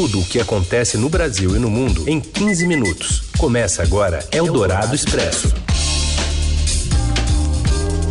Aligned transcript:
Tudo 0.00 0.20
o 0.20 0.24
que 0.24 0.40
acontece 0.40 0.96
no 0.96 1.10
Brasil 1.10 1.54
e 1.54 1.58
no 1.58 1.68
mundo 1.68 2.08
em 2.08 2.22
15 2.22 2.66
minutos. 2.66 3.20
Começa 3.36 3.82
agora 3.82 4.26
Eldorado 4.32 4.94
Expresso. 4.94 5.52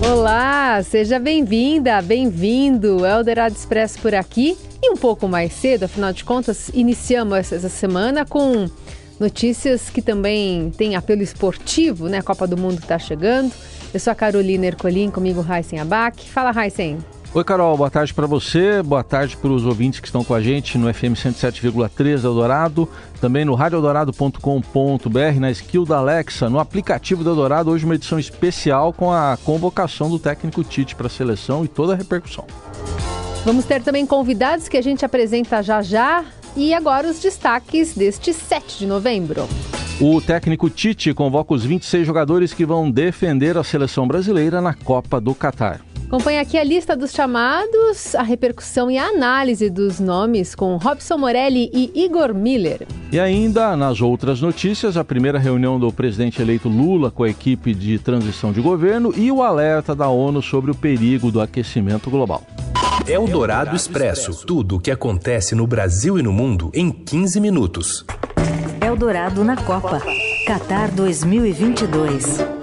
Olá, 0.07 0.83
seja 0.83 1.17
bem-vinda, 1.17 1.99
bem-vindo. 1.99 3.03
Eldorado 3.03 3.55
Expresso 3.55 3.97
por 3.97 4.13
aqui. 4.13 4.55
E 4.83 4.91
um 4.91 4.95
pouco 4.95 5.27
mais 5.27 5.51
cedo, 5.51 5.85
afinal 5.85 6.13
de 6.13 6.23
contas, 6.23 6.69
iniciamos 6.75 7.51
essa 7.51 7.69
semana 7.69 8.23
com 8.23 8.69
notícias 9.19 9.89
que 9.89 10.03
também 10.03 10.69
têm 10.77 10.95
apelo 10.95 11.23
esportivo, 11.23 12.07
né? 12.07 12.19
A 12.19 12.23
Copa 12.23 12.45
do 12.45 12.55
Mundo 12.55 12.77
está 12.77 12.99
chegando. 12.99 13.51
Eu 13.91 13.99
sou 13.99 14.11
a 14.11 14.15
Carolina 14.15 14.67
Ercolim, 14.67 15.09
comigo 15.09 15.41
Raisen 15.41 15.79
Abac. 15.79 16.29
Fala, 16.29 16.51
Raisen. 16.51 16.99
Oi, 17.31 17.43
Carol, 17.43 17.77
boa 17.77 17.91
tarde 17.91 18.11
para 18.11 18.25
você, 18.25 18.81
boa 18.81 19.03
tarde 19.03 19.37
para 19.37 19.51
os 19.51 19.63
ouvintes 19.63 19.99
que 19.99 20.07
estão 20.07 20.23
com 20.23 20.33
a 20.33 20.41
gente 20.41 20.79
no 20.79 20.91
FM 20.91 21.13
107,3 21.13 22.23
Eldorado, 22.23 22.89
também 23.21 23.45
no 23.45 23.53
radioeldorado.com.br, 23.53 25.39
na 25.39 25.51
skill 25.51 25.85
da 25.85 25.97
Alexa, 25.97 26.49
no 26.49 26.57
aplicativo 26.57 27.23
do 27.23 27.29
Eldorado, 27.29 27.69
hoje 27.69 27.85
uma 27.85 27.93
edição 27.93 28.17
especial 28.17 28.91
com 28.91 29.11
a 29.11 29.37
convocação 29.45 30.09
do 30.09 30.17
técnico 30.17 30.63
Tite 30.63 30.95
para 30.95 31.05
a 31.05 31.09
seleção 31.09 31.63
e 31.63 31.67
toda 31.67 31.93
a 31.93 31.95
repercussão. 31.95 32.47
Vamos 33.45 33.63
ter 33.63 33.83
também 33.83 34.07
convidados 34.07 34.67
que 34.67 34.75
a 34.75 34.81
gente 34.81 35.05
apresenta 35.05 35.61
já 35.61 35.83
já 35.83 36.25
e 36.57 36.73
agora 36.73 37.07
os 37.07 37.19
destaques 37.19 37.93
deste 37.93 38.33
7 38.33 38.79
de 38.79 38.87
novembro. 38.87 39.47
O 40.01 40.19
técnico 40.19 40.67
Tite 40.67 41.13
convoca 41.13 41.53
os 41.53 41.63
26 41.63 42.07
jogadores 42.07 42.55
que 42.55 42.65
vão 42.65 42.89
defender 42.89 43.55
a 43.55 43.63
seleção 43.63 44.07
brasileira 44.07 44.59
na 44.59 44.73
Copa 44.73 45.21
do 45.21 45.35
Catar. 45.35 45.81
Acompanhe 46.09 46.39
aqui 46.39 46.57
a 46.57 46.63
lista 46.63 46.97
dos 46.97 47.11
chamados, 47.11 48.15
a 48.15 48.23
repercussão 48.23 48.89
e 48.89 48.97
a 48.97 49.05
análise 49.05 49.69
dos 49.69 49.99
nomes 49.99 50.55
com 50.55 50.75
Robson 50.77 51.19
Morelli 51.19 51.69
e 51.71 52.03
Igor 52.03 52.33
Miller. 52.33 52.87
E 53.11 53.19
ainda, 53.19 53.77
nas 53.77 54.01
outras 54.01 54.41
notícias, 54.41 54.97
a 54.97 55.03
primeira 55.03 55.37
reunião 55.37 55.79
do 55.79 55.93
presidente 55.93 56.41
eleito 56.41 56.67
Lula 56.67 57.11
com 57.11 57.21
a 57.21 57.29
equipe 57.29 57.75
de 57.75 57.99
transição 57.99 58.51
de 58.51 58.59
governo 58.59 59.13
e 59.15 59.31
o 59.31 59.43
alerta 59.43 59.93
da 59.93 60.09
ONU 60.09 60.41
sobre 60.41 60.71
o 60.71 60.75
perigo 60.75 61.31
do 61.31 61.39
aquecimento 61.39 62.09
global. 62.09 62.41
É 63.07 63.19
o 63.19 63.27
Dourado 63.27 63.75
Expresso. 63.75 64.47
Tudo 64.47 64.77
o 64.77 64.79
que 64.79 64.89
acontece 64.89 65.53
no 65.53 65.67
Brasil 65.67 66.17
e 66.17 66.23
no 66.23 66.33
mundo 66.33 66.71
em 66.73 66.89
15 66.89 67.39
minutos. 67.39 68.03
Eldorado 68.83 69.43
na 69.43 69.55
Copa. 69.55 70.01
Qatar 70.47 70.91
2022. 70.91 72.58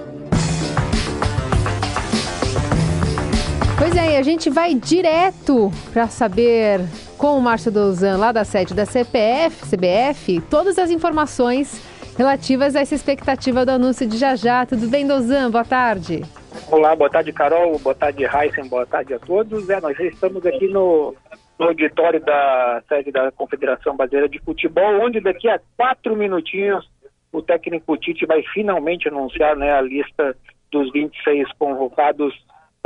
A 4.17 4.23
gente 4.23 4.49
vai 4.49 4.75
direto 4.75 5.71
para 5.93 6.07
saber 6.09 6.81
com 7.19 7.39
o 7.39 7.43
Márcio 7.43 7.71
Douzan, 7.71 8.17
lá 8.17 8.33
da 8.33 8.45
sede 8.45 8.73
da 8.73 8.87
CPF, 8.87 9.67
CBF, 9.67 10.41
todas 10.49 10.79
as 10.79 10.91
informações 10.91 11.83
relativas 12.17 12.75
a 12.75 12.81
essa 12.81 12.95
expectativa 12.95 13.67
do 13.67 13.73
anúncio 13.73 14.07
de 14.07 14.17
Jajá. 14.17 14.65
Tudo 14.65 14.89
bem, 14.89 15.07
Douzan? 15.07 15.51
Boa 15.51 15.65
tarde. 15.65 16.23
Olá, 16.71 16.97
boa 16.97 17.11
tarde, 17.11 17.31
Carol. 17.31 17.79
Boa 17.79 17.95
tarde, 17.95 18.25
Heisen. 18.25 18.69
Boa 18.69 18.87
tarde 18.87 19.13
a 19.13 19.19
todos. 19.19 19.69
É, 19.69 19.81
nós 19.83 19.99
estamos 20.01 20.47
aqui 20.47 20.67
no, 20.67 21.15
no 21.59 21.67
auditório 21.67 22.21
da 22.21 22.83
sede 22.89 23.13
da 23.13 23.31
Confederação 23.31 23.95
Brasileira 23.97 24.31
de 24.31 24.39
Futebol, 24.39 25.05
onde 25.05 25.21
daqui 25.21 25.47
a 25.47 25.61
quatro 25.77 26.17
minutinhos 26.17 26.89
o 27.31 27.43
técnico 27.43 27.99
Tite 27.99 28.25
vai 28.25 28.43
finalmente 28.55 29.09
anunciar 29.09 29.55
né, 29.57 29.75
a 29.75 29.83
lista 29.83 30.35
dos 30.73 30.91
26 30.91 31.53
convocados 31.59 32.35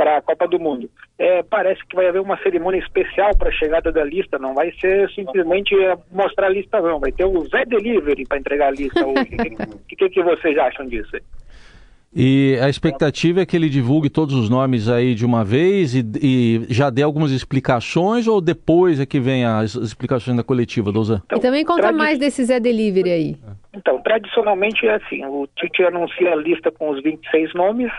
para 0.01 0.17
a 0.17 0.21
Copa 0.21 0.47
do 0.47 0.59
Mundo. 0.59 0.89
É, 1.19 1.43
parece 1.43 1.79
que 1.85 1.95
vai 1.95 2.07
haver 2.07 2.21
uma 2.21 2.35
cerimônia 2.41 2.79
especial 2.79 3.37
para 3.37 3.49
a 3.49 3.51
chegada 3.51 3.91
da 3.91 4.03
lista, 4.03 4.39
não 4.39 4.55
vai 4.55 4.71
ser 4.81 5.07
simplesmente 5.11 5.75
mostrar 6.11 6.47
a 6.47 6.49
lista, 6.49 6.81
não. 6.81 6.99
Vai 6.99 7.11
ter 7.11 7.23
o 7.23 7.47
Zé 7.47 7.65
Delivery 7.65 8.25
para 8.25 8.39
entregar 8.39 8.69
a 8.69 8.71
lista 8.71 9.05
hoje. 9.05 9.29
O 9.75 9.85
que, 9.87 9.95
que, 9.95 10.09
que 10.09 10.23
vocês 10.23 10.57
acham 10.57 10.87
disso? 10.87 11.17
E 12.15 12.57
a 12.61 12.67
expectativa 12.67 13.41
é 13.41 13.45
que 13.45 13.55
ele 13.55 13.69
divulgue 13.69 14.09
todos 14.09 14.33
os 14.33 14.49
nomes 14.49 14.89
aí 14.89 15.13
de 15.13 15.23
uma 15.23 15.45
vez 15.45 15.93
e, 15.93 16.03
e 16.19 16.65
já 16.67 16.89
dê 16.89 17.03
algumas 17.03 17.31
explicações 17.31 18.27
ou 18.27 18.41
depois 18.41 18.99
é 18.99 19.05
que 19.05 19.19
vem 19.19 19.45
as 19.45 19.75
explicações 19.75 20.35
da 20.35 20.43
coletiva, 20.43 20.91
Douzan? 20.91 21.21
Então, 21.25 21.37
e 21.37 21.41
também 21.41 21.63
conta 21.63 21.83
tradi... 21.83 21.97
mais 21.97 22.17
desse 22.17 22.43
Zé 22.43 22.59
Delivery 22.59 23.11
aí. 23.11 23.37
Então, 23.73 24.01
tradicionalmente 24.01 24.85
é 24.85 24.95
assim, 24.95 25.23
o 25.25 25.47
Tite 25.55 25.83
anuncia 25.83 26.33
a 26.33 26.35
lista 26.35 26.71
com 26.71 26.89
os 26.89 27.01
26 27.03 27.53
nomes, 27.53 27.91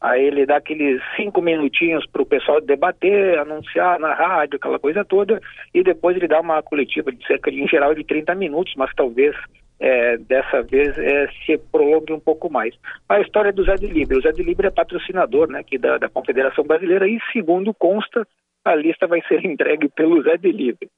Aí 0.00 0.24
ele 0.24 0.46
dá 0.46 0.56
aqueles 0.56 1.00
cinco 1.16 1.42
minutinhos 1.42 2.06
para 2.06 2.22
o 2.22 2.26
pessoal 2.26 2.60
debater, 2.60 3.38
anunciar 3.38 3.98
na 3.98 4.14
rádio, 4.14 4.56
aquela 4.56 4.78
coisa 4.78 5.04
toda, 5.04 5.40
e 5.74 5.82
depois 5.82 6.16
ele 6.16 6.28
dá 6.28 6.40
uma 6.40 6.62
coletiva 6.62 7.12
de 7.12 7.26
cerca 7.26 7.50
de, 7.50 7.62
em 7.62 7.68
geral, 7.68 7.94
de 7.94 8.04
30 8.04 8.34
minutos, 8.34 8.74
mas 8.76 8.94
talvez 8.94 9.36
é, 9.78 10.18
dessa 10.18 10.62
vez 10.62 10.96
é, 10.98 11.28
se 11.44 11.58
prolongue 11.72 12.12
um 12.12 12.20
pouco 12.20 12.50
mais. 12.50 12.74
A 13.08 13.20
história 13.20 13.52
do 13.52 13.64
Zé 13.64 13.76
de 13.76 13.86
Libre. 13.86 14.18
O 14.18 14.22
Zé 14.22 14.32
de 14.32 14.42
Libre 14.42 14.66
é 14.66 14.70
patrocinador 14.70 15.48
né, 15.48 15.60
aqui 15.60 15.78
da, 15.78 15.96
da 15.98 16.08
Confederação 16.08 16.64
Brasileira 16.64 17.08
e, 17.08 17.18
segundo 17.32 17.72
consta, 17.74 18.26
a 18.64 18.74
lista 18.74 19.06
vai 19.06 19.22
ser 19.22 19.44
entregue 19.46 19.88
pelo 19.88 20.22
Zé 20.22 20.36
de 20.36 20.52
Libre. 20.52 20.88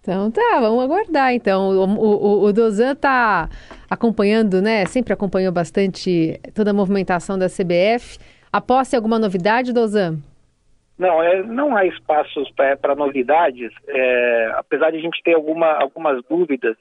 Então 0.00 0.30
tá, 0.30 0.60
vamos 0.60 0.82
aguardar 0.84 1.34
então. 1.34 1.70
O, 1.70 1.84
o, 1.84 2.44
o 2.44 2.52
Dozan 2.52 2.94
tá 2.94 3.48
acompanhando, 3.90 4.62
né? 4.62 4.86
Sempre 4.86 5.12
acompanhou 5.12 5.52
bastante 5.52 6.40
toda 6.54 6.70
a 6.70 6.74
movimentação 6.74 7.38
da 7.38 7.46
CBF. 7.46 8.18
Após 8.52 8.92
alguma 8.94 9.18
novidade, 9.18 9.72
Dozan? 9.72 10.18
Não, 10.98 11.22
é, 11.22 11.42
não 11.44 11.76
há 11.76 11.86
espaços 11.86 12.50
para 12.50 12.94
novidades, 12.96 13.70
é, 13.86 14.52
apesar 14.56 14.90
de 14.90 14.96
a 14.98 15.00
gente 15.00 15.22
ter 15.22 15.34
alguma, 15.34 15.74
algumas 15.80 16.20
dúvidas 16.28 16.76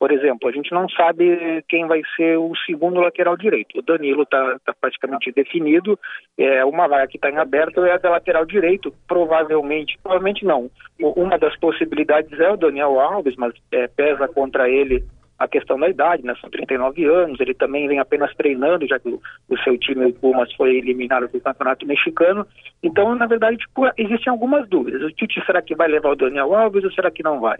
por 0.00 0.10
exemplo, 0.10 0.48
a 0.48 0.52
gente 0.52 0.72
não 0.72 0.88
sabe 0.88 1.62
quem 1.68 1.86
vai 1.86 2.00
ser 2.16 2.38
o 2.38 2.52
segundo 2.64 3.00
lateral 3.00 3.36
direito. 3.36 3.78
O 3.78 3.82
Danilo 3.82 4.22
está 4.22 4.58
tá 4.64 4.74
praticamente 4.80 5.30
definido, 5.30 5.98
é 6.38 6.64
uma 6.64 6.88
vaga 6.88 7.06
que 7.06 7.18
está 7.18 7.30
em 7.30 7.36
aberto 7.36 7.84
é 7.84 7.92
a 7.92 7.98
da 7.98 8.08
lateral 8.08 8.46
direito. 8.46 8.90
Provavelmente, 9.06 9.98
provavelmente 10.02 10.42
não. 10.42 10.70
Uma 10.98 11.38
das 11.38 11.54
possibilidades 11.58 12.32
é 12.40 12.50
o 12.50 12.56
Daniel 12.56 12.98
Alves, 12.98 13.36
mas 13.36 13.52
é, 13.70 13.88
pesa 13.88 14.26
contra 14.26 14.70
ele 14.70 15.04
a 15.38 15.46
questão 15.46 15.78
da 15.78 15.90
idade, 15.90 16.24
né? 16.24 16.34
São 16.40 16.48
39 16.48 17.04
anos, 17.04 17.38
ele 17.38 17.52
também 17.52 17.86
vem 17.86 17.98
apenas 17.98 18.34
treinando, 18.36 18.86
já 18.86 18.98
que 18.98 19.08
o, 19.10 19.20
o 19.50 19.58
seu 19.58 19.76
time, 19.76 20.06
o 20.06 20.14
Pumas, 20.14 20.50
foi 20.54 20.76
eliminado 20.76 21.28
do 21.28 21.40
Campeonato 21.42 21.86
Mexicano. 21.86 22.46
Então, 22.82 23.14
na 23.14 23.26
verdade, 23.26 23.58
tipo, 23.58 23.86
existem 23.98 24.30
algumas 24.30 24.66
dúvidas. 24.66 25.02
O 25.02 25.10
Tite, 25.10 25.44
será 25.44 25.60
que 25.60 25.74
vai 25.74 25.88
levar 25.88 26.10
o 26.10 26.16
Daniel 26.16 26.54
Alves 26.54 26.84
ou 26.84 26.92
será 26.92 27.10
que 27.10 27.22
não 27.22 27.38
vai? 27.38 27.58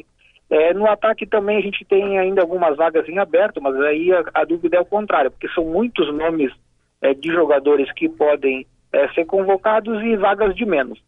É, 0.50 0.74
no 0.74 0.86
ataque 0.90 1.24
também 1.26 1.58
a 1.58 1.60
gente 1.60 1.84
tem 1.84 2.18
ainda 2.18 2.42
algumas 2.42 2.76
vagas 2.76 3.08
em 3.08 3.18
aberto, 3.18 3.62
mas 3.62 3.80
aí 3.82 4.12
a, 4.12 4.24
a 4.34 4.44
dúvida 4.44 4.76
é 4.76 4.80
o 4.80 4.84
contrário, 4.84 5.30
porque 5.30 5.48
são 5.50 5.64
muitos 5.64 6.12
nomes 6.12 6.52
é, 7.00 7.14
de 7.14 7.30
jogadores 7.30 7.90
que 7.92 8.08
podem 8.08 8.66
é, 8.92 9.08
ser 9.10 9.24
convocados 9.26 10.02
e 10.02 10.16
vagas 10.16 10.54
de 10.56 10.66
menos. 10.66 11.00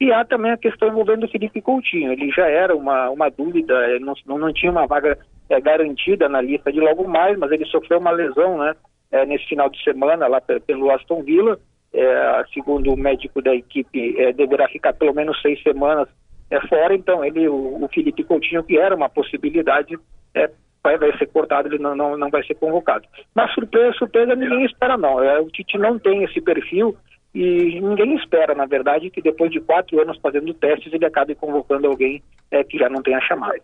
E 0.00 0.10
há 0.10 0.24
também 0.24 0.52
a 0.52 0.56
questão 0.56 0.88
envolvendo 0.88 1.24
o 1.24 1.28
Felipe 1.28 1.60
Coutinho. 1.60 2.12
Ele 2.12 2.30
já 2.30 2.48
era 2.48 2.74
uma, 2.74 3.10
uma 3.10 3.28
dúvida, 3.28 3.74
não, 3.98 4.14
não 4.38 4.52
tinha 4.52 4.72
uma 4.72 4.86
vaga 4.86 5.18
é, 5.50 5.60
garantida 5.60 6.26
na 6.26 6.40
lista 6.40 6.72
de 6.72 6.80
logo 6.80 7.06
mais, 7.06 7.36
mas 7.36 7.50
ele 7.52 7.66
sofreu 7.66 7.98
uma 7.98 8.12
lesão 8.12 8.58
né, 8.58 8.74
é, 9.12 9.26
nesse 9.26 9.46
final 9.46 9.68
de 9.68 9.82
semana 9.84 10.26
lá 10.28 10.40
pelo 10.40 10.90
Aston 10.90 11.22
Villa. 11.22 11.58
É, 11.92 12.44
segundo 12.54 12.92
o 12.92 12.96
médico 12.96 13.42
da 13.42 13.54
equipe, 13.54 14.32
deverá 14.34 14.68
ficar 14.68 14.92
pelo 14.92 15.14
menos 15.14 15.40
seis 15.40 15.62
semanas 15.62 16.08
é 16.50 16.60
fora, 16.66 16.94
então 16.94 17.24
ele, 17.24 17.48
o, 17.48 17.84
o 17.84 17.88
Felipe 17.88 18.24
Coutinho, 18.24 18.64
que 18.64 18.78
era 18.78 18.94
uma 18.94 19.08
possibilidade, 19.08 19.98
é, 20.34 20.50
vai, 20.82 20.96
vai 20.96 21.16
ser 21.18 21.26
cortado, 21.26 21.68
ele 21.68 21.78
não, 21.78 21.94
não, 21.94 22.16
não 22.16 22.30
vai 22.30 22.42
ser 22.44 22.54
convocado. 22.54 23.06
Mas 23.34 23.52
surpresa, 23.52 23.92
surpresa 23.98 24.34
ninguém 24.34 24.64
espera 24.64 24.96
não. 24.96 25.22
É, 25.22 25.40
o 25.40 25.50
Tite 25.50 25.76
não 25.76 25.98
tem 25.98 26.24
esse 26.24 26.40
perfil 26.40 26.96
e 27.34 27.80
ninguém 27.80 28.16
espera, 28.16 28.54
na 28.54 28.66
verdade, 28.66 29.10
que 29.10 29.20
depois 29.20 29.50
de 29.50 29.60
quatro 29.60 30.00
anos 30.00 30.18
fazendo 30.22 30.52
testes 30.54 30.92
ele 30.92 31.04
acabe 31.04 31.34
convocando 31.34 31.86
alguém 31.86 32.22
é, 32.50 32.64
que 32.64 32.78
já 32.78 32.88
não 32.88 33.02
tenha 33.02 33.20
chamado. 33.20 33.60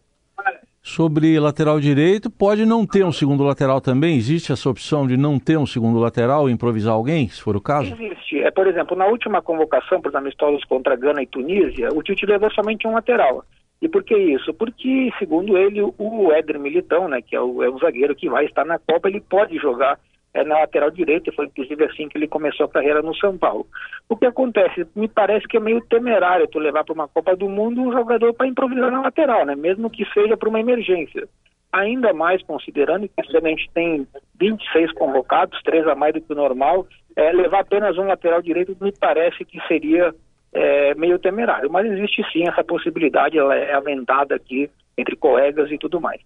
Sobre 0.83 1.41
lateral 1.41 1.81
direito, 1.81 2.31
pode 2.31 2.67
não 2.67 2.87
ter 2.87 3.05
um 3.05 3.13
segundo 3.13 3.43
lateral 3.43 3.81
também? 3.81 4.19
Existe 4.19 4.53
essa 4.53 4.69
opção 4.69 5.07
de 5.07 5.17
não 5.17 5.39
ter 5.39 5.57
um 5.57 5.65
segundo 5.65 5.99
lateral 5.99 6.49
e 6.49 6.53
improvisar 6.53 6.93
alguém, 6.93 7.27
se 7.29 7.41
for 7.41 7.57
o 7.57 7.61
caso? 7.61 7.95
Existe. 7.95 8.24
É, 8.33 8.51
por 8.51 8.67
exemplo, 8.67 8.97
na 8.97 9.07
última 9.07 9.43
convocação 9.43 10.01
para 10.01 10.09
os 10.09 10.15
amistosos 10.15 10.65
contra 10.65 10.97
Gana 10.97 11.23
e 11.23 11.27
Tunísia, 11.27 11.89
o 11.93 12.03
Tite 12.03 12.27
levou 12.27 12.51
somente 12.53 12.87
um 12.87 12.95
lateral. 12.95 13.45
E 13.83 13.89
por 13.89 14.03
que 14.03 14.17
isso? 14.17 14.55
Porque, 14.55 15.11
segundo 15.19 15.59
ele, 15.59 15.83
o 15.83 16.33
Éder 16.33 16.59
Militão, 16.59 17.09
né, 17.09 17.21
que 17.21 17.37
é 17.37 17.41
o, 17.41 17.63
é 17.63 17.69
o 17.69 17.79
zagueiro 17.79 18.15
que 18.17 18.29
vai 18.29 18.47
estar 18.47 18.65
na 18.65 18.79
Copa, 18.79 19.09
ele 19.09 19.21
pode 19.21 19.57
jogar 19.59 19.99
é, 20.33 20.43
na 20.43 20.59
lateral 20.61 20.91
direita, 20.91 21.31
foi 21.33 21.47
inclusive 21.47 21.85
assim 21.85 22.09
que 22.09 22.19
ele 22.19 22.27
começou 22.27 22.67
a 22.67 22.69
carreira 22.69 23.03
no 23.03 23.15
São 23.15 23.39
Paulo. 23.39 23.67
O 24.09 24.17
que 24.17 24.27
acontece? 24.27 24.87
Me 24.97 25.07
parece 25.07 25.47
que 25.47 25.57
é 25.57 25.61
meio 25.61 25.81
temerário 25.83 26.49
tu 26.49 26.59
levar 26.59 26.85
para 26.85 26.95
uma 26.95 27.09
Copa 27.09 27.37
do 27.37 27.49
Mundo 27.49 27.81
um 27.81 27.93
jogador 27.93 28.35
para 28.35 28.47
improvisar 28.47 28.91
na 28.91 29.03
lateral, 29.03 29.47
né? 29.47 29.55
mesmo 29.55 29.89
que 29.89 30.05
seja 30.13 30.37
para 30.37 30.49
uma 30.49 30.61
emergência. 30.61 31.29
Ainda 31.75 32.13
mais 32.13 32.43
considerando 32.43 33.09
que 33.09 33.37
a 33.37 33.41
gente 33.41 33.71
tem 33.75 34.07
26 34.39 34.93
convocados, 34.93 35.61
três 35.63 35.87
a 35.89 35.95
mais 35.95 36.15
do 36.15 36.21
que 36.21 36.33
o 36.33 36.37
normal, 36.37 36.87
é, 37.17 37.33
levar 37.33 37.61
apenas 37.61 37.99
um 37.99 38.07
lateral 38.07 38.41
direito 38.41 38.77
me 38.81 38.93
parece 38.93 39.45
que 39.45 39.61
seria 39.67 40.15
é 40.55 40.95
meio 40.95 41.19
temerário. 41.19 41.71
Mas 41.71 41.91
existe 41.91 42.25
sim 42.33 42.49
essa 42.49 42.63
possibilidade, 42.63 43.37
ela 43.37 43.57
é 43.57 43.75
aventada 43.75 44.37
aqui 44.37 44.71
entre 44.97 45.17
colegas 45.17 45.71
e 45.71 45.77
tudo 45.77 46.01
mais. 46.01 46.21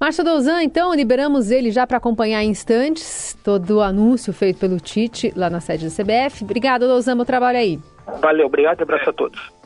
Márcio 0.00 0.24
Douzan, 0.24 0.62
então, 0.62 0.94
liberamos 0.94 1.50
ele 1.50 1.70
já 1.70 1.86
para 1.86 1.98
acompanhar 1.98 2.42
em 2.42 2.48
instantes 2.48 3.38
todo 3.44 3.76
o 3.76 3.80
anúncio 3.82 4.32
feito 4.32 4.58
pelo 4.58 4.80
Tite 4.80 5.30
lá 5.36 5.50
na 5.50 5.60
sede 5.60 5.84
da 5.84 5.90
CBF. 5.90 6.42
Obrigado, 6.42 6.88
Douzan, 6.88 7.18
bom 7.18 7.24
trabalho 7.26 7.58
aí. 7.58 7.78
Valeu, 8.22 8.46
obrigado 8.46 8.80
e 8.80 8.82
abraço 8.82 9.10
a 9.10 9.12
todos. 9.12 9.59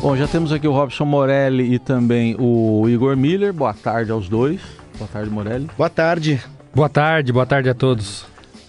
Bom, 0.00 0.16
já 0.16 0.26
temos 0.26 0.52
aqui 0.52 0.66
o 0.66 0.72
Robson 0.72 1.04
Morelli 1.04 1.74
e 1.74 1.78
também 1.78 2.34
o 2.38 2.88
Igor 2.88 3.16
Miller. 3.16 3.52
Boa 3.52 3.74
tarde 3.74 4.10
aos 4.10 4.28
dois. 4.28 4.60
Boa 4.96 5.08
tarde, 5.08 5.30
Morelli. 5.30 5.68
Boa 5.76 5.90
tarde. 5.90 6.42
Boa 6.74 6.88
tarde, 6.88 7.32
boa 7.32 7.44
tarde 7.44 7.68
a 7.68 7.74
todos. 7.74 8.24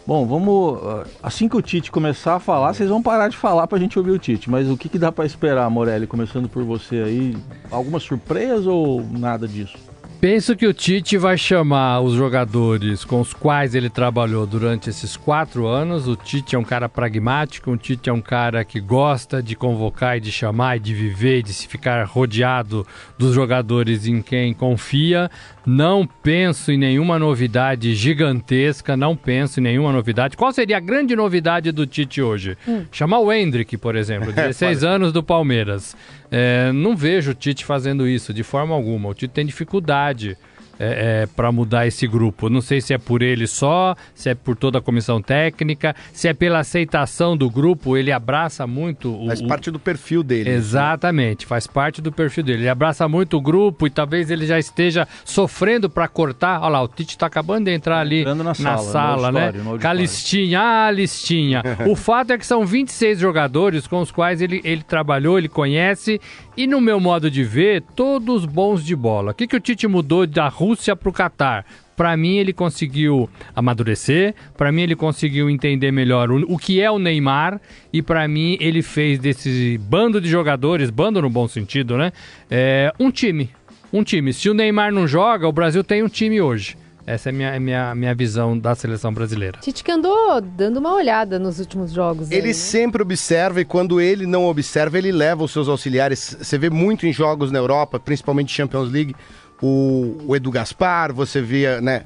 Bom, 0.05 0.25
vamos. 0.25 0.79
Ah, 0.83 1.05
assim 1.23 1.47
que 1.47 1.55
o 1.55 1.61
Tite 1.61 1.91
começar 1.91 2.35
a 2.35 2.39
falar, 2.39 2.73
vocês 2.73 2.89
vão 2.89 3.01
parar 3.01 3.29
de 3.29 3.37
falar 3.37 3.67
pra 3.67 3.79
gente 3.79 3.97
ouvir 3.97 4.11
o 4.11 4.19
Tite. 4.19 4.49
Mas 4.49 4.69
o 4.69 4.75
que, 4.75 4.89
que 4.89 4.99
dá 4.99 5.11
para 5.11 5.25
esperar, 5.25 5.69
Morelli? 5.69 6.07
Começando 6.07 6.49
por 6.49 6.63
você 6.63 6.97
aí. 6.97 7.37
Alguma 7.69 7.99
surpresa 7.99 8.69
ou 8.69 9.01
nada 9.01 9.47
disso? 9.47 9.77
Penso 10.21 10.55
que 10.55 10.67
o 10.67 10.73
Tite 10.73 11.17
vai 11.17 11.35
chamar 11.35 11.99
os 12.01 12.13
jogadores 12.13 13.03
com 13.03 13.19
os 13.19 13.33
quais 13.33 13.73
ele 13.73 13.89
trabalhou 13.89 14.45
durante 14.45 14.87
esses 14.87 15.17
quatro 15.17 15.65
anos. 15.65 16.07
O 16.07 16.15
Tite 16.15 16.55
é 16.55 16.59
um 16.59 16.63
cara 16.63 16.87
pragmático, 16.87 17.71
o 17.71 17.75
Tite 17.75 18.07
é 18.07 18.13
um 18.13 18.21
cara 18.21 18.63
que 18.63 18.79
gosta 18.79 19.41
de 19.41 19.55
convocar 19.55 20.17
e 20.17 20.19
de 20.19 20.31
chamar 20.31 20.77
e 20.77 20.79
de 20.79 20.93
viver 20.93 21.41
de 21.41 21.51
se 21.51 21.67
ficar 21.67 22.05
rodeado 22.05 22.85
dos 23.17 23.33
jogadores 23.33 24.05
em 24.05 24.21
quem 24.21 24.53
confia. 24.53 25.27
Não 25.65 26.07
penso 26.23 26.71
em 26.71 26.77
nenhuma 26.77 27.19
novidade 27.19 27.93
gigantesca, 27.93 28.97
não 28.97 29.15
penso 29.15 29.59
em 29.59 29.63
nenhuma 29.63 29.91
novidade. 29.91 30.35
Qual 30.35 30.51
seria 30.51 30.77
a 30.77 30.79
grande 30.79 31.15
novidade 31.15 31.71
do 31.71 31.85
Tite 31.85 32.21
hoje? 32.21 32.57
Hum. 32.67 32.85
Chamar 32.91 33.19
o 33.19 33.31
Hendrick, 33.31 33.77
por 33.77 33.95
exemplo, 33.95 34.31
16 34.33 34.83
anos 34.83 35.13
do 35.13 35.21
Palmeiras. 35.21 35.95
É, 36.31 36.71
não 36.71 36.95
vejo 36.95 37.31
o 37.31 37.35
Tite 37.35 37.63
fazendo 37.63 38.07
isso 38.07 38.33
de 38.33 38.43
forma 38.43 38.73
alguma. 38.73 39.09
O 39.09 39.13
Tite 39.13 39.33
tem 39.33 39.45
dificuldade 39.45 40.37
é, 40.81 41.21
é, 41.23 41.27
para 41.27 41.51
mudar 41.51 41.85
esse 41.85 42.07
grupo. 42.07 42.49
Não 42.49 42.59
sei 42.59 42.81
se 42.81 42.91
é 42.91 42.97
por 42.97 43.21
ele 43.21 43.45
só, 43.45 43.95
se 44.15 44.29
é 44.29 44.33
por 44.33 44.55
toda 44.55 44.79
a 44.79 44.81
comissão 44.81 45.21
técnica, 45.21 45.95
se 46.11 46.27
é 46.27 46.33
pela 46.33 46.59
aceitação 46.59 47.37
do 47.37 47.51
grupo. 47.51 47.95
Ele 47.95 48.11
abraça 48.11 48.65
muito. 48.65 49.13
O, 49.13 49.27
faz 49.27 49.43
parte 49.43 49.69
do 49.69 49.77
perfil 49.77 50.23
dele. 50.23 50.49
Exatamente, 50.49 51.45
faz 51.45 51.67
parte 51.67 52.01
do 52.01 52.11
perfil 52.11 52.43
dele. 52.43 52.63
Ele 52.63 52.69
abraça 52.69 53.07
muito 53.07 53.37
o 53.37 53.41
grupo 53.41 53.85
e 53.85 53.91
talvez 53.91 54.31
ele 54.31 54.47
já 54.47 54.57
esteja 54.57 55.07
sofrendo 55.23 55.87
para 55.87 56.07
cortar. 56.07 56.59
Olha 56.61 56.69
lá, 56.69 56.81
o 56.81 56.87
Tite 56.87 57.11
está 57.11 57.27
acabando 57.27 57.65
de 57.65 57.71
entrar 57.71 57.99
ali 57.99 58.25
na, 58.25 58.33
na 58.33 58.53
sala, 58.55 58.81
sala 58.81 59.31
né? 59.31 59.53
Com 59.79 59.87
a 59.87 59.93
listinha, 59.93 60.59
ah, 60.59 60.87
a 60.87 60.91
listinha. 60.91 61.61
o 61.87 61.95
fato 61.95 62.33
é 62.33 62.39
que 62.39 62.45
são 62.45 62.65
26 62.65 63.19
jogadores 63.19 63.85
com 63.85 64.01
os 64.01 64.11
quais 64.11 64.41
ele, 64.41 64.61
ele 64.63 64.81
trabalhou, 64.81 65.37
ele 65.37 65.47
conhece 65.47 66.19
e 66.57 66.67
no 66.67 66.81
meu 66.81 66.99
modo 66.99 67.31
de 67.31 67.43
ver, 67.43 67.81
todos 67.95 68.45
bons 68.45 68.83
de 68.83 68.95
bola. 68.95 69.31
O 69.31 69.33
que, 69.33 69.47
que 69.47 69.55
o 69.55 69.59
Tite 69.59 69.87
mudou 69.87 70.27
da 70.27 70.47
Rússia 70.47 70.70
para 70.95 71.09
o 71.09 71.13
Catar? 71.13 71.65
Para 71.95 72.17
mim, 72.17 72.37
ele 72.37 72.51
conseguiu 72.51 73.29
amadurecer, 73.55 74.33
para 74.57 74.71
mim, 74.71 74.81
ele 74.81 74.95
conseguiu 74.95 75.49
entender 75.49 75.91
melhor 75.91 76.31
o, 76.31 76.53
o 76.53 76.57
que 76.57 76.81
é 76.81 76.89
o 76.89 76.97
Neymar, 76.97 77.61
e 77.93 78.01
para 78.01 78.27
mim, 78.27 78.57
ele 78.59 78.81
fez 78.81 79.19
desse 79.19 79.77
bando 79.77 80.19
de 80.19 80.29
jogadores, 80.29 80.89
bando 80.89 81.21
no 81.21 81.29
bom 81.29 81.47
sentido, 81.47 81.97
né? 81.97 82.11
É, 82.49 82.91
um 82.99 83.11
time. 83.11 83.49
Um 83.93 84.03
time. 84.03 84.33
Se 84.33 84.49
o 84.49 84.53
Neymar 84.53 84.91
não 84.91 85.07
joga, 85.07 85.47
o 85.47 85.51
Brasil 85.51 85.83
tem 85.83 86.01
um 86.01 86.07
time 86.07 86.41
hoje. 86.41 86.77
Essa 87.05 87.29
é 87.29 87.31
a 87.31 87.33
minha, 87.33 87.59
minha, 87.59 87.95
minha 87.95 88.15
visão 88.15 88.57
da 88.57 88.75
seleção 88.75 89.13
brasileira. 89.13 89.59
Tite 89.59 89.83
que 89.83 89.91
andou 89.91 90.39
dando 90.39 90.77
uma 90.77 90.93
olhada 90.93 91.39
nos 91.39 91.59
últimos 91.59 91.91
jogos. 91.91 92.29
Ele 92.31 92.41
aí, 92.41 92.47
né? 92.47 92.53
sempre 92.53 93.01
observa 93.01 93.59
e 93.61 93.65
quando 93.65 93.99
ele 93.99 94.25
não 94.25 94.45
observa, 94.45 94.97
ele 94.97 95.11
leva 95.11 95.43
os 95.43 95.51
seus 95.51 95.67
auxiliares. 95.67 96.37
Você 96.39 96.57
vê 96.57 96.69
muito 96.69 97.05
em 97.05 97.13
jogos 97.13 97.51
na 97.51 97.59
Europa, 97.59 97.99
principalmente 97.99 98.53
Champions 98.53 98.91
League, 98.91 99.15
o, 99.61 100.17
o 100.27 100.35
Edu 100.35 100.49
Gaspar, 100.49 101.13
você 101.13 101.41
via 101.41 101.79
né, 101.79 102.03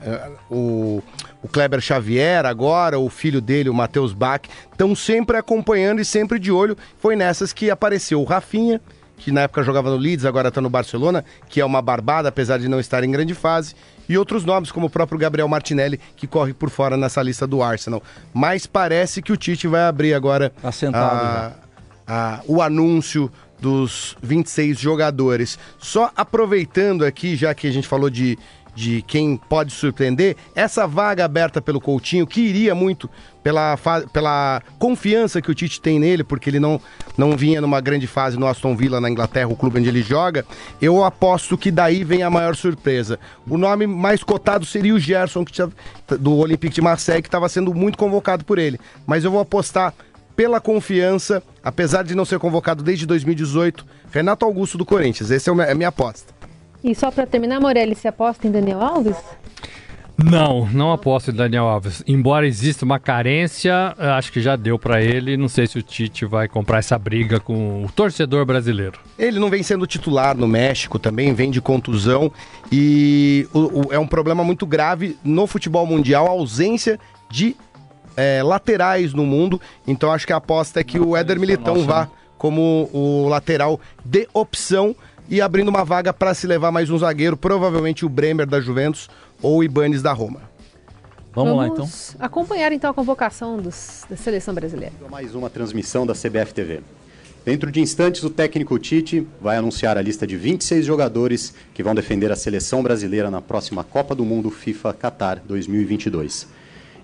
o, 0.49 1.01
o 1.41 1.47
Kleber 1.47 1.79
Xavier 1.79 2.45
agora, 2.45 2.99
o 2.99 3.09
filho 3.09 3.39
dele, 3.39 3.69
o 3.69 3.73
Matheus 3.73 4.13
Bach, 4.13 4.41
estão 4.71 4.95
sempre 4.95 5.37
acompanhando 5.37 6.01
e 6.01 6.05
sempre 6.05 6.37
de 6.37 6.51
olho. 6.51 6.77
Foi 6.99 7.15
nessas 7.15 7.53
que 7.53 7.69
apareceu 7.69 8.21
o 8.21 8.25
Rafinha, 8.25 8.81
que 9.17 9.31
na 9.31 9.41
época 9.41 9.63
jogava 9.63 9.89
no 9.89 9.95
Leeds, 9.95 10.25
agora 10.25 10.49
está 10.49 10.59
no 10.59 10.69
Barcelona, 10.69 11.23
que 11.47 11.61
é 11.61 11.65
uma 11.65 11.81
barbada, 11.81 12.29
apesar 12.29 12.57
de 12.59 12.67
não 12.67 12.79
estar 12.79 13.03
em 13.03 13.11
grande 13.11 13.33
fase 13.33 13.75
e 14.07 14.17
outros 14.17 14.43
nomes, 14.43 14.71
como 14.71 14.87
o 14.87 14.89
próprio 14.89 15.17
Gabriel 15.17 15.47
Martinelli, 15.47 15.99
que 16.15 16.27
corre 16.27 16.53
por 16.53 16.69
fora 16.69 16.97
nessa 16.97 17.21
lista 17.21 17.47
do 17.47 17.63
Arsenal. 17.63 18.03
Mas 18.33 18.65
parece 18.65 19.21
que 19.21 19.31
o 19.31 19.37
Tite 19.37 19.67
vai 19.67 19.83
abrir 19.83 20.13
agora 20.13 20.51
tá 20.91 21.55
a, 22.07 22.35
a, 22.35 22.41
o 22.45 22.61
anúncio 22.61 23.31
dos 23.59 24.15
26 24.21 24.79
jogadores. 24.79 25.57
Só 25.77 26.11
aproveitando 26.15 27.05
aqui, 27.05 27.35
já 27.35 27.53
que 27.53 27.67
a 27.67 27.71
gente 27.71 27.87
falou 27.87 28.09
de, 28.09 28.37
de 28.75 29.01
quem 29.03 29.37
pode 29.37 29.71
surpreender, 29.71 30.35
essa 30.53 30.85
vaga 30.85 31.23
aberta 31.23 31.61
pelo 31.61 31.79
Coutinho, 31.79 32.27
que 32.27 32.41
iria 32.41 32.75
muito 32.75 33.09
pela, 33.41 33.77
pela 34.11 34.61
confiança 34.77 35.41
que 35.41 35.51
o 35.51 35.55
Tite 35.55 35.79
tem 35.79 35.99
nele, 35.99 36.23
porque 36.23 36.49
ele 36.49 36.59
não, 36.59 36.81
não 37.15 37.37
vinha 37.37 37.61
numa 37.61 37.79
grande 37.79 38.07
fase 38.07 38.37
no 38.37 38.47
Aston 38.47 38.75
Villa, 38.75 38.99
na 38.99 39.09
Inglaterra, 39.09 39.47
o 39.47 39.55
clube 39.55 39.79
onde 39.79 39.87
ele 39.87 40.01
joga, 40.01 40.43
eu 40.81 41.03
aposto 41.03 41.57
que 41.57 41.71
daí 41.71 42.03
vem 42.03 42.23
a 42.23 42.29
maior 42.29 42.55
surpresa. 42.55 43.19
O 43.47 43.57
nome 43.57 43.87
mais 43.87 44.23
cotado 44.23 44.65
seria 44.65 44.93
o 44.93 44.99
Gerson, 44.99 45.45
que 45.45 45.51
tinha, 45.51 45.69
do 46.19 46.35
Olympique 46.37 46.75
de 46.75 46.81
Marseille, 46.81 47.21
que 47.21 47.27
estava 47.27 47.47
sendo 47.47 47.73
muito 47.73 47.97
convocado 47.97 48.43
por 48.43 48.57
ele. 48.57 48.79
Mas 49.05 49.23
eu 49.23 49.31
vou 49.31 49.39
apostar 49.39 49.93
pela 50.35 50.59
confiança, 50.59 51.41
apesar 51.65 52.03
de 52.03 52.13
não 52.13 52.23
ser 52.23 52.37
convocado 52.37 52.83
desde 52.83 53.07
2018, 53.07 53.83
Renato 54.11 54.45
Augusto 54.45 54.77
do 54.77 54.85
Corinthians. 54.85 55.31
Essa 55.31 55.49
é 55.49 55.71
a 55.71 55.75
minha 55.75 55.89
aposta. 55.89 56.31
E 56.83 56.93
só 56.93 57.09
para 57.09 57.25
terminar, 57.25 57.59
Morelli, 57.59 57.95
você 57.95 58.07
aposta 58.07 58.47
em 58.47 58.51
Daniel 58.51 58.79
Alves? 58.79 59.17
Não, 60.17 60.69
não 60.71 60.93
aposto 60.93 61.31
em 61.31 61.33
Daniel 61.33 61.65
Alves. 61.65 62.03
Embora 62.07 62.47
exista 62.47 62.85
uma 62.85 62.99
carência, 62.99 63.93
acho 63.97 64.31
que 64.31 64.39
já 64.39 64.55
deu 64.55 64.77
para 64.77 65.01
ele. 65.01 65.35
Não 65.35 65.49
sei 65.49 65.65
se 65.67 65.79
o 65.79 65.81
Tite 65.81 66.23
vai 66.25 66.47
comprar 66.47 66.77
essa 66.77 66.97
briga 66.97 67.39
com 67.39 67.83
o 67.83 67.91
torcedor 67.91 68.45
brasileiro. 68.45 68.99
Ele 69.17 69.39
não 69.39 69.49
vem 69.49 69.63
sendo 69.63 69.87
titular 69.87 70.37
no 70.37 70.47
México 70.47 70.99
também, 70.99 71.33
vem 71.33 71.49
de 71.49 71.59
contusão 71.59 72.31
e 72.71 73.47
o, 73.51 73.59
o, 73.59 73.93
é 73.93 73.99
um 73.99 74.07
problema 74.07 74.43
muito 74.43 74.65
grave 74.65 75.17
no 75.23 75.47
futebol 75.47 75.85
mundial 75.85 76.27
a 76.27 76.29
ausência 76.29 76.97
de 77.29 77.57
é, 78.15 78.41
laterais 78.43 79.13
no 79.13 79.25
mundo. 79.25 79.59
Então 79.87 80.11
acho 80.11 80.25
que 80.25 80.33
a 80.33 80.37
aposta 80.37 80.79
é 80.79 80.83
que 80.83 80.99
o 80.99 81.15
Éder 81.15 81.39
Militão 81.39 81.75
Nossa, 81.75 81.87
vá 81.87 82.01
né? 82.01 82.09
como 82.37 82.89
o 82.93 83.27
lateral 83.27 83.79
de 84.03 84.27
opção 84.33 84.95
e 85.29 85.41
abrindo 85.41 85.69
uma 85.69 85.83
vaga 85.83 86.13
para 86.13 86.33
se 86.33 86.45
levar 86.45 86.71
mais 86.71 86.89
um 86.89 86.97
zagueiro, 86.97 87.35
provavelmente 87.35 88.05
o 88.05 88.09
Bremer 88.09 88.45
da 88.45 88.61
Juventus 88.61 89.09
ou 89.41 89.57
o 89.57 89.63
Ibanes 89.63 90.01
da 90.01 90.13
Roma. 90.13 90.41
Vamos, 91.33 91.51
Vamos 91.51 91.57
lá 91.57 91.67
então. 91.67 91.89
Acompanhar 92.19 92.71
então 92.71 92.89
a 92.89 92.93
convocação 92.93 93.57
dos, 93.57 94.05
da 94.09 94.15
seleção 94.15 94.53
brasileira. 94.53 94.93
Mais 95.09 95.35
uma 95.35 95.49
transmissão 95.49 96.05
da 96.05 96.13
CBF 96.13 96.53
TV. 96.53 96.81
Dentro 97.43 97.71
de 97.71 97.79
instantes, 97.79 98.23
o 98.23 98.29
técnico 98.29 98.79
Tite 98.79 99.27
vai 99.39 99.57
anunciar 99.57 99.97
a 99.97 100.01
lista 100.01 100.25
de 100.25 100.35
26 100.35 100.83
jogadores 100.83 101.53
que 101.73 101.83
vão 101.83 101.93
defender 101.93 102.31
a 102.31 102.35
seleção 102.35 102.81
brasileira 102.81 103.29
na 103.29 103.41
próxima 103.41 103.83
Copa 103.83 104.15
do 104.15 104.25
Mundo 104.25 104.49
FIFA 104.49 104.93
Qatar 104.93 105.41
2022. 105.45 106.47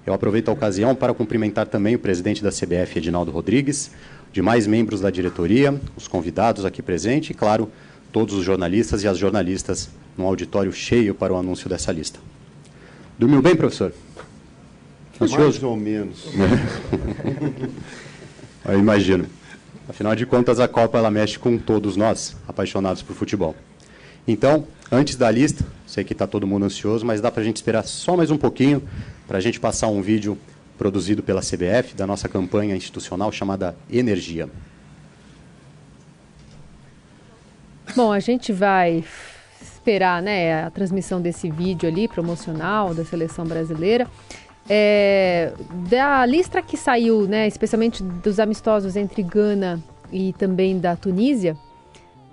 Eu 0.05 0.13
aproveito 0.13 0.49
a 0.49 0.51
ocasião 0.51 0.95
para 0.95 1.13
cumprimentar 1.13 1.67
também 1.67 1.95
o 1.95 1.99
presidente 1.99 2.43
da 2.43 2.49
CBF, 2.49 2.97
Edinaldo 2.97 3.31
Rodrigues, 3.31 3.91
demais 4.33 4.65
membros 4.65 5.01
da 5.01 5.11
diretoria, 5.11 5.79
os 5.95 6.07
convidados 6.07 6.65
aqui 6.65 6.81
presentes 6.81 7.29
e, 7.29 7.33
claro, 7.33 7.71
todos 8.11 8.33
os 8.33 8.43
jornalistas 8.43 9.03
e 9.03 9.07
as 9.07 9.17
jornalistas 9.17 9.89
num 10.17 10.25
auditório 10.25 10.73
cheio 10.73 11.13
para 11.13 11.33
o 11.33 11.37
anúncio 11.37 11.69
dessa 11.69 11.91
lista. 11.91 12.19
Dormiu 13.17 13.41
bem, 13.41 13.55
professor? 13.55 13.93
Ansioso? 15.19 15.43
Mais 15.43 15.63
ou 15.63 15.77
menos. 15.77 16.25
Eu 18.67 18.79
imagino. 18.79 19.25
Afinal 19.87 20.15
de 20.15 20.25
contas, 20.25 20.59
a 20.59 20.67
Copa 20.67 20.97
ela 20.97 21.11
mexe 21.11 21.37
com 21.37 21.57
todos 21.57 21.95
nós, 21.95 22.35
apaixonados 22.47 23.03
por 23.03 23.15
futebol. 23.15 23.55
Então, 24.27 24.65
antes 24.91 25.15
da 25.15 25.29
lista, 25.29 25.63
sei 25.85 26.03
que 26.03 26.13
está 26.13 26.25
todo 26.25 26.47
mundo 26.47 26.65
ansioso, 26.65 27.05
mas 27.05 27.21
dá 27.21 27.29
para 27.29 27.41
a 27.41 27.43
gente 27.43 27.57
esperar 27.57 27.83
só 27.83 28.15
mais 28.15 28.31
um 28.31 28.37
pouquinho 28.37 28.81
para 29.31 29.37
a 29.37 29.41
gente 29.41 29.61
passar 29.61 29.87
um 29.87 30.01
vídeo 30.01 30.37
produzido 30.77 31.23
pela 31.23 31.39
CBF 31.39 31.95
da 31.95 32.05
nossa 32.05 32.27
campanha 32.27 32.75
institucional 32.75 33.31
chamada 33.31 33.73
Energia. 33.89 34.49
Bom, 37.95 38.11
a 38.11 38.19
gente 38.19 38.51
vai 38.51 39.05
esperar 39.61 40.21
né, 40.21 40.65
a 40.65 40.69
transmissão 40.69 41.21
desse 41.21 41.49
vídeo 41.49 41.87
ali, 41.87 42.09
promocional 42.09 42.93
da 42.93 43.05
seleção 43.05 43.45
brasileira. 43.45 44.05
É, 44.69 45.53
da 45.89 46.25
lista 46.25 46.61
que 46.61 46.75
saiu, 46.75 47.25
né, 47.25 47.47
especialmente 47.47 48.03
dos 48.03 48.37
amistosos 48.37 48.97
entre 48.97 49.23
Gana 49.23 49.81
e 50.11 50.33
também 50.33 50.77
da 50.77 50.97
Tunísia, 50.97 51.55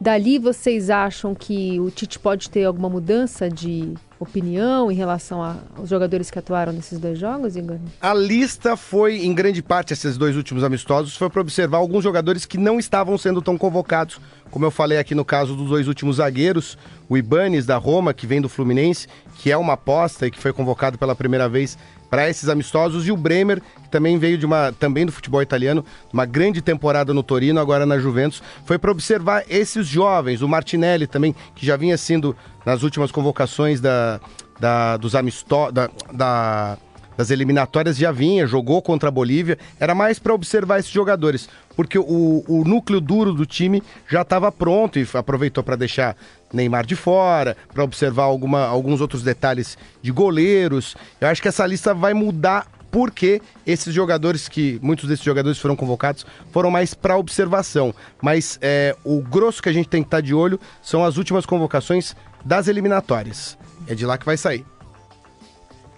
dali 0.01 0.39
vocês 0.39 0.91
acham 0.91 1.35
que 1.35 1.79
o 1.81 1.91
Tite 1.91 2.19
pode 2.19 2.51
ter 2.51 2.65
alguma 2.65 2.89
mudança 2.89 3.49
de, 3.49 3.95
opinião 4.21 4.91
em 4.91 4.95
relação 4.95 5.43
aos 5.77 5.89
jogadores 5.89 6.31
que 6.31 6.39
atuaram 6.39 6.73
nesses 6.73 6.99
dois 6.99 7.19
jogos, 7.19 7.57
Igor? 7.57 7.79
A 8.01 8.13
lista 8.13 8.77
foi, 8.77 9.25
em 9.25 9.33
grande 9.33 9.63
parte, 9.63 9.93
esses 9.93 10.19
dois 10.19 10.37
últimos 10.37 10.65
amistosos, 10.65 11.17
foi 11.17 11.31
para 11.31 11.41
observar 11.41 11.79
alguns 11.79 12.03
jogadores 12.03 12.45
que 12.45 12.59
não 12.59 12.79
estavam 12.79 13.17
sendo 13.17 13.41
tão 13.41 13.57
convocados, 13.57 14.21
como 14.51 14.65
eu 14.65 14.71
falei 14.71 14.99
aqui 14.99 15.15
no 15.15 15.25
caso 15.25 15.55
dos 15.55 15.69
dois 15.69 15.87
últimos 15.87 16.17
zagueiros, 16.17 16.77
o 17.09 17.17
Ibanes 17.17 17.65
da 17.65 17.77
Roma, 17.77 18.13
que 18.13 18.27
vem 18.27 18.41
do 18.41 18.49
Fluminense, 18.49 19.07
que 19.37 19.53
é 19.53 19.57
uma 19.57 19.75
aposta 19.75 20.27
e 20.27 20.31
que 20.31 20.41
foi 20.41 20.53
convocado 20.53 20.99
pela 20.99 21.15
primeira 21.15 21.49
vez 21.49 21.79
para 22.11 22.29
esses 22.29 22.49
amistosos. 22.49 23.07
E 23.07 23.13
o 23.13 23.17
Bremer, 23.17 23.61
que 23.61 23.89
também 23.89 24.19
veio 24.19 24.39
de 24.39 24.47
uma 24.47 24.73
também 24.73 25.07
do 25.07 25.13
futebol 25.13 25.43
italiano, 25.43 25.85
uma 26.13 26.25
grande 26.25 26.61
temporada 26.61 27.13
no 27.15 27.23
Torino, 27.23 27.61
agora 27.61 27.87
na 27.87 27.99
Juventus, 27.99 28.43
foi 28.65 28.79
para 28.79 28.91
observar 28.91 29.45
esses 29.49 29.87
jovens, 29.87 30.43
o 30.43 30.49
Martinelli 30.49 31.07
também, 31.07 31.35
que 31.55 31.65
já 31.65 31.77
vinha 31.77 31.97
sendo 31.97 32.37
nas 32.65 32.83
últimas 32.83 33.11
convocações 33.11 33.81
da, 33.81 34.21
da 34.59 34.97
dos 34.97 35.15
amistosos 35.15 35.73
da, 35.73 35.91
da 36.13 36.79
das 37.19 37.33
eliminatórias 37.33 37.97
já 37.97 38.13
vinha, 38.13 38.47
jogou 38.47 38.81
contra 38.81 39.09
a 39.09 39.11
Bolívia, 39.11 39.59
era 39.81 39.93
mais 39.93 40.21
para 40.21 40.33
observar 40.33 40.79
esses 40.79 40.93
jogadores, 40.93 41.49
porque 41.75 41.99
o, 41.99 42.45
o 42.47 42.63
núcleo 42.65 43.01
duro 43.01 43.35
do 43.35 43.45
time 43.45 43.83
já 44.09 44.23
estava 44.23 44.53
pronto 44.53 45.01
e 45.01 45.09
aproveitou 45.15 45.65
para 45.65 45.75
deixar 45.75 46.17
Neymar 46.53 46.87
de 46.87 46.97
fora, 46.97 47.57
para 47.73 47.85
observar 47.85 48.25
alguma, 48.25 48.65
alguns 48.65 49.01
outros 49.01 49.23
detalhes 49.23 49.77
de 50.03 50.11
goleiros. 50.11 50.97
Eu 51.21 51.29
acho 51.29 51.43
que 51.43 51.49
essa 51.49 51.67
lista 51.67 51.93
vai 51.93 52.15
mudar 52.15 52.67
porque 52.91 53.43
esses 53.67 53.93
jogadores 53.93 54.49
que 54.49 54.79
muitos 54.83 55.09
desses 55.09 55.25
jogadores 55.25 55.59
foram 55.59 55.77
convocados 55.77 56.25
foram 56.53 56.71
mais 56.71 56.95
para 56.95 57.17
observação, 57.17 57.95
mas 58.21 58.59
é, 58.63 58.97
o 59.05 59.21
grosso 59.21 59.63
que 59.63 59.69
a 59.69 59.73
gente 59.73 59.89
tem 59.89 60.03
que 60.03 60.07
estar 60.07 60.19
tá 60.19 60.23
de 60.23 60.35
olho 60.35 60.59
são 60.83 61.05
as 61.05 61.17
últimas 61.17 61.45
convocações 61.45 62.17
das 62.45 62.69
eliminatórias. 62.69 63.59
É 63.87 63.95
de 63.95 64.07
lá 64.07 64.17
que 64.17 64.25
vai 64.25 64.37
sair. 64.37 64.65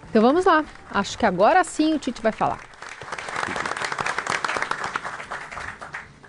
Então 0.09 0.21
vamos 0.21 0.45
lá. 0.45 0.65
Acho 0.89 1.17
que 1.17 1.25
agora 1.25 1.63
sim 1.63 1.93
o 1.93 1.99
Tite 1.99 2.21
vai 2.21 2.31
falar. 2.33 2.59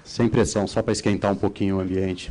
Sem 0.04 0.28
pressão, 0.28 0.66
só 0.66 0.82
para 0.82 0.92
esquentar 0.92 1.32
um 1.32 1.36
pouquinho 1.36 1.78
o 1.78 1.80
ambiente. 1.80 2.30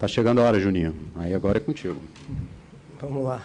Tá 0.00 0.08
chegando 0.08 0.40
a 0.40 0.44
hora, 0.44 0.58
Juninho. 0.58 0.94
Aí 1.14 1.34
agora 1.34 1.58
é 1.58 1.60
contigo. 1.60 2.00
Vamos 2.98 3.22
lá. 3.22 3.42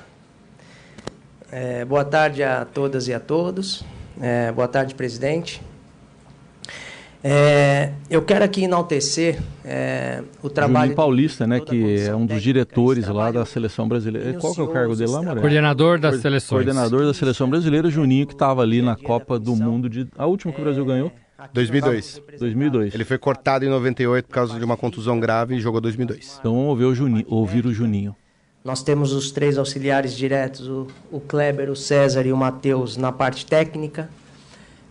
É, 1.52 1.84
boa 1.84 2.06
tarde 2.06 2.44
a 2.44 2.64
todas 2.64 3.10
e 3.10 3.14
a 3.14 3.20
todos. 3.20 3.84
É, 4.22 4.54
boa 4.54 4.68
tarde, 4.68 4.96
presidente. 4.96 5.62
É, 7.22 7.92
eu 8.10 8.22
quero 8.22 8.46
aqui 8.46 8.64
enaltecer 8.64 9.38
é, 9.66 10.24
o 10.42 10.50
trabalho. 10.50 10.84
Juninho 10.84 10.96
Paulista, 10.96 11.46
né, 11.46 11.60
que 11.60 12.00
é 12.08 12.16
um 12.16 12.26
dos 12.26 12.42
diretores 12.42 13.06
lá 13.10 13.32
da 13.32 13.46
seleção 13.46 13.86
brasileira. 13.86 14.40
Qual 14.40 14.56
que 14.56 14.62
é 14.62 14.64
o 14.64 14.70
cargo 14.70 14.96
dele 14.96 15.12
lá, 15.12 15.22
Moreno? 15.22 15.42
Coordenador 15.42 16.00
das 16.00 16.22
seleções. 16.22 16.64
Coordenador 16.64 17.06
da 17.06 17.14
seleção 17.14 17.50
brasileira, 17.50 17.90
Juninho, 17.90 18.26
que 18.26 18.34
estava 18.34 18.62
ali 18.62 18.82
na 18.82 18.96
Copa 18.96 19.38
do 19.38 19.58
Mundo 19.58 19.90
de. 19.90 20.08
A 20.18 20.26
última 20.26 20.54
que 20.54 20.62
o 20.62 20.64
Brasil 20.64 20.86
ganhou? 20.86 21.12
2002. 21.54 22.22
2002. 22.40 22.94
Ele 22.94 23.06
foi 23.06 23.18
cortado 23.18 23.66
em 23.66 23.70
98 23.70 24.26
por 24.28 24.34
causa 24.34 24.58
de 24.58 24.64
uma 24.64 24.78
contusão 24.78 25.20
grave 25.20 25.56
e 25.56 25.60
jogou 25.60 25.82
2002. 25.82 26.38
Então 26.40 26.54
vamos 26.54 26.70
ouvir 26.70 26.86
o 26.86 26.96
Juninho. 26.96 27.26
Ouvir 27.28 27.66
o 27.66 27.74
Juninho. 27.74 28.16
Nós 28.64 28.82
temos 28.82 29.14
os 29.14 29.32
três 29.32 29.58
auxiliares 29.58 30.16
diretos, 30.16 30.68
o, 30.68 30.88
o 31.12 31.20
Kleber, 31.20 31.70
o 31.70 31.76
César 31.76 32.26
e 32.26 32.34
o 32.34 32.38
Matheus 32.38 32.98
na 32.98 33.12
parte 33.12 33.46
técnica. 33.46 34.10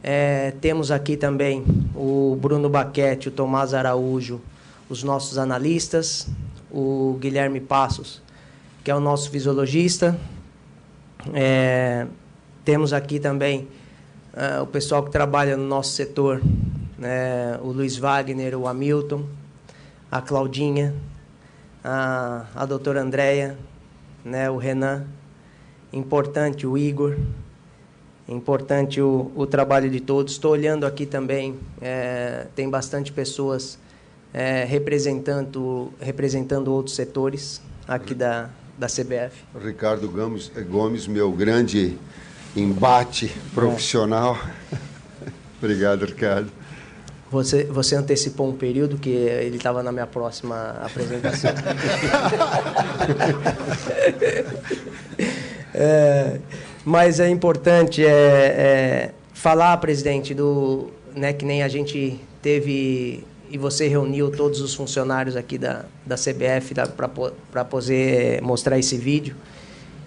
É, 0.01 0.53
temos 0.61 0.91
aqui 0.91 1.17
também 1.17 1.65
o 1.95 2.39
Bruno 2.41 2.69
Baquete, 2.69 3.29
o 3.29 3.31
Tomás 3.33 3.75
Araújo, 3.75 4.41
os 4.89 5.03
nossos 5.03 5.39
analistas, 5.39 6.29
o 6.71 7.17
Guilherme 7.21 7.59
Passos, 7.59 8.23
que 8.85 8.91
é 8.91 8.95
o 8.95 9.01
nosso 9.01 9.31
fisiologista. 9.31 10.17
É, 11.33 12.07
temos 12.65 12.93
aqui 12.93 13.19
também 13.19 13.67
uh, 14.35 14.63
o 14.63 14.67
pessoal 14.67 15.03
que 15.03 15.11
trabalha 15.11 15.57
no 15.57 15.67
nosso 15.67 15.93
setor, 15.93 16.43
né, 16.99 17.59
o 17.63 17.69
Luiz 17.69 17.97
Wagner, 17.97 18.59
o 18.59 18.67
Hamilton, 18.67 19.25
a 20.11 20.21
Claudinha, 20.21 20.95
a, 21.83 22.47
a 22.55 22.67
doutora 22.67 23.01
Andréia, 23.01 23.57
né, 24.25 24.51
o 24.51 24.57
Renan, 24.57 25.07
importante 25.93 26.67
o 26.67 26.77
Igor, 26.77 27.17
importante 28.29 29.01
o, 29.01 29.31
o 29.35 29.47
trabalho 29.47 29.91
de 29.91 30.01
todos. 30.01 30.33
Estou 30.33 30.53
olhando 30.53 30.87
aqui 30.87 31.07
também, 31.07 31.59
é, 31.81 32.47
tem 32.55 32.69
bastante 32.69 33.13
pessoas 33.13 33.79
é, 34.33 34.65
representando, 34.65 35.93
representando 36.01 36.69
outros 36.69 36.97
setores 36.97 37.61
aqui 37.87 38.15
da, 38.15 38.51
da 38.79 38.87
CBF. 38.87 39.45
Ricardo 39.63 40.09
Gomes, 40.09 40.51
Gomes 40.69 41.07
meu 41.07 41.31
grande 41.31 41.99
embate 42.57 43.29
profissional. 43.55 44.39
Obrigado, 45.59 46.05
Ricardo. 46.05 46.51
Você, 47.31 47.65
você 47.65 47.97
antecipou 47.97 48.49
um 48.49 48.57
período 48.57 48.97
que 48.97 49.11
ele 49.11 49.57
estava 49.57 49.83
na 49.83 49.91
minha 49.91 50.07
próxima 50.07 50.77
apresentação. 50.83 51.51
é, 55.75 56.39
mas 56.85 57.19
é 57.19 57.29
importante 57.29 58.05
é, 58.05 58.11
é, 58.11 59.11
falar, 59.33 59.77
presidente, 59.79 60.33
do, 60.33 60.91
né, 61.15 61.33
que 61.33 61.45
nem 61.45 61.63
a 61.63 61.69
gente 61.69 62.21
teve 62.41 63.25
e 63.51 63.59
você 63.59 63.87
reuniu 63.87 64.31
todos 64.31 64.61
os 64.61 64.75
funcionários 64.75 65.37
aqui 65.37 65.57
da, 65.59 65.85
da 66.05 66.17
CBF 66.17 66.75
para 67.53 67.65
poder 67.65 68.43
mostrar 68.43 68.79
esse 68.79 68.97
vídeo 68.97 69.37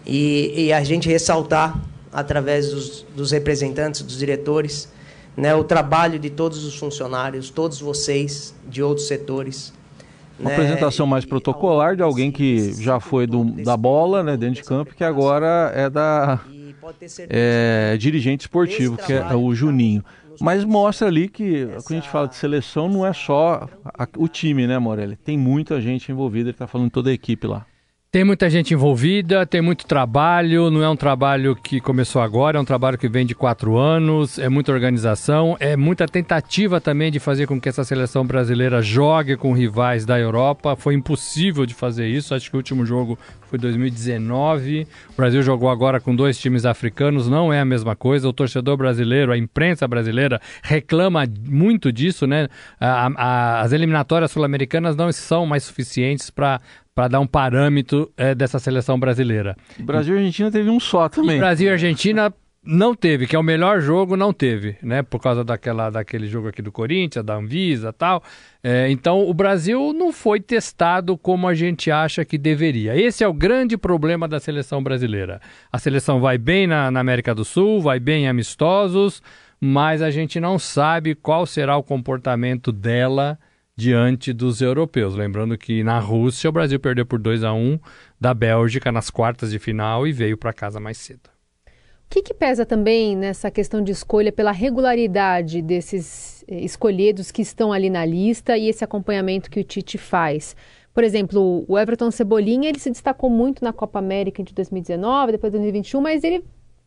e, 0.05 0.65
e, 0.65 0.73
a 0.73 0.83
gente 0.83 1.07
ressaltar 1.07 1.79
através 2.11 2.71
dos, 2.71 3.05
dos 3.15 3.31
representantes, 3.31 4.01
dos 4.01 4.17
diretores, 4.17 4.91
né, 5.35 5.53
o 5.53 5.63
trabalho 5.63 6.17
de 6.17 6.29
todos 6.29 6.65
os 6.65 6.75
funcionários, 6.75 7.49
todos 7.49 7.79
vocês 7.79 8.55
de 8.67 8.81
outros 8.81 9.07
setores, 9.07 9.73
uma 10.39 10.49
né? 10.49 10.55
apresentação 10.55 11.07
mais 11.07 11.25
protocolar 11.25 11.95
de 11.95 12.03
alguém 12.03 12.31
que 12.31 12.73
já 12.81 12.99
foi 12.99 13.25
do, 13.25 13.43
da 13.43 13.75
bola, 13.75 14.23
né, 14.23 14.37
dentro 14.37 14.55
de 14.55 14.63
campo, 14.63 14.93
que 14.95 15.03
agora 15.03 15.71
é 15.75 15.89
da 15.89 16.39
é, 17.29 17.97
dirigente 17.99 18.41
esportivo, 18.41 18.97
que 18.97 19.13
é 19.13 19.35
o 19.35 19.53
Juninho. 19.53 20.03
Mas 20.39 20.63
mostra 20.63 21.07
ali 21.07 21.27
que 21.27 21.65
quando 21.65 21.91
a 21.91 21.93
gente 21.95 22.09
fala 22.09 22.27
de 22.27 22.35
seleção 22.35 22.87
não 22.87 23.05
é 23.05 23.11
só 23.11 23.67
a, 23.83 24.07
o 24.17 24.27
time, 24.27 24.67
né, 24.67 24.77
Morelli? 24.77 25.15
Tem 25.15 25.37
muita 25.37 25.81
gente 25.81 26.11
envolvida, 26.11 26.49
ele 26.49 26.51
está 26.51 26.67
falando 26.67 26.91
toda 26.91 27.09
a 27.09 27.13
equipe 27.13 27.47
lá. 27.47 27.65
Tem 28.09 28.23
muita 28.23 28.49
gente 28.49 28.73
envolvida, 28.73 29.45
tem 29.45 29.61
muito 29.61 29.85
trabalho, 29.85 30.71
não 30.71 30.81
é 30.81 30.89
um 30.89 30.95
trabalho 30.95 31.53
que 31.57 31.81
começou 31.81 32.21
agora, 32.21 32.57
é 32.57 32.61
um 32.61 32.65
trabalho 32.65 32.97
que 32.97 33.09
vem 33.09 33.25
de 33.25 33.35
quatro 33.35 33.75
anos, 33.77 34.39
é 34.39 34.47
muita 34.47 34.71
organização, 34.71 35.57
é 35.59 35.75
muita 35.75 36.07
tentativa 36.07 36.79
também 36.79 37.11
de 37.11 37.19
fazer 37.19 37.47
com 37.47 37.59
que 37.59 37.67
essa 37.67 37.83
seleção 37.83 38.25
brasileira 38.25 38.81
jogue 38.81 39.35
com 39.35 39.51
rivais 39.51 40.05
da 40.05 40.17
Europa. 40.17 40.77
Foi 40.77 40.93
impossível 40.93 41.65
de 41.65 41.73
fazer 41.73 42.07
isso, 42.07 42.33
acho 42.33 42.49
que 42.49 42.55
o 42.55 42.59
último 42.59 42.85
jogo 42.85 43.19
foi 43.41 43.59
2019. 43.59 44.87
O 45.09 45.17
Brasil 45.17 45.41
jogou 45.43 45.69
agora 45.69 45.99
com 45.99 46.15
dois 46.15 46.39
times 46.39 46.65
africanos, 46.65 47.27
não 47.27 47.51
é 47.51 47.59
a 47.59 47.65
mesma 47.65 47.93
coisa. 47.93 48.29
O 48.29 48.33
torcedor 48.33 48.77
brasileiro, 48.77 49.33
a 49.33 49.37
imprensa 49.37 49.85
brasileira 49.85 50.39
reclama 50.63 51.25
muito 51.45 51.91
disso, 51.91 52.25
né? 52.25 52.47
A, 52.79 53.07
a, 53.15 53.61
as 53.61 53.73
eliminatórias 53.73 54.31
sul-americanas 54.31 54.95
não 54.95 55.11
são 55.11 55.45
mais 55.45 55.63
suficientes 55.63 56.29
para 56.29 56.61
para 56.97 57.09
dar 57.09 57.19
um 57.19 57.27
parâmetro 57.27 58.11
é, 58.17 58.33
dessa 58.33 58.57
seleção 58.57 58.99
brasileira. 58.99 59.55
O 59.79 59.83
Brasil 59.83 60.15
e 60.15 60.17
Argentina 60.17 60.49
teve 60.49 60.67
um 60.67 60.79
só 60.79 61.07
também. 61.07 61.35
E 61.35 61.39
Brasil 61.39 61.67
e 61.67 61.71
Argentina 61.71 62.33
não 62.63 62.95
teve, 62.95 63.27
que 63.27 63.35
é 63.35 63.39
o 63.39 63.43
melhor 63.43 63.79
jogo, 63.79 64.17
não 64.17 64.33
teve, 64.33 64.77
né? 64.81 65.03
Por 65.03 65.21
causa 65.21 65.43
daquela, 65.43 65.91
daquele 65.91 66.25
jogo 66.25 66.47
aqui 66.47 66.59
do 66.59 66.71
Corinthians, 66.71 67.23
da 67.23 67.35
Anvisa 67.35 67.93
tal. 67.93 68.23
É, 68.63 68.89
então 68.89 69.29
o 69.29 69.31
Brasil 69.31 69.93
não 69.93 70.11
foi 70.11 70.39
testado 70.39 71.15
como 71.15 71.47
a 71.47 71.53
gente 71.53 71.91
acha 71.91 72.25
que 72.25 72.35
deveria. 72.35 72.99
Esse 72.99 73.23
é 73.23 73.27
o 73.27 73.33
grande 73.33 73.77
problema 73.77 74.27
da 74.27 74.39
seleção 74.39 74.81
brasileira. 74.81 75.39
A 75.71 75.77
seleção 75.77 76.19
vai 76.19 76.39
bem 76.39 76.65
na, 76.65 76.89
na 76.89 76.99
América 76.99 77.35
do 77.35 77.45
Sul, 77.45 77.79
vai 77.79 77.99
bem 77.99 78.23
em 78.23 78.27
amistosos, 78.27 79.21
mas 79.61 80.01
a 80.01 80.09
gente 80.09 80.39
não 80.39 80.57
sabe 80.57 81.13
qual 81.13 81.45
será 81.45 81.77
o 81.77 81.83
comportamento 81.83 82.71
dela 82.71 83.37
diante 83.77 84.33
dos 84.33 84.59
europeus. 84.59 85.15
Lembrando 85.15 85.55
que 85.55 85.83
na 85.83 85.99
Rússia 85.99 86.49
o 86.49 86.53
Brasil 86.53 86.79
perdeu 86.79 87.05
por 87.05 87.19
2 87.19 87.43
a 87.43 87.53
1 87.53 87.79
da 88.19 88.33
Bélgica 88.33 88.91
nas 88.91 89.11
quartas 89.11 89.51
de 89.51 89.59
final 89.59 90.07
e 90.07 90.11
veio 90.11 90.35
para 90.35 90.51
casa 90.51 90.79
mais 90.79 90.97
cedo. 90.97 91.29
O 91.67 92.09
que, 92.09 92.23
que, 92.23 92.33
pesa 92.33 92.65
também 92.65 93.15
nessa 93.15 93.51
questão 93.51 93.81
de 93.81 93.91
escolha 93.91 94.31
pela 94.31 94.51
regularidade 94.51 95.61
desses 95.61 96.43
eh, 96.47 96.61
escolhidos 96.61 97.31
que 97.31 97.41
estão 97.41 97.71
ali 97.73 97.89
na 97.89 98.05
lista 98.05 98.57
e 98.57 98.69
esse 98.69 98.83
acompanhamento 98.83 99.51
que 99.51 99.59
o 99.59 99.63
Tite 99.63 99.97
faz? 99.97 100.55
Por 100.93 101.03
exemplo, 101.03 101.65
o 101.67 101.77
Everton 101.77 102.09
Cebolinha 102.09 102.69
ele 102.69 102.79
se 102.79 102.89
destacou 102.89 103.29
muito 103.29 103.63
na 103.63 103.73
Copa 103.73 103.99
América 103.99 104.41
de 104.41 104.53
2019, 104.53 105.33
depois 105.33 105.51
de 105.51 105.57
2021, 105.57 106.01
mas 106.01 106.23
ele 106.23 106.43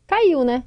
caiu, 0.06 0.42
né? 0.42 0.64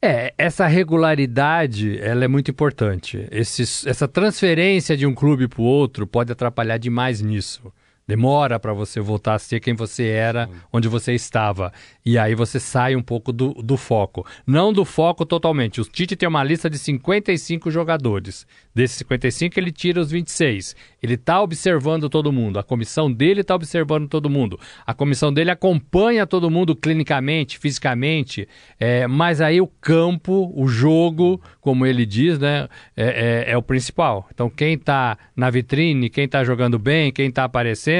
É, 0.00 0.34
essa 0.36 0.66
regularidade 0.66 1.98
ela 1.98 2.24
é 2.24 2.28
muito 2.28 2.50
importante. 2.50 3.26
Esse, 3.30 3.62
essa 3.88 4.06
transferência 4.06 4.96
de 4.96 5.06
um 5.06 5.14
clube 5.14 5.48
para 5.48 5.60
o 5.60 5.64
outro 5.64 6.06
pode 6.06 6.30
atrapalhar 6.30 6.78
demais 6.78 7.20
nisso. 7.20 7.72
Demora 8.08 8.60
para 8.60 8.72
você 8.72 9.00
voltar 9.00 9.34
a 9.34 9.38
ser 9.38 9.58
quem 9.58 9.74
você 9.74 10.06
era, 10.06 10.48
onde 10.72 10.86
você 10.86 11.12
estava. 11.12 11.72
E 12.04 12.16
aí 12.16 12.36
você 12.36 12.60
sai 12.60 12.94
um 12.94 13.02
pouco 13.02 13.32
do, 13.32 13.52
do 13.54 13.76
foco. 13.76 14.24
Não 14.46 14.72
do 14.72 14.84
foco 14.84 15.26
totalmente. 15.26 15.80
O 15.80 15.84
Tite 15.84 16.14
tem 16.14 16.28
uma 16.28 16.44
lista 16.44 16.70
de 16.70 16.78
55 16.78 17.68
jogadores. 17.68 18.46
Desses 18.72 18.98
55, 18.98 19.58
ele 19.58 19.72
tira 19.72 20.00
os 20.00 20.12
26. 20.12 20.76
Ele 21.02 21.14
está 21.14 21.42
observando 21.42 22.08
todo 22.08 22.30
mundo. 22.30 22.60
A 22.60 22.62
comissão 22.62 23.12
dele 23.12 23.40
está 23.40 23.56
observando 23.56 24.08
todo 24.08 24.30
mundo. 24.30 24.56
A 24.86 24.94
comissão 24.94 25.32
dele 25.32 25.50
acompanha 25.50 26.28
todo 26.28 26.48
mundo 26.48 26.76
clinicamente, 26.76 27.58
fisicamente. 27.58 28.48
É, 28.78 29.08
mas 29.08 29.40
aí 29.40 29.60
o 29.60 29.66
campo, 29.66 30.52
o 30.54 30.68
jogo, 30.68 31.42
como 31.60 31.84
ele 31.84 32.06
diz, 32.06 32.38
né, 32.38 32.68
é, 32.96 33.46
é, 33.48 33.52
é 33.52 33.56
o 33.56 33.62
principal. 33.62 34.28
Então 34.32 34.48
quem 34.48 34.74
está 34.74 35.18
na 35.34 35.50
vitrine, 35.50 36.08
quem 36.08 36.26
está 36.26 36.44
jogando 36.44 36.78
bem, 36.78 37.10
quem 37.10 37.30
está 37.30 37.42
aparecendo 37.42 37.95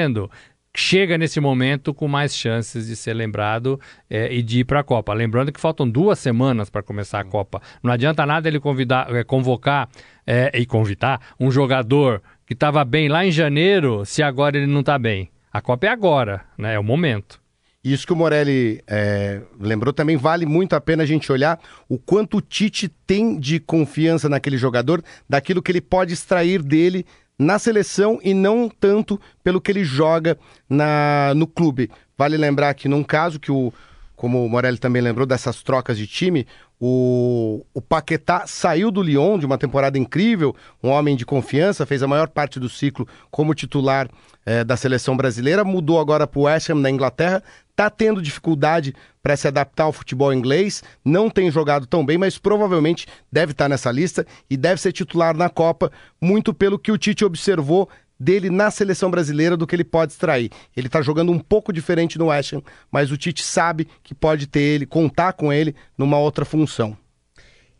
chega 0.77 1.17
nesse 1.17 1.41
momento 1.41 1.95
com 1.95 2.07
mais 2.07 2.37
chances 2.37 2.87
de 2.87 2.95
ser 2.95 3.15
lembrado 3.15 3.81
é, 4.11 4.33
e 4.33 4.43
de 4.43 4.61
ir 4.61 4.65
para 4.65 4.81
a 4.81 4.85
Copa. 4.85 5.13
Lembrando 5.15 5.51
que 5.51 5.61
faltam 5.61 5.89
duas 5.89 6.19
semanas 6.19 6.69
para 6.69 6.83
começar 6.83 7.21
a 7.21 7.25
Copa. 7.25 7.61
Não 7.83 7.93
adianta 7.93 8.27
nada 8.27 8.47
ele 8.47 8.61
convidar, 8.61 9.13
é, 9.15 9.25
convocar 9.25 9.89
é, 10.27 10.51
e 10.55 10.67
convidar 10.67 11.21
um 11.41 11.51
jogador 11.51 12.23
que 12.47 12.53
estava 12.53 12.85
bem 12.85 13.09
lá 13.09 13.25
em 13.25 13.33
janeiro 13.33 14.05
se 14.05 14.23
agora 14.23 14.57
ele 14.57 14.67
não 14.67 14.81
está 14.81 14.99
bem. 14.99 15.31
A 15.53 15.61
Copa 15.61 15.87
é 15.87 15.89
agora, 15.89 16.45
né? 16.59 16.75
é 16.75 16.79
o 16.79 16.85
momento. 16.85 17.41
Isso 17.83 18.05
que 18.07 18.13
o 18.13 18.17
Morelli 18.17 18.83
é, 18.87 19.43
lembrou 19.61 19.93
também 19.93 20.17
vale 20.17 20.45
muito 20.45 20.75
a 20.75 20.81
pena 20.81 21.05
a 21.05 21.07
gente 21.07 21.31
olhar 21.31 21.59
o 21.89 21.97
quanto 21.97 22.39
o 22.39 22.41
Tite 22.41 22.89
tem 22.89 23.39
de 23.39 23.61
confiança 23.61 24.29
naquele 24.29 24.59
jogador, 24.59 25.03
daquilo 25.29 25.63
que 25.63 25.71
ele 25.71 25.81
pode 25.81 26.13
extrair 26.13 26.63
dele 26.63 27.07
na 27.39 27.59
seleção 27.59 28.19
e 28.23 28.33
não 28.33 28.69
tanto 28.69 29.21
pelo 29.43 29.61
que 29.61 29.71
ele 29.71 29.85
joga 29.85 30.39
na, 30.69 31.33
no 31.35 31.47
clube. 31.47 31.91
Vale 32.17 32.37
lembrar 32.37 32.75
que 32.75 32.89
num 32.89 33.05
caso 33.05 33.39
que 33.39 33.53
o, 33.53 33.73
como 34.15 34.45
o 34.45 34.49
Morelli 34.49 34.79
também 34.79 35.03
lembrou 35.03 35.27
dessas 35.27 35.63
trocas 35.63 35.99
de 35.99 36.07
time, 36.07 36.47
o, 36.81 37.65
o 37.73 37.81
Paquetá 37.81 38.47
saiu 38.47 38.91
do 38.91 39.03
Lyon 39.03 39.39
de 39.39 39.47
uma 39.47 39.59
temporada 39.59 39.99
incrível, 39.99 40.55
um 40.83 40.91
homem 40.91 41.17
de 41.17 41.25
confiança, 41.25 41.87
fez 41.87 42.03
a 42.03 42.09
maior 42.09 42.29
parte 42.29 42.61
do 42.61 42.69
ciclo 42.69 43.07
como 43.31 43.55
titular 43.55 44.09
é, 44.45 44.63
da 44.63 44.77
seleção 44.77 45.17
brasileira, 45.17 45.65
mudou 45.65 45.99
agora 45.99 46.27
para 46.27 46.39
o 46.39 46.43
West 46.43 46.71
Ham 46.71 46.77
na 46.77 46.91
Inglaterra, 46.91 47.43
está 47.77 47.91
tendo 47.91 48.23
dificuldade 48.23 48.95
para 49.23 49.37
se 49.37 49.47
adaptar 49.47 49.85
ao 49.85 49.93
futebol 49.93 50.33
inglês, 50.33 50.83
não 51.05 51.29
tem 51.29 51.51
jogado 51.51 51.87
tão 51.87 52.05
bem, 52.05 52.17
mas 52.17 52.39
provavelmente 52.39 53.07
deve 53.31 53.53
estar 53.53 53.67
tá 53.67 53.69
nessa 53.69 53.93
lista 53.93 54.27
e 54.49 54.57
deve 54.57 54.81
ser 54.81 54.93
titular 54.93 55.37
na 55.37 55.51
Copa, 55.51 55.93
muito 56.19 56.55
pelo 56.55 56.79
que 56.79 56.91
o 56.91 56.97
Tite 56.97 57.23
observou 57.23 57.87
dele 58.19 58.49
na 58.49 58.71
seleção 58.71 59.11
brasileira 59.11 59.59
do 59.59 59.67
que 59.67 59.77
ele 59.77 59.85
pode 59.85 60.13
extrair. 60.13 60.51
Ele 60.75 60.87
está 60.87 61.03
jogando 61.03 61.31
um 61.31 61.39
pouco 61.39 61.71
diferente 61.71 62.19
no 62.19 62.29
West 62.29 62.55
Ham, 62.55 62.63
mas 62.91 63.13
o 63.13 63.17
Tite 63.17 63.43
sabe 63.43 63.87
que 64.03 64.15
pode 64.15 64.47
ter 64.47 64.61
ele, 64.61 64.87
contar 64.87 65.35
com 65.35 65.53
ele 65.53 65.75
numa 65.99 66.19
outra 66.19 66.47
função. 66.47 66.97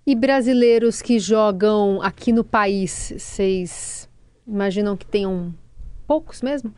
E 0.07 0.15
brasileiros 0.15 1.01
que 1.01 1.19
jogam 1.19 2.03
aqui 2.03 2.33
no 2.33 2.45
país, 2.45 3.15
vocês 3.17 4.09
imaginam 4.47 4.95
que 4.95 5.07
tenham 5.07 5.55
poucos 6.07 6.43
mesmo? 6.43 6.73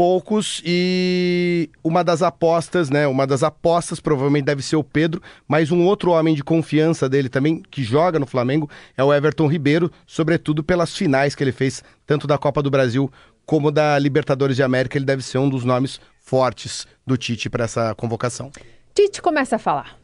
Poucos 0.00 0.62
e 0.64 1.68
uma 1.84 2.02
das 2.02 2.22
apostas, 2.22 2.88
né? 2.88 3.06
Uma 3.06 3.26
das 3.26 3.42
apostas 3.42 4.00
provavelmente 4.00 4.46
deve 4.46 4.62
ser 4.62 4.76
o 4.76 4.82
Pedro, 4.82 5.20
mas 5.46 5.70
um 5.70 5.84
outro 5.84 6.12
homem 6.12 6.34
de 6.34 6.42
confiança 6.42 7.06
dele 7.06 7.28
também 7.28 7.62
que 7.70 7.82
joga 7.82 8.18
no 8.18 8.24
Flamengo 8.24 8.66
é 8.96 9.04
o 9.04 9.12
Everton 9.12 9.46
Ribeiro, 9.46 9.92
sobretudo 10.06 10.64
pelas 10.64 10.96
finais 10.96 11.34
que 11.34 11.44
ele 11.44 11.52
fez 11.52 11.84
tanto 12.06 12.26
da 12.26 12.38
Copa 12.38 12.62
do 12.62 12.70
Brasil 12.70 13.12
como 13.44 13.70
da 13.70 13.98
Libertadores 13.98 14.56
de 14.56 14.62
América, 14.62 14.96
ele 14.96 15.04
deve 15.04 15.22
ser 15.22 15.36
um 15.36 15.50
dos 15.50 15.64
nomes 15.64 16.00
fortes 16.18 16.86
do 17.06 17.18
Tite 17.18 17.50
para 17.50 17.64
essa 17.64 17.94
convocação. 17.94 18.50
Tite 18.94 19.20
começa 19.20 19.56
a 19.56 19.58
falar. 19.58 19.98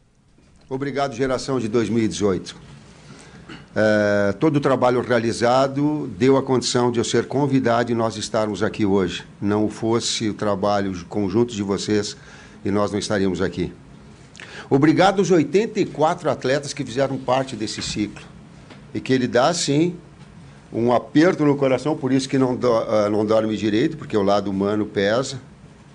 Obrigado, 0.69 1.15
geração 1.15 1.59
de 1.59 1.67
2018. 1.67 2.76
É, 3.79 4.31
todo 4.31 4.55
o 4.55 4.59
trabalho 4.59 4.99
realizado 5.01 6.09
deu 6.17 6.35
a 6.35 6.41
condição 6.41 6.91
de 6.91 6.99
eu 6.99 7.03
ser 7.03 7.27
convidado 7.27 7.91
e 7.91 7.93
nós 7.95 8.17
estarmos 8.17 8.63
aqui 8.63 8.87
hoje. 8.87 9.23
Não 9.39 9.69
fosse 9.69 10.27
o 10.29 10.33
trabalho 10.33 11.05
conjunto 11.05 11.53
de 11.53 11.61
vocês 11.61 12.17
e 12.65 12.71
nós 12.71 12.91
não 12.91 12.97
estaríamos 12.97 13.39
aqui. 13.39 13.71
Obrigado 14.67 15.19
aos 15.19 15.29
84 15.29 16.27
atletas 16.27 16.73
que 16.73 16.83
fizeram 16.83 17.19
parte 17.19 17.55
desse 17.55 17.83
ciclo. 17.83 18.25
E 18.95 18.99
que 18.99 19.13
ele 19.13 19.27
dá, 19.27 19.53
sim, 19.53 19.95
um 20.73 20.91
aperto 20.91 21.45
no 21.45 21.55
coração, 21.55 21.95
por 21.95 22.11
isso 22.11 22.27
que 22.27 22.39
não, 22.39 22.55
do, 22.55 22.71
uh, 22.71 23.11
não 23.11 23.23
dorme 23.23 23.55
direito, 23.55 23.95
porque 23.95 24.17
o 24.17 24.23
lado 24.23 24.49
humano 24.49 24.87
pesa. 24.87 25.39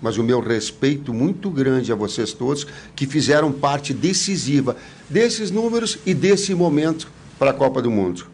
Mas 0.01 0.17
o 0.17 0.23
meu 0.23 0.39
respeito 0.39 1.13
muito 1.13 1.49
grande 1.49 1.91
a 1.91 1.95
vocês 1.95 2.31
todos 2.31 2.65
que 2.95 3.05
fizeram 3.05 3.51
parte 3.51 3.93
decisiva 3.93 4.77
desses 5.09 5.51
números 5.51 5.99
e 6.05 6.13
desse 6.13 6.55
momento 6.55 7.11
para 7.37 7.51
a 7.51 7.53
Copa 7.53 7.81
do 7.81 7.91
Mundo. 7.91 8.27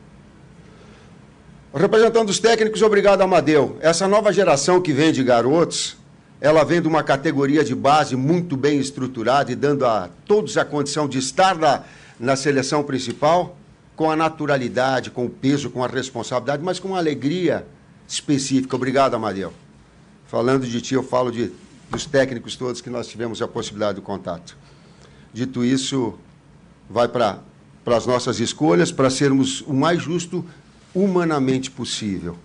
Representando 1.73 2.29
os 2.29 2.39
técnicos, 2.39 2.81
obrigado, 2.81 3.21
Amadeu. 3.21 3.77
Essa 3.79 4.07
nova 4.07 4.33
geração 4.33 4.81
que 4.81 4.91
vem 4.91 5.11
de 5.11 5.23
garotos, 5.23 5.97
ela 6.41 6.63
vem 6.63 6.81
de 6.81 6.87
uma 6.87 7.03
categoria 7.03 7.63
de 7.63 7.75
base 7.75 8.15
muito 8.15 8.57
bem 8.57 8.79
estruturada 8.79 9.51
e 9.51 9.55
dando 9.55 9.85
a 9.85 10.09
todos 10.25 10.57
a 10.57 10.65
condição 10.65 11.07
de 11.07 11.19
estar 11.19 11.55
na, 11.55 11.83
na 12.19 12.35
seleção 12.35 12.83
principal 12.83 13.55
com 13.95 14.09
a 14.09 14.15
naturalidade, 14.15 15.11
com 15.11 15.25
o 15.25 15.29
peso, 15.29 15.69
com 15.69 15.83
a 15.83 15.87
responsabilidade, 15.87 16.63
mas 16.63 16.79
com 16.79 16.87
uma 16.87 16.97
alegria 16.97 17.67
específica. 18.07 18.75
Obrigado, 18.75 19.13
Amadeu. 19.13 19.53
Falando 20.25 20.65
de 20.65 20.81
ti, 20.81 20.95
eu 20.95 21.03
falo 21.03 21.31
de, 21.31 21.51
dos 21.91 22.05
técnicos 22.05 22.55
todos 22.55 22.81
que 22.81 22.89
nós 22.89 23.07
tivemos 23.07 23.41
a 23.41 23.47
possibilidade 23.47 23.99
de 23.99 24.01
contato. 24.01 24.57
Dito 25.33 25.63
isso, 25.63 26.17
vai 26.89 27.07
para 27.07 27.39
para 27.83 27.97
as 27.97 28.05
nossas 28.05 28.39
escolhas, 28.39 28.91
para 28.91 29.09
sermos 29.09 29.61
o 29.61 29.73
mais 29.73 30.01
justo 30.01 30.45
humanamente 30.93 31.69
possível. 31.71 32.37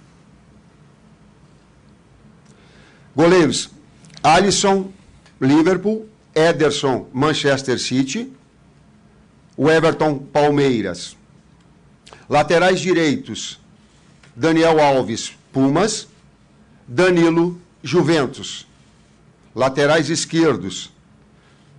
Goleiros: 3.15 3.71
Alisson, 4.23 4.91
Liverpool, 5.41 6.09
Ederson, 6.35 7.09
Manchester 7.13 7.79
City, 7.79 8.33
o 9.57 9.71
Everton, 9.71 10.19
Palmeiras. 10.19 11.17
Laterais 12.29 12.81
direitos: 12.81 13.61
Daniel 14.35 14.81
Alves, 14.81 15.33
Pumas, 15.53 16.09
Danilo, 16.89 17.61
Juventus. 17.83 18.67
Laterais 19.55 20.11
esquerdos: 20.11 20.91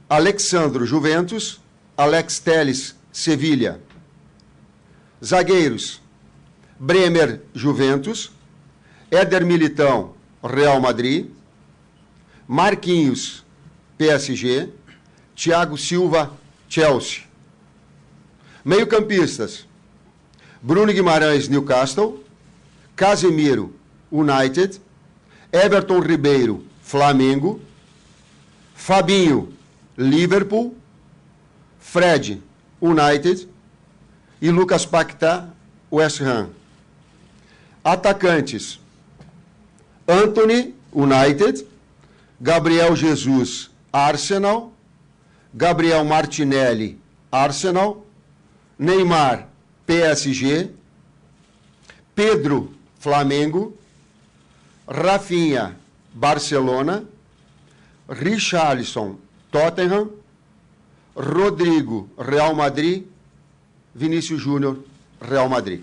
Alexandro, 0.10 0.86
Juventus, 0.86 1.60
Alex 1.98 2.40
Teles, 2.40 2.96
Sevilha. 3.16 3.80
Zagueiros: 5.24 6.02
Bremer, 6.78 7.44
Juventus. 7.54 8.30
Éder 9.10 9.46
Militão, 9.46 10.16
Real 10.44 10.82
Madrid. 10.82 11.28
Marquinhos, 12.46 13.46
PSG. 13.98 14.70
Thiago 15.34 15.78
Silva, 15.78 16.34
Chelsea. 16.68 17.24
Meio-campistas: 18.66 19.66
Bruno 20.62 20.92
Guimarães, 20.92 21.48
Newcastle. 21.48 22.22
Casemiro, 22.98 23.74
United. 24.12 24.82
Everton 25.54 26.02
Ribeiro, 26.02 26.66
Flamengo. 26.82 27.62
Fabinho, 28.76 29.54
Liverpool. 29.98 30.76
Fred, 31.80 32.44
United 32.82 33.48
e 34.42 34.52
Lucas 34.52 34.86
Paquetá, 34.86 35.50
West 35.92 36.22
Ham. 36.22 36.50
Atacantes: 37.84 38.80
Anthony, 40.08 40.74
United, 40.94 41.66
Gabriel 42.42 42.96
Jesus, 42.96 43.70
Arsenal, 43.92 44.72
Gabriel 45.54 46.04
Martinelli, 46.04 47.00
Arsenal, 47.32 48.06
Neymar, 48.78 49.48
PSG, 49.88 50.70
Pedro, 52.14 52.74
Flamengo, 53.00 53.74
Rafinha, 54.88 55.76
Barcelona, 56.14 57.06
Richarlison, 58.08 59.18
Tottenham, 59.52 60.12
Rodrigo, 61.16 62.10
Real 62.18 62.54
Madrid, 62.54 63.04
Vinícius 63.94 64.42
Júnior, 64.42 64.80
Real 65.22 65.48
Madrid. 65.48 65.82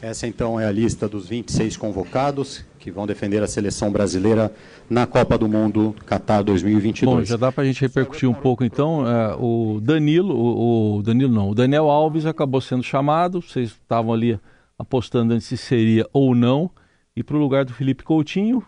Essa 0.00 0.26
então 0.26 0.58
é 0.58 0.66
a 0.66 0.72
lista 0.72 1.08
dos 1.08 1.28
26 1.28 1.76
convocados 1.76 2.64
que 2.78 2.90
vão 2.90 3.06
defender 3.06 3.42
a 3.42 3.46
seleção 3.46 3.90
brasileira 3.90 4.52
na 4.90 5.06
Copa 5.06 5.38
do 5.38 5.48
Mundo 5.48 5.94
Qatar 6.06 6.44
2022. 6.44 7.16
Bom, 7.16 7.24
já 7.24 7.36
dá 7.36 7.50
para 7.50 7.62
a 7.62 7.66
gente 7.66 7.80
repercutir 7.80 8.28
um 8.28 8.34
pouco 8.34 8.62
então. 8.62 9.08
É, 9.08 9.34
o 9.38 9.80
Danilo, 9.82 10.34
o, 10.34 10.98
o, 10.98 11.02
Danilo 11.02 11.32
não, 11.32 11.48
o 11.50 11.54
Daniel 11.54 11.88
Alves 11.88 12.26
acabou 12.26 12.60
sendo 12.60 12.82
chamado. 12.82 13.40
Vocês 13.40 13.70
estavam 13.70 14.12
ali 14.12 14.38
apostando 14.78 15.32
antes 15.32 15.46
se 15.46 15.56
seria 15.56 16.06
ou 16.12 16.34
não. 16.34 16.70
E 17.16 17.22
para 17.22 17.36
o 17.36 17.40
lugar 17.40 17.64
do 17.64 17.72
Felipe 17.72 18.04
Coutinho, 18.04 18.62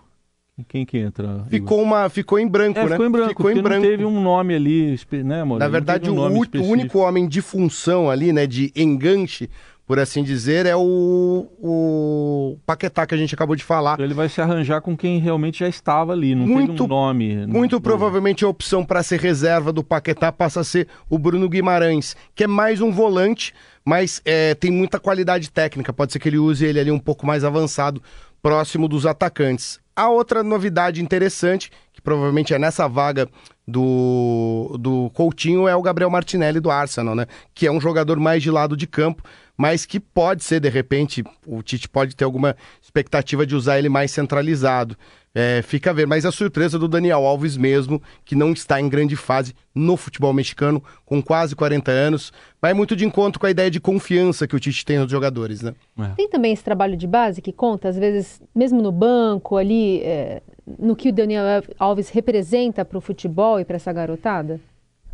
Quem 0.68 0.86
que 0.86 0.96
entra? 0.96 1.44
Ficou, 1.50 1.82
uma, 1.82 2.08
ficou 2.08 2.38
em 2.38 2.48
branco, 2.48 2.78
é, 2.78 2.84
né? 2.84 2.90
Ficou 2.90 3.06
em 3.06 3.10
branco, 3.10 3.28
ficou 3.28 3.50
em 3.50 3.60
branco. 3.60 3.86
teve 3.86 4.04
um 4.06 4.22
nome 4.22 4.54
ali, 4.54 4.96
né? 5.22 5.44
Na 5.44 5.68
verdade, 5.68 6.10
um 6.10 6.18
o, 6.18 6.26
o 6.26 6.66
único 6.66 6.98
homem 7.00 7.28
de 7.28 7.42
função 7.42 8.08
ali, 8.08 8.32
né, 8.32 8.46
de 8.46 8.72
enganche, 8.74 9.50
por 9.86 10.00
assim 10.00 10.24
dizer, 10.24 10.64
é 10.64 10.74
o, 10.74 11.46
o 11.60 12.58
Paquetá 12.64 13.06
que 13.06 13.14
a 13.14 13.18
gente 13.18 13.34
acabou 13.34 13.54
de 13.54 13.62
falar. 13.62 14.00
Ele 14.00 14.14
vai 14.14 14.30
se 14.30 14.40
arranjar 14.40 14.80
com 14.80 14.96
quem 14.96 15.20
realmente 15.20 15.60
já 15.60 15.68
estava 15.68 16.12
ali, 16.12 16.34
não 16.34 16.46
muito, 16.46 16.72
teve 16.72 16.82
um 16.82 16.86
nome. 16.86 17.46
Muito 17.46 17.72
não... 17.74 17.80
provavelmente 17.80 18.42
a 18.42 18.48
opção 18.48 18.82
para 18.82 19.02
ser 19.02 19.20
reserva 19.20 19.72
do 19.72 19.84
Paquetá 19.84 20.32
passa 20.32 20.60
a 20.60 20.64
ser 20.64 20.88
o 21.08 21.18
Bruno 21.18 21.48
Guimarães, 21.50 22.16
que 22.34 22.44
é 22.44 22.46
mais 22.46 22.80
um 22.80 22.90
volante, 22.90 23.52
mas 23.84 24.22
é, 24.24 24.54
tem 24.54 24.70
muita 24.70 24.98
qualidade 24.98 25.50
técnica. 25.50 25.92
Pode 25.92 26.12
ser 26.12 26.18
que 26.18 26.30
ele 26.30 26.38
use 26.38 26.64
ele 26.64 26.80
ali 26.80 26.90
um 26.90 26.98
pouco 26.98 27.26
mais 27.26 27.44
avançado, 27.44 28.02
próximo 28.42 28.88
dos 28.88 29.06
atacantes. 29.06 29.84
A 29.96 30.10
outra 30.10 30.42
novidade 30.42 31.02
interessante, 31.02 31.72
que 31.90 32.02
provavelmente 32.02 32.52
é 32.52 32.58
nessa 32.58 32.86
vaga 32.86 33.26
do, 33.66 34.76
do 34.78 35.10
Coutinho, 35.14 35.66
é 35.66 35.74
o 35.74 35.80
Gabriel 35.80 36.10
Martinelli 36.10 36.60
do 36.60 36.70
Arsenal, 36.70 37.14
né? 37.14 37.26
Que 37.54 37.66
é 37.66 37.72
um 37.72 37.80
jogador 37.80 38.20
mais 38.20 38.42
de 38.42 38.50
lado 38.50 38.76
de 38.76 38.86
campo, 38.86 39.22
mas 39.56 39.86
que 39.86 39.98
pode 39.98 40.44
ser, 40.44 40.60
de 40.60 40.68
repente, 40.68 41.24
o 41.46 41.62
Tite 41.62 41.88
pode 41.88 42.14
ter 42.14 42.24
alguma 42.24 42.56
expectativa 42.82 43.46
de 43.46 43.54
usar 43.54 43.78
ele 43.78 43.88
mais 43.88 44.10
centralizado. 44.10 44.96
É, 45.38 45.60
fica 45.60 45.90
a 45.90 45.92
ver, 45.92 46.06
mas 46.06 46.24
a 46.24 46.32
surpresa 46.32 46.78
do 46.78 46.88
Daniel 46.88 47.26
Alves 47.26 47.58
mesmo, 47.58 48.00
que 48.24 48.34
não 48.34 48.52
está 48.52 48.80
em 48.80 48.88
grande 48.88 49.16
fase 49.16 49.54
no 49.74 49.94
futebol 49.94 50.32
mexicano, 50.32 50.82
com 51.04 51.22
quase 51.22 51.54
40 51.54 51.90
anos, 51.90 52.32
vai 52.60 52.72
muito 52.72 52.96
de 52.96 53.04
encontro 53.04 53.38
com 53.38 53.46
a 53.46 53.50
ideia 53.50 53.70
de 53.70 53.78
confiança 53.78 54.46
que 54.46 54.56
o 54.56 54.60
Tite 54.60 54.82
tem 54.82 54.98
nos 54.98 55.10
jogadores, 55.10 55.60
né? 55.60 55.74
É. 55.98 56.08
Tem 56.16 56.28
também 56.28 56.54
esse 56.54 56.64
trabalho 56.64 56.96
de 56.96 57.06
base 57.06 57.42
que 57.42 57.52
conta, 57.52 57.88
às 57.88 57.98
vezes, 57.98 58.40
mesmo 58.54 58.80
no 58.80 58.90
banco, 58.90 59.58
ali, 59.58 60.00
é, 60.00 60.42
no 60.78 60.96
que 60.96 61.10
o 61.10 61.12
Daniel 61.12 61.44
Alves 61.78 62.08
representa 62.08 62.82
para 62.82 62.96
o 62.96 63.00
futebol 63.02 63.60
e 63.60 63.64
para 63.64 63.76
essa 63.76 63.92
garotada? 63.92 64.58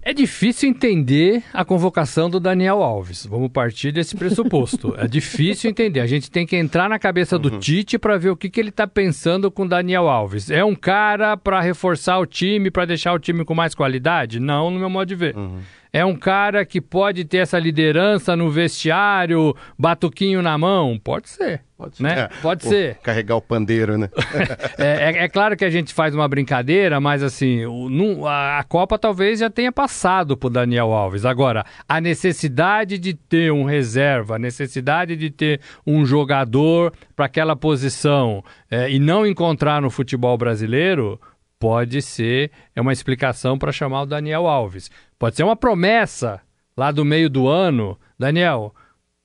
É 0.04 0.12
difícil 0.12 0.68
entender 0.68 1.44
a 1.52 1.64
convocação 1.64 2.28
do 2.28 2.40
Daniel 2.40 2.82
Alves. 2.82 3.24
Vamos 3.24 3.52
partir 3.52 3.92
desse 3.92 4.16
pressuposto. 4.16 4.94
é 4.98 5.06
difícil 5.06 5.70
entender. 5.70 6.00
A 6.00 6.06
gente 6.06 6.28
tem 6.28 6.44
que 6.44 6.56
entrar 6.56 6.88
na 6.88 6.98
cabeça 6.98 7.38
do 7.38 7.52
uhum. 7.52 7.60
Tite 7.60 7.98
para 8.00 8.18
ver 8.18 8.30
o 8.30 8.36
que, 8.36 8.50
que 8.50 8.58
ele 8.58 8.70
está 8.70 8.84
pensando 8.84 9.48
com 9.48 9.62
o 9.62 9.68
Daniel 9.68 10.08
Alves. 10.08 10.50
É 10.50 10.64
um 10.64 10.74
cara 10.74 11.36
para 11.36 11.60
reforçar 11.60 12.18
o 12.18 12.26
time, 12.26 12.68
para 12.68 12.84
deixar 12.84 13.12
o 13.12 13.18
time 13.18 13.44
com 13.44 13.54
mais 13.54 13.76
qualidade? 13.76 14.40
Não, 14.40 14.72
no 14.72 14.80
meu 14.80 14.90
modo 14.90 15.06
de 15.06 15.14
ver. 15.14 15.36
Uhum 15.36 15.60
é 15.92 16.04
um 16.04 16.16
cara 16.16 16.64
que 16.64 16.80
pode 16.80 17.24
ter 17.24 17.38
essa 17.38 17.58
liderança 17.58 18.34
no 18.34 18.50
vestiário, 18.50 19.54
batuquinho 19.78 20.40
na 20.40 20.56
mão? 20.56 20.98
Pode 20.98 21.28
ser. 21.28 21.62
Pode 21.82 21.96
ser. 21.96 22.02
Né? 22.04 22.20
É, 22.20 22.28
pode 22.40 22.64
ser. 22.64 22.94
Carregar 23.02 23.34
o 23.34 23.42
pandeiro, 23.42 23.98
né? 23.98 24.08
é, 24.78 24.84
é, 24.84 25.24
é, 25.24 25.28
claro 25.28 25.56
que 25.56 25.64
a 25.64 25.70
gente 25.70 25.92
faz 25.92 26.14
uma 26.14 26.28
brincadeira, 26.28 27.00
mas 27.00 27.24
assim, 27.24 27.66
o, 27.66 28.24
a, 28.24 28.60
a, 28.60 28.62
Copa 28.64 28.96
talvez 28.96 29.40
já 29.40 29.50
tenha 29.50 29.72
passado 29.72 30.36
por 30.36 30.48
Daniel 30.48 30.92
Alves. 30.92 31.24
Agora, 31.24 31.66
a 31.88 32.00
necessidade 32.00 32.98
de 32.98 33.14
ter 33.14 33.52
um 33.52 33.64
reserva, 33.64 34.36
a 34.36 34.38
necessidade 34.38 35.16
de 35.16 35.28
ter 35.28 35.60
um 35.84 36.04
jogador 36.04 36.92
para 37.16 37.26
aquela 37.26 37.56
posição 37.56 38.44
é, 38.70 38.88
e 38.88 39.00
não 39.00 39.26
encontrar 39.26 39.82
no 39.82 39.90
futebol 39.90 40.38
brasileiro 40.38 41.20
pode 41.58 42.00
ser 42.00 42.52
é 42.76 42.80
uma 42.80 42.92
explicação 42.92 43.58
para 43.58 43.72
chamar 43.72 44.02
o 44.02 44.06
Daniel 44.06 44.46
Alves. 44.46 44.88
Pode 45.18 45.34
ser 45.34 45.42
uma 45.42 45.56
promessa 45.56 46.40
lá 46.76 46.92
do 46.92 47.04
meio 47.04 47.28
do 47.28 47.48
ano. 47.48 47.98
Daniel, 48.16 48.72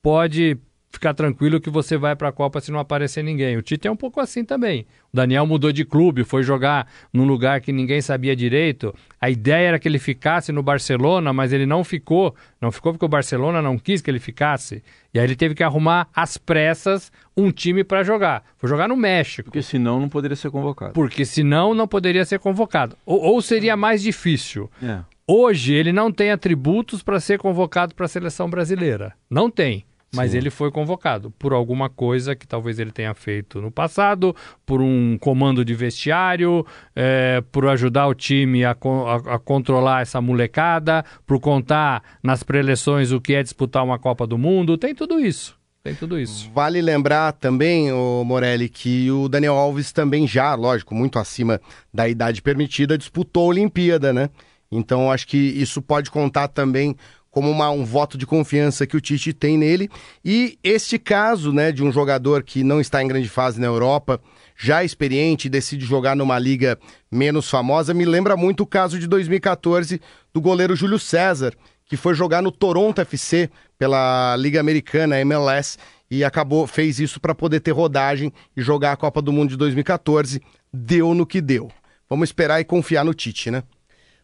pode 0.01 0.57
ficar 0.97 1.13
tranquilo 1.13 1.61
que 1.61 1.69
você 1.69 1.95
vai 1.95 2.15
para 2.15 2.29
a 2.29 2.31
Copa 2.31 2.59
se 2.59 2.71
não 2.71 2.79
aparecer 2.79 3.23
ninguém. 3.23 3.55
O 3.55 3.61
Tite 3.61 3.87
é 3.87 3.91
um 3.91 3.95
pouco 3.95 4.19
assim 4.19 4.43
também. 4.43 4.85
O 5.13 5.15
Daniel 5.15 5.45
mudou 5.45 5.71
de 5.71 5.85
clube, 5.85 6.23
foi 6.23 6.43
jogar 6.43 6.87
num 7.13 7.25
lugar 7.25 7.61
que 7.61 7.71
ninguém 7.71 8.01
sabia 8.01 8.35
direito. 8.35 8.93
A 9.21 9.29
ideia 9.29 9.69
era 9.69 9.79
que 9.79 9.87
ele 9.87 9.99
ficasse 9.99 10.51
no 10.51 10.61
Barcelona, 10.61 11.31
mas 11.31 11.53
ele 11.53 11.65
não 11.65 11.83
ficou. 11.83 12.35
Não 12.59 12.71
ficou 12.71 12.91
porque 12.91 13.05
o 13.05 13.09
Barcelona 13.09 13.61
não 13.61 13.77
quis 13.77 14.01
que 14.01 14.09
ele 14.09 14.19
ficasse. 14.19 14.83
E 15.13 15.19
aí 15.19 15.25
ele 15.25 15.35
teve 15.35 15.55
que 15.55 15.63
arrumar 15.63 16.07
às 16.13 16.37
pressas 16.37 17.11
um 17.35 17.51
time 17.51 17.83
para 17.83 18.03
jogar. 18.03 18.43
Foi 18.57 18.67
jogar 18.67 18.87
no 18.87 18.97
México. 18.97 19.45
Porque 19.45 19.61
senão 19.61 19.99
não 19.99 20.09
poderia 20.09 20.35
ser 20.35 20.49
convocado. 20.49 20.93
Porque 20.93 21.25
senão 21.25 21.73
não 21.73 21.87
poderia 21.87 22.25
ser 22.25 22.39
convocado. 22.39 22.95
Ou, 23.05 23.21
ou 23.21 23.41
seria 23.41 23.77
mais 23.77 24.01
difícil. 24.01 24.69
É. 24.81 24.99
Hoje 25.27 25.73
ele 25.73 25.91
não 25.91 26.11
tem 26.11 26.31
atributos 26.31 27.03
para 27.03 27.19
ser 27.19 27.37
convocado 27.37 27.93
para 27.93 28.05
a 28.05 28.09
seleção 28.09 28.49
brasileira. 28.49 29.13
Não 29.29 29.51
tem. 29.51 29.85
Mas 30.13 30.31
Sim. 30.31 30.37
ele 30.37 30.49
foi 30.49 30.71
convocado 30.71 31.31
por 31.31 31.51
alguma 31.51 31.89
coisa 31.89 32.35
que 32.35 32.47
talvez 32.47 32.79
ele 32.79 32.91
tenha 32.91 33.13
feito 33.13 33.61
no 33.61 33.69
passado, 33.69 34.35
por 34.65 34.81
um 34.81 35.17
comando 35.17 35.65
de 35.65 35.73
vestiário, 35.73 36.65
é, 36.95 37.43
por 37.51 37.67
ajudar 37.67 38.07
o 38.07 38.15
time 38.15 38.63
a, 38.63 38.71
a, 38.71 39.35
a, 39.35 39.39
controlar 39.39 40.01
essa 40.01 40.21
molecada, 40.21 41.03
por 41.25 41.39
contar 41.39 42.01
nas 42.23 42.41
preleções 42.41 43.11
o 43.11 43.19
que 43.19 43.33
é 43.33 43.43
disputar 43.43 43.83
uma 43.83 43.99
Copa 43.99 44.25
do 44.25 44.37
Mundo. 44.37 44.77
Tem 44.77 44.95
tudo 44.95 45.19
isso. 45.19 45.57
Tem 45.83 45.93
tudo 45.95 46.19
isso. 46.19 46.51
Vale 46.53 46.81
lembrar 46.81 47.33
também, 47.33 47.91
o 47.91 48.23
Morelli, 48.25 48.67
que 48.67 49.09
o 49.11 49.29
Daniel 49.29 49.55
Alves 49.55 49.91
também 49.91 50.27
já, 50.27 50.53
lógico, 50.53 50.93
muito 50.93 51.19
acima 51.19 51.61
da 51.93 52.09
idade 52.09 52.41
permitida, 52.41 52.97
disputou 52.97 53.43
a 53.43 53.47
Olimpíada, 53.47 54.11
né? 54.11 54.29
Então 54.71 55.09
acho 55.09 55.27
que 55.27 55.37
isso 55.37 55.81
pode 55.81 56.11
contar 56.11 56.49
também 56.49 56.95
como 57.31 57.49
uma, 57.51 57.69
um 57.69 57.85
voto 57.85 58.17
de 58.17 58.25
confiança 58.25 58.87
que 58.87 58.97
o 58.97 59.01
Tite 59.01 59.33
tem 59.33 59.57
nele. 59.57 59.89
E 60.23 60.57
este 60.63 60.97
caso, 60.97 61.51
né, 61.51 61.71
de 61.71 61.83
um 61.83 61.91
jogador 61.91 62.43
que 62.43 62.63
não 62.63 62.81
está 62.81 63.03
em 63.03 63.07
grande 63.07 63.29
fase 63.29 63.59
na 63.59 63.67
Europa, 63.67 64.19
já 64.57 64.83
experiente 64.83 65.49
decide 65.49 65.85
jogar 65.85 66.15
numa 66.15 66.39
liga 66.39 66.79
menos 67.11 67.49
famosa, 67.49 67.93
me 67.93 68.05
lembra 68.05 68.35
muito 68.35 68.61
o 68.61 68.65
caso 68.65 68.99
de 68.99 69.07
2014 69.07 70.01
do 70.33 70.41
goleiro 70.41 70.75
Júlio 70.75 70.97
César, 70.97 71.53
que 71.85 71.95
foi 71.95 72.13
jogar 72.13 72.41
no 72.41 72.51
Toronto 72.51 72.99
FC 73.01 73.49
pela 73.77 74.35
Liga 74.37 74.59
Americana, 74.59 75.19
MLS, 75.19 75.77
e 76.09 76.23
acabou 76.23 76.65
fez 76.65 76.99
isso 76.99 77.19
para 77.19 77.35
poder 77.35 77.59
ter 77.59 77.71
rodagem 77.71 78.31
e 78.55 78.61
jogar 78.61 78.93
a 78.93 78.97
Copa 78.97 79.21
do 79.21 79.31
Mundo 79.31 79.49
de 79.49 79.57
2014. 79.57 80.41
Deu 80.73 81.13
no 81.13 81.25
que 81.25 81.41
deu. 81.41 81.69
Vamos 82.09 82.29
esperar 82.29 82.59
e 82.59 82.65
confiar 82.65 83.03
no 83.03 83.13
Tite, 83.13 83.51
né? 83.51 83.63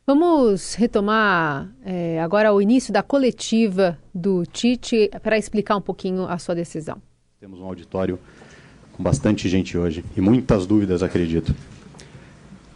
Vamos 0.06 0.74
retomar 0.74 1.70
é, 1.86 2.20
agora 2.20 2.52
o 2.54 2.62
início 2.62 2.92
da 2.92 3.02
coletiva 3.02 3.98
do 4.14 4.46
Tite 4.46 5.10
para 5.22 5.38
explicar 5.38 5.78
um 5.78 5.82
pouquinho 5.82 6.26
a 6.26 6.38
sua 6.38 6.54
decisão. 6.54 7.02
Temos 7.40 7.62
um 7.62 7.64
auditório 7.64 8.20
com 8.92 9.02
bastante 9.02 9.48
gente 9.48 9.78
hoje 9.78 10.04
e 10.18 10.20
muitas 10.20 10.66
dúvidas, 10.66 11.02
acredito. 11.02 11.56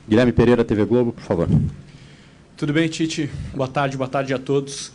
Guilherme 0.07 0.31
Pereira, 0.31 0.63
TV 0.63 0.85
Globo, 0.85 1.11
por 1.11 1.21
favor. 1.21 1.49
Tudo 2.55 2.71
bem, 2.71 2.87
Tite? 2.87 3.29
Boa 3.53 3.67
tarde, 3.67 3.97
boa 3.97 4.07
tarde 4.07 4.33
a 4.33 4.39
todos. 4.39 4.93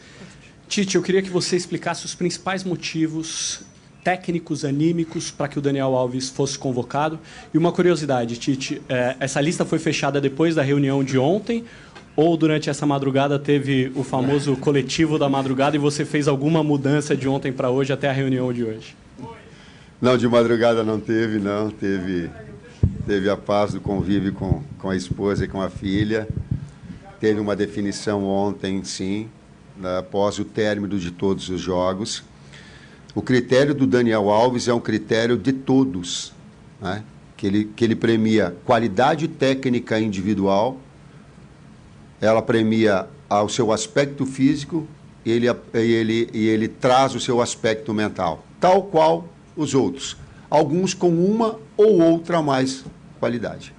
Tite, 0.66 0.96
eu 0.96 1.02
queria 1.02 1.20
que 1.20 1.28
você 1.28 1.54
explicasse 1.54 2.06
os 2.06 2.14
principais 2.14 2.64
motivos 2.64 3.62
técnicos, 4.02 4.64
anímicos, 4.64 5.30
para 5.30 5.48
que 5.48 5.58
o 5.58 5.62
Daniel 5.62 5.94
Alves 5.94 6.30
fosse 6.30 6.58
convocado. 6.58 7.20
E 7.52 7.58
uma 7.58 7.72
curiosidade, 7.72 8.38
Tite, 8.38 8.80
é, 8.88 9.16
essa 9.20 9.38
lista 9.38 9.66
foi 9.66 9.78
fechada 9.78 10.18
depois 10.18 10.54
da 10.54 10.62
reunião 10.62 11.04
de 11.04 11.18
ontem 11.18 11.62
ou 12.14 12.36
durante 12.36 12.68
essa 12.68 12.84
madrugada 12.84 13.38
teve 13.38 13.90
o 13.94 14.04
famoso 14.04 14.56
coletivo 14.56 15.18
da 15.18 15.28
madrugada 15.28 15.76
e 15.76 15.78
você 15.78 16.04
fez 16.04 16.28
alguma 16.28 16.62
mudança 16.62 17.16
de 17.16 17.28
ontem 17.28 17.52
para 17.52 17.70
hoje 17.70 17.92
até 17.92 18.08
a 18.08 18.12
reunião 18.12 18.52
de 18.52 18.64
hoje? 18.64 18.94
Não, 20.00 20.16
de 20.16 20.28
madrugada 20.28 20.82
não 20.82 21.00
teve, 21.00 21.38
não. 21.38 21.70
Teve, 21.70 22.28
teve 23.06 23.30
a 23.30 23.36
paz 23.36 23.72
do 23.72 23.80
convívio 23.80 24.32
com, 24.32 24.62
com 24.78 24.90
a 24.90 24.96
esposa 24.96 25.44
e 25.44 25.48
com 25.48 25.62
a 25.62 25.70
filha. 25.70 26.28
Teve 27.20 27.40
uma 27.40 27.54
definição 27.54 28.24
ontem, 28.24 28.82
sim, 28.82 29.28
né, 29.76 29.98
após 29.98 30.38
o 30.38 30.44
término 30.44 30.98
de 30.98 31.12
todos 31.12 31.48
os 31.48 31.60
jogos. 31.60 32.24
O 33.14 33.22
critério 33.22 33.74
do 33.74 33.86
Daniel 33.86 34.28
Alves 34.28 34.68
é 34.68 34.74
um 34.74 34.80
critério 34.80 35.36
de 35.36 35.52
todos, 35.52 36.32
né? 36.80 37.04
que, 37.36 37.46
ele, 37.46 37.64
que 37.76 37.84
ele 37.84 37.94
premia 37.94 38.56
qualidade 38.64 39.28
técnica 39.28 40.00
individual 40.00 40.78
ela 42.22 42.40
premia 42.40 43.06
o 43.28 43.48
seu 43.48 43.72
aspecto 43.72 44.24
físico 44.24 44.86
e 45.24 45.30
ele, 45.30 45.46
ele, 45.74 46.30
e 46.32 46.46
ele 46.48 46.68
traz 46.68 47.14
o 47.14 47.20
seu 47.20 47.40
aspecto 47.40 47.92
mental, 47.92 48.44
tal 48.60 48.84
qual 48.84 49.28
os 49.56 49.74
outros, 49.74 50.16
alguns 50.48 50.94
com 50.94 51.08
uma 51.08 51.58
ou 51.76 52.00
outra 52.00 52.40
mais 52.40 52.84
qualidade. 53.18 53.74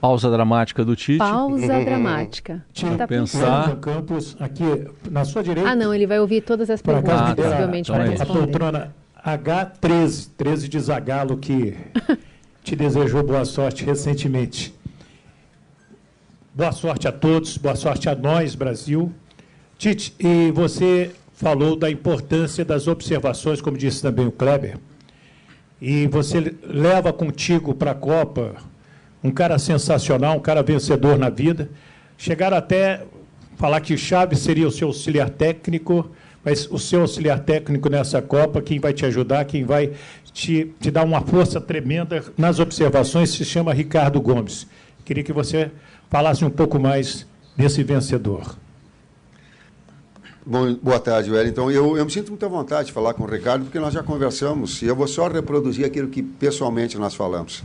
Pausa 0.00 0.30
dramática 0.30 0.82
do 0.82 0.96
Tite. 0.96 1.18
Pausa 1.18 1.66
dramática. 1.84 2.64
Tá 2.96 3.06
pensar. 3.06 3.76
Campos, 3.76 4.34
aqui 4.40 4.64
na 5.10 5.26
sua 5.26 5.42
direita. 5.42 5.68
Ah, 5.68 5.76
não, 5.76 5.94
ele 5.94 6.06
vai 6.06 6.18
ouvir 6.18 6.40
todas 6.40 6.70
as 6.70 6.80
perguntas, 6.80 7.20
ah, 7.20 7.34
possivelmente, 7.36 7.92
para 7.92 8.04
responder. 8.04 8.38
A 8.38 8.42
poltrona 8.42 8.94
H13, 9.22 10.30
13 10.38 10.68
de 10.68 10.80
Zagalo, 10.80 11.36
que 11.36 11.76
te 12.64 12.74
desejou 12.74 13.22
boa 13.22 13.44
sorte 13.44 13.84
recentemente. 13.84 14.74
Boa 16.52 16.72
sorte 16.72 17.06
a 17.06 17.12
todos, 17.12 17.56
boa 17.56 17.76
sorte 17.76 18.08
a 18.08 18.14
nós, 18.16 18.56
Brasil. 18.56 19.12
Tite, 19.78 20.12
e 20.18 20.50
você 20.50 21.12
falou 21.32 21.76
da 21.76 21.88
importância 21.88 22.64
das 22.64 22.88
observações, 22.88 23.60
como 23.60 23.78
disse 23.78 24.02
também 24.02 24.26
o 24.26 24.32
Kleber, 24.32 24.76
e 25.80 26.08
você 26.08 26.52
leva 26.64 27.12
contigo 27.12 27.72
para 27.72 27.92
a 27.92 27.94
Copa 27.94 28.56
um 29.22 29.30
cara 29.30 29.60
sensacional, 29.60 30.38
um 30.38 30.40
cara 30.40 30.60
vencedor 30.60 31.16
na 31.16 31.30
vida. 31.30 31.70
Chegaram 32.18 32.56
até 32.56 33.04
falar 33.56 33.80
que 33.80 33.96
Chaves 33.96 34.40
seria 34.40 34.66
o 34.66 34.72
seu 34.72 34.88
auxiliar 34.88 35.30
técnico, 35.30 36.10
mas 36.44 36.68
o 36.68 36.80
seu 36.80 37.02
auxiliar 37.02 37.38
técnico 37.38 37.88
nessa 37.88 38.20
Copa, 38.20 38.60
quem 38.60 38.80
vai 38.80 38.92
te 38.92 39.06
ajudar, 39.06 39.44
quem 39.44 39.62
vai 39.62 39.92
te, 40.32 40.74
te 40.80 40.90
dar 40.90 41.04
uma 41.04 41.20
força 41.20 41.60
tremenda 41.60 42.24
nas 42.36 42.58
observações, 42.58 43.30
se 43.30 43.44
chama 43.44 43.72
Ricardo 43.72 44.20
Gomes. 44.20 44.66
Queria 45.04 45.22
que 45.22 45.32
você 45.32 45.70
falasse 46.10 46.44
um 46.44 46.50
pouco 46.50 46.78
mais 46.78 47.24
desse 47.56 47.82
vencedor. 47.84 48.56
Bom, 50.44 50.74
boa 50.82 50.98
tarde, 50.98 51.30
Wellington. 51.30 51.70
Eu, 51.70 51.96
eu 51.96 52.04
me 52.04 52.10
sinto 52.10 52.30
muito 52.30 52.44
à 52.44 52.48
vontade 52.48 52.88
de 52.88 52.92
falar 52.92 53.14
com 53.14 53.22
o 53.22 53.26
Ricardo, 53.26 53.64
porque 53.64 53.78
nós 53.78 53.94
já 53.94 54.02
conversamos, 54.02 54.82
e 54.82 54.86
eu 54.86 54.96
vou 54.96 55.06
só 55.06 55.28
reproduzir 55.28 55.84
aquilo 55.84 56.08
que 56.08 56.22
pessoalmente 56.22 56.98
nós 56.98 57.14
falamos. 57.14 57.62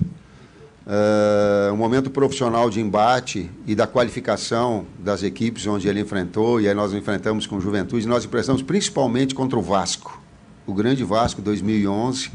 Uh, 0.85 1.73
um 1.73 1.77
momento 1.77 2.11
profissional 2.11 2.69
de 2.69 2.79
embate 2.79 3.49
e 3.65 3.73
da 3.73 3.87
qualificação 3.87 4.85
das 4.99 5.23
equipes 5.23 5.65
onde 5.65 5.87
ele 5.87 5.99
enfrentou, 5.99 6.61
e 6.61 6.67
aí 6.67 6.75
nós 6.75 6.93
enfrentamos 6.93 7.47
com 7.47 7.59
Juventude, 7.59 8.07
nós 8.07 8.23
enfrentamos 8.23 8.61
principalmente 8.61 9.33
contra 9.33 9.57
o 9.57 9.63
Vasco, 9.63 10.21
o 10.67 10.73
grande 10.73 11.03
Vasco 11.03 11.41
2011, 11.41 12.29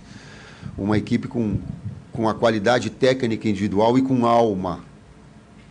uma 0.77 0.99
equipe 0.99 1.29
com, 1.29 1.59
com 2.13 2.29
a 2.29 2.35
qualidade 2.35 2.91
técnica 2.91 3.49
individual 3.49 3.97
e 3.97 4.03
com 4.03 4.27
alma. 4.27 4.90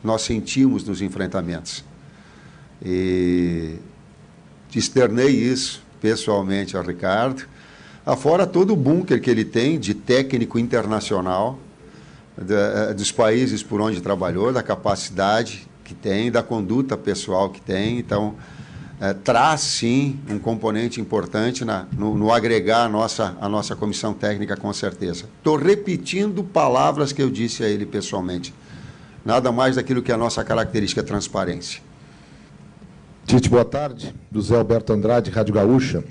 Nós 0.03 0.21
sentimos 0.21 0.83
nos 0.83 1.01
enfrentamentos. 1.01 1.83
E 2.83 3.75
externei 4.73 5.29
isso 5.29 5.81
pessoalmente 5.99 6.77
ao 6.77 6.83
Ricardo, 6.83 7.45
afora 8.05 8.47
todo 8.47 8.71
o 8.71 8.75
bunker 8.75 9.21
que 9.21 9.29
ele 9.29 9.43
tem 9.43 9.77
de 9.77 9.93
técnico 9.93 10.57
internacional 10.57 11.59
eh, 12.37 12.93
dos 12.93 13.11
países 13.11 13.61
por 13.61 13.81
onde 13.81 13.99
trabalhou, 13.99 14.53
da 14.53 14.63
capacidade 14.63 15.67
que 15.83 15.93
tem, 15.93 16.31
da 16.31 16.41
conduta 16.41 16.95
pessoal 16.95 17.49
que 17.49 17.59
tem. 17.59 17.99
Então, 17.99 18.35
é, 19.01 19.13
traz 19.13 19.61
sim 19.61 20.19
um 20.29 20.37
componente 20.37 20.99
importante 20.99 21.63
na, 21.63 21.87
no, 21.97 22.17
no, 22.17 22.31
agregar 22.31 22.83
a 22.83 22.89
nossa, 22.89 23.35
a 23.39 23.47
nossa 23.47 23.75
comissão 23.75 24.13
técnica, 24.13 24.57
com 24.57 24.71
certeza. 24.73 25.25
Estou 25.37 25.55
repetindo 25.55 26.43
palavras 26.43 27.13
que 27.13 27.21
eu 27.21 27.29
disse 27.29 27.63
a 27.63 27.69
ele 27.69 27.85
pessoalmente. 27.85 28.53
Nada 29.29 29.51
mais 29.51 29.75
daquilo 29.75 30.01
que 30.01 30.11
é 30.11 30.15
a 30.15 30.17
nossa 30.17 30.43
característica 30.43 31.03
transparência. 31.03 31.83
Tite, 33.27 33.47
boa 33.47 33.63
tarde. 33.63 34.11
José 34.33 34.57
Alberto 34.57 34.91
Andrade, 34.91 35.29
Rádio 35.29 35.53
Gaúcha. 35.53 36.03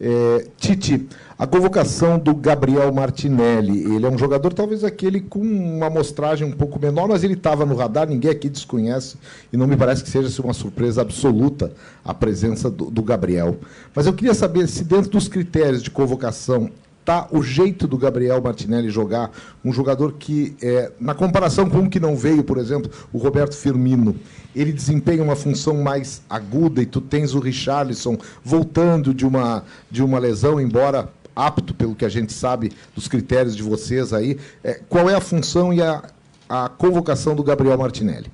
É, 0.00 0.46
Tite, 0.56 1.06
a 1.38 1.46
convocação 1.46 2.18
do 2.18 2.34
Gabriel 2.34 2.90
Martinelli, 2.90 3.94
ele 3.94 4.06
é 4.06 4.08
um 4.08 4.16
jogador 4.16 4.54
talvez 4.54 4.82
aquele 4.82 5.20
com 5.20 5.40
uma 5.40 5.88
amostragem 5.88 6.48
um 6.48 6.52
pouco 6.52 6.80
menor, 6.80 7.06
mas 7.06 7.22
ele 7.22 7.34
estava 7.34 7.66
no 7.66 7.76
radar, 7.76 8.08
ninguém 8.08 8.30
aqui 8.30 8.48
desconhece, 8.48 9.18
e 9.52 9.58
não 9.58 9.66
me 9.66 9.76
parece 9.76 10.02
que 10.02 10.08
seja 10.08 10.40
uma 10.40 10.54
surpresa 10.54 11.02
absoluta 11.02 11.70
a 12.02 12.14
presença 12.14 12.70
do, 12.70 12.90
do 12.90 13.02
Gabriel. 13.02 13.58
Mas 13.94 14.06
eu 14.06 14.14
queria 14.14 14.32
saber 14.32 14.68
se 14.68 14.84
dentro 14.84 15.10
dos 15.10 15.28
critérios 15.28 15.82
de 15.82 15.90
convocação 15.90 16.70
tá 17.04 17.28
o 17.30 17.42
jeito 17.42 17.86
do 17.86 17.98
Gabriel 17.98 18.40
Martinelli 18.40 18.88
jogar, 18.88 19.30
um 19.64 19.72
jogador 19.72 20.14
que, 20.14 20.56
é, 20.62 20.90
na 20.98 21.14
comparação 21.14 21.68
com 21.68 21.78
um 21.78 21.88
que 21.88 22.00
não 22.00 22.16
veio, 22.16 22.42
por 22.42 22.56
exemplo, 22.56 22.90
o 23.12 23.18
Roberto 23.18 23.54
Firmino, 23.54 24.16
ele 24.54 24.72
desempenha 24.72 25.22
uma 25.22 25.36
função 25.36 25.82
mais 25.82 26.22
aguda 26.30 26.80
e 26.80 26.86
tu 26.86 27.00
tens 27.00 27.34
o 27.34 27.40
Richarlison 27.40 28.16
voltando 28.42 29.12
de 29.12 29.26
uma, 29.26 29.64
de 29.90 30.02
uma 30.02 30.18
lesão, 30.18 30.60
embora 30.60 31.08
apto, 31.36 31.74
pelo 31.74 31.94
que 31.94 32.04
a 32.04 32.08
gente 32.08 32.32
sabe 32.32 32.72
dos 32.94 33.08
critérios 33.08 33.56
de 33.56 33.62
vocês 33.62 34.12
aí. 34.12 34.38
É, 34.62 34.80
qual 34.88 35.10
é 35.10 35.14
a 35.14 35.20
função 35.20 35.72
e 35.72 35.82
a, 35.82 36.02
a 36.48 36.68
convocação 36.68 37.34
do 37.34 37.42
Gabriel 37.42 37.76
Martinelli? 37.76 38.30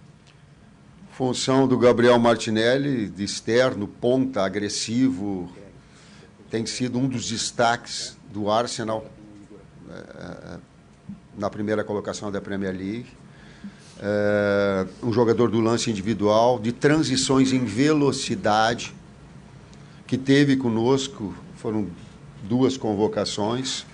Função 1.13 1.67
do 1.67 1.77
Gabriel 1.77 2.19
Martinelli, 2.19 3.09
de 3.09 3.25
externo, 3.25 3.89
ponta, 3.89 4.43
agressivo, 4.43 5.51
tem 6.51 6.67
sido 6.67 6.99
um 6.99 7.07
dos 7.07 7.29
destaques 7.29 8.17
do 8.33 8.51
Arsenal 8.51 9.05
é, 9.91 10.59
na 11.37 11.51
primeira 11.51 11.85
colocação 11.85 12.31
da 12.31 12.41
Premier 12.41 12.73
League 12.73 13.07
é, 14.03 14.87
um 15.03 15.13
jogador 15.13 15.51
do 15.51 15.61
lance 15.61 15.91
individual, 15.91 16.59
de 16.59 16.73
transições 16.73 17.53
em 17.53 17.65
velocidade, 17.65 18.95
que 20.07 20.17
teve 20.17 20.57
conosco, 20.57 21.35
foram 21.57 21.87
duas 22.43 22.79
convocações, 22.79 23.85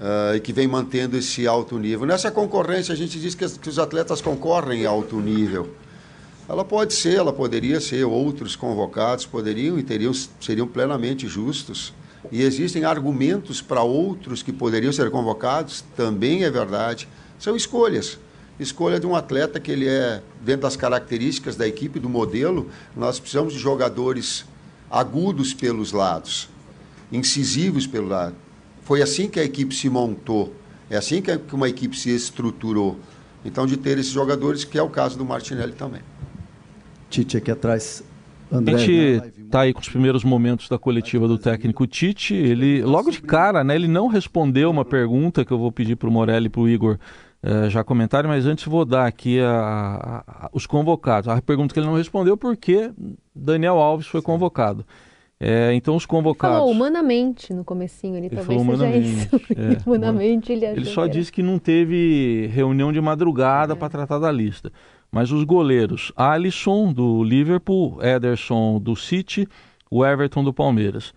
uh, 0.00 0.34
e 0.34 0.40
que 0.40 0.52
vem 0.52 0.66
mantendo 0.66 1.16
esse 1.16 1.46
alto 1.46 1.78
nível. 1.78 2.06
Nessa 2.06 2.30
concorrência, 2.30 2.92
a 2.92 2.96
gente 2.96 3.20
diz 3.20 3.34
que, 3.34 3.48
que 3.48 3.68
os 3.68 3.78
atletas 3.78 4.20
concorrem 4.20 4.82
em 4.82 4.86
alto 4.86 5.20
nível. 5.20 5.74
Ela 6.48 6.64
pode 6.64 6.92
ser, 6.92 7.14
ela 7.14 7.32
poderia 7.32 7.80
ser, 7.80 8.04
outros 8.04 8.56
convocados 8.56 9.24
poderiam 9.24 9.78
e 9.78 9.82
teriam, 9.82 10.12
seriam 10.40 10.66
plenamente 10.66 11.28
justos. 11.28 11.94
E 12.30 12.42
existem 12.42 12.84
argumentos 12.84 13.62
para 13.62 13.82
outros 13.82 14.42
que 14.42 14.52
poderiam 14.52 14.92
ser 14.92 15.10
convocados, 15.10 15.84
também 15.96 16.44
é 16.44 16.50
verdade. 16.50 17.08
São 17.38 17.56
escolhas 17.56 18.18
escolha 18.62 19.00
de 19.00 19.06
um 19.06 19.16
atleta 19.16 19.58
que 19.58 19.70
ele 19.70 19.88
é, 19.88 20.22
dentro 20.42 20.62
das 20.62 20.76
características 20.76 21.56
da 21.56 21.66
equipe, 21.66 21.98
do 21.98 22.08
modelo, 22.08 22.68
nós 22.94 23.18
precisamos 23.18 23.54
de 23.54 23.58
jogadores 23.58 24.44
agudos 24.90 25.54
pelos 25.54 25.92
lados, 25.92 26.48
incisivos 27.10 27.86
pelo 27.86 28.08
lado. 28.08 28.34
Foi 28.82 29.02
assim 29.02 29.28
que 29.28 29.40
a 29.40 29.44
equipe 29.44 29.74
se 29.74 29.88
montou, 29.88 30.54
é 30.90 30.96
assim 30.96 31.22
que 31.22 31.30
uma 31.52 31.68
equipe 31.68 31.96
se 31.96 32.10
estruturou. 32.10 32.98
Então, 33.42 33.66
de 33.66 33.78
ter 33.78 33.96
esses 33.96 34.12
jogadores, 34.12 34.64
que 34.64 34.76
é 34.76 34.82
o 34.82 34.90
caso 34.90 35.16
do 35.16 35.24
Martinelli 35.24 35.72
também. 35.72 36.02
Tite 37.08 37.38
aqui 37.38 37.50
atrás. 37.50 38.04
André, 38.52 38.74
a 38.74 38.78
gente 38.78 39.42
está 39.44 39.60
aí 39.60 39.72
com 39.72 39.80
os 39.80 39.88
primeiros 39.88 40.24
momentos 40.24 40.68
da 40.68 40.78
coletiva 40.78 41.28
do 41.28 41.38
técnico 41.38 41.86
Tite. 41.86 42.34
Ele, 42.34 42.82
logo 42.82 43.10
de 43.10 43.22
cara, 43.22 43.62
né, 43.62 43.74
ele 43.74 43.88
não 43.88 44.08
respondeu 44.08 44.70
uma 44.70 44.84
pergunta 44.84 45.44
que 45.44 45.52
eu 45.52 45.58
vou 45.58 45.70
pedir 45.70 45.96
para 45.96 46.08
o 46.08 46.12
Morelli 46.12 46.46
e 46.46 46.50
para 46.50 46.60
o 46.60 46.68
Igor 46.68 46.98
é, 47.42 47.70
já 47.70 47.82
comentaram, 47.82 48.28
mas 48.28 48.46
antes 48.46 48.66
vou 48.66 48.84
dar 48.84 49.06
aqui 49.06 49.40
a, 49.40 50.22
a, 50.26 50.50
os 50.52 50.66
convocados. 50.66 51.28
A 51.28 51.40
pergunta 51.40 51.72
que 51.72 51.80
ele 51.80 51.86
não 51.86 51.96
respondeu 51.96 52.36
porque 52.36 52.92
Daniel 53.34 53.78
Alves 53.78 54.06
foi 54.06 54.20
convocado. 54.20 54.84
É, 55.42 55.72
então 55.72 55.96
os 55.96 56.04
convocados. 56.04 56.58
Falou 56.58 56.70
humanamente 56.70 57.54
no 57.54 57.64
comecinho, 57.64 58.14
ele, 58.16 58.26
ele 58.26 58.36
talvez 58.36 58.60
seja 58.60 58.74
humanamente, 58.74 59.08
isso. 59.08 59.40
É, 59.56 59.88
humanamente 59.88 60.52
ele 60.52 60.66
Ele 60.66 60.84
só 60.84 61.06
disse 61.06 61.32
que 61.32 61.42
não 61.42 61.58
teve 61.58 62.50
reunião 62.52 62.92
de 62.92 63.00
madrugada 63.00 63.72
é. 63.72 63.76
para 63.76 63.88
tratar 63.88 64.18
da 64.18 64.30
lista. 64.30 64.70
Mas 65.10 65.32
os 65.32 65.44
goleiros, 65.44 66.12
Alisson 66.14 66.92
do 66.92 67.24
Liverpool, 67.24 67.98
Ederson 68.02 68.78
do 68.78 68.94
City, 68.94 69.48
o 69.90 70.04
Everton 70.06 70.44
do 70.44 70.52
Palmeiras. 70.52 71.12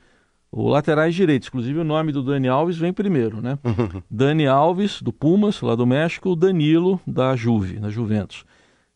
O 0.52 0.70
laterais 0.70 1.16
direitos, 1.16 1.48
inclusive 1.48 1.80
o 1.80 1.84
nome 1.84 2.12
do 2.12 2.22
Dani 2.22 2.48
Alves 2.48 2.78
vem 2.78 2.94
primeiro, 2.94 3.42
né? 3.42 3.58
Dani 4.10 4.48
Alves, 4.48 5.02
do 5.02 5.12
Pumas, 5.12 5.62
lá 5.62 5.76
do 5.76 5.86
México, 5.86 6.30
o 6.30 6.36
Danilo, 6.36 7.00
da 7.08 7.36
Juve, 7.36 7.80
da 7.80 7.90
Juventus. 7.90 8.46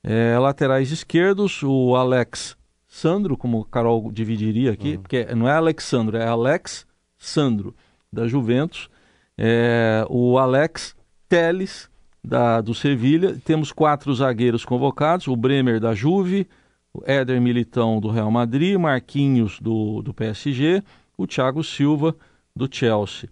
É, 0.04 0.38
laterais 0.38 0.92
esquerdos, 0.92 1.62
o 1.64 1.96
Alex 1.96 2.56
Sandro, 2.88 3.36
como 3.36 3.60
o 3.60 3.66
Carol 3.66 4.12
dividiria 4.12 4.72
aqui, 4.72 4.96
uhum. 4.96 5.02
porque 5.02 5.26
não 5.36 5.48
é 5.48 5.54
Alexandro, 5.54 6.18
é 6.18 6.28
Alex 6.28 6.86
Sandro, 7.18 7.76
da 8.12 8.28
Juventus. 8.28 8.90
É, 9.38 10.06
o 10.10 10.38
Alex 10.38 10.96
Teles, 11.28 11.90
da, 12.28 12.62
do 12.62 12.74
Sevilha. 12.74 13.40
Temos 13.44 13.72
quatro 13.72 14.14
zagueiros 14.14 14.66
convocados, 14.66 15.28
o 15.28 15.36
Bremer, 15.36 15.80
da 15.80 15.94
Juve, 15.94 16.48
o 16.94 17.02
Éder 17.06 17.40
Militão, 17.42 18.00
do 18.00 18.10
Real 18.10 18.30
Madrid, 18.30 18.78
Marquinhos, 18.78 19.60
do, 19.60 20.02
do 20.02 20.14
PSG 20.14 20.84
o 21.18 21.26
Thiago 21.26 21.64
Silva, 21.64 22.16
do 22.56 22.70
Chelsea. 22.72 23.30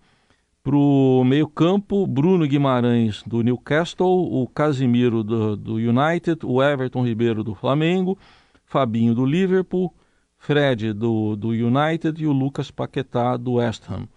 Para 0.63 0.75
o 0.75 1.23
meio-campo, 1.23 2.07
Bruno 2.07 2.47
Guimarães, 2.47 3.21
do 3.23 3.43
Newcastle, 3.43 4.07
o 4.07 4.47
Casimiro, 4.47 5.23
do, 5.23 5.55
do 5.55 5.73
United, 5.75 6.43
o 6.43 6.61
Everton 6.61 7.05
Ribeiro, 7.05 7.43
do 7.43 7.53
Flamengo, 7.53 8.17
Fabinho, 8.65 9.13
do 9.13 9.23
Liverpool, 9.23 9.93
Fred, 10.39 10.91
do, 10.91 11.35
do 11.35 11.49
United 11.49 12.21
e 12.21 12.25
o 12.25 12.31
Lucas 12.31 12.71
Paquetá, 12.71 13.37
do 13.37 13.53
West 13.53 13.83
Ham. 13.89 14.07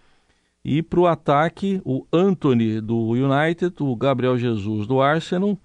E 0.63 0.81
para 0.81 0.99
o 0.99 1.07
ataque, 1.07 1.81
o 1.85 2.05
Anthony, 2.11 2.81
do 2.81 3.11
United, 3.11 3.73
o 3.79 3.95
Gabriel 3.95 4.37
Jesus, 4.37 4.85
do 4.85 5.01
Arsenal, 5.01 5.57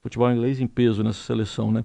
futebol 0.00 0.30
inglês 0.30 0.60
em 0.60 0.66
peso 0.66 1.02
nessa 1.02 1.22
seleção, 1.22 1.70
né? 1.70 1.84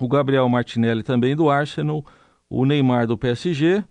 O 0.00 0.08
Gabriel 0.08 0.48
Martinelli 0.48 1.02
também 1.02 1.36
do 1.36 1.48
Arsenal, 1.48 2.04
o 2.48 2.64
Neymar 2.64 3.06
do 3.06 3.16
PSG, 3.16 3.84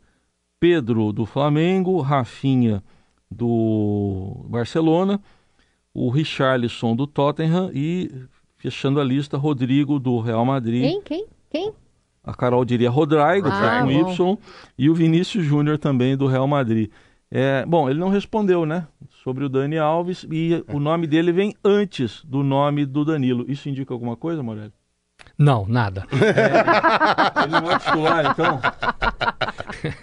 Pedro 0.60 1.12
do 1.12 1.26
Flamengo, 1.26 2.00
Rafinha 2.02 2.84
do 3.30 4.45
Barcelona, 4.50 5.21
o 5.93 6.10
Richarlison 6.10 6.95
do 6.95 7.08
Tottenham 7.08 7.71
e, 7.74 8.12
fechando 8.58 9.00
a 9.00 9.04
lista, 9.04 9.38
Rodrigo 9.38 10.00
do 10.00 10.19
Real 10.19 10.45
Madrid. 10.45 10.84
Quem? 10.84 11.02
Quem? 11.02 11.26
Quem? 11.50 11.74
A 12.24 12.34
Carol 12.34 12.65
diria 12.65 12.89
Rodrigo, 12.89 13.48
ah, 13.48 13.82
com 13.82 14.04
bom. 14.04 14.38
Y, 14.78 14.86
e 14.86 14.89
o 14.89 14.95
Vinícius 14.95 15.45
Júnior 15.45 15.78
também 15.78 16.17
do 16.17 16.26
Real 16.26 16.48
Madrid. 16.48 16.89
É, 17.31 17.65
bom, 17.65 17.89
ele 17.89 17.99
não 17.99 18.09
respondeu, 18.09 18.65
né? 18.65 18.88
Sobre 19.23 19.43
o 19.43 19.49
Dani 19.49 19.77
Alves 19.77 20.25
e 20.31 20.63
o 20.71 20.79
nome 20.79 21.07
dele 21.07 21.31
vem 21.31 21.55
antes 21.63 22.23
do 22.23 22.43
nome 22.43 22.85
do 22.85 23.03
Danilo. 23.03 23.45
Isso 23.47 23.67
indica 23.67 23.93
alguma 23.93 24.15
coisa, 24.15 24.43
Morelli? 24.43 24.73
Não, 25.38 25.65
nada. 25.67 26.05
É, 26.11 27.43
ele 27.43 27.59
não 27.59 27.71
é 27.71 27.79
titular, 27.79 28.25
então? 28.31 28.61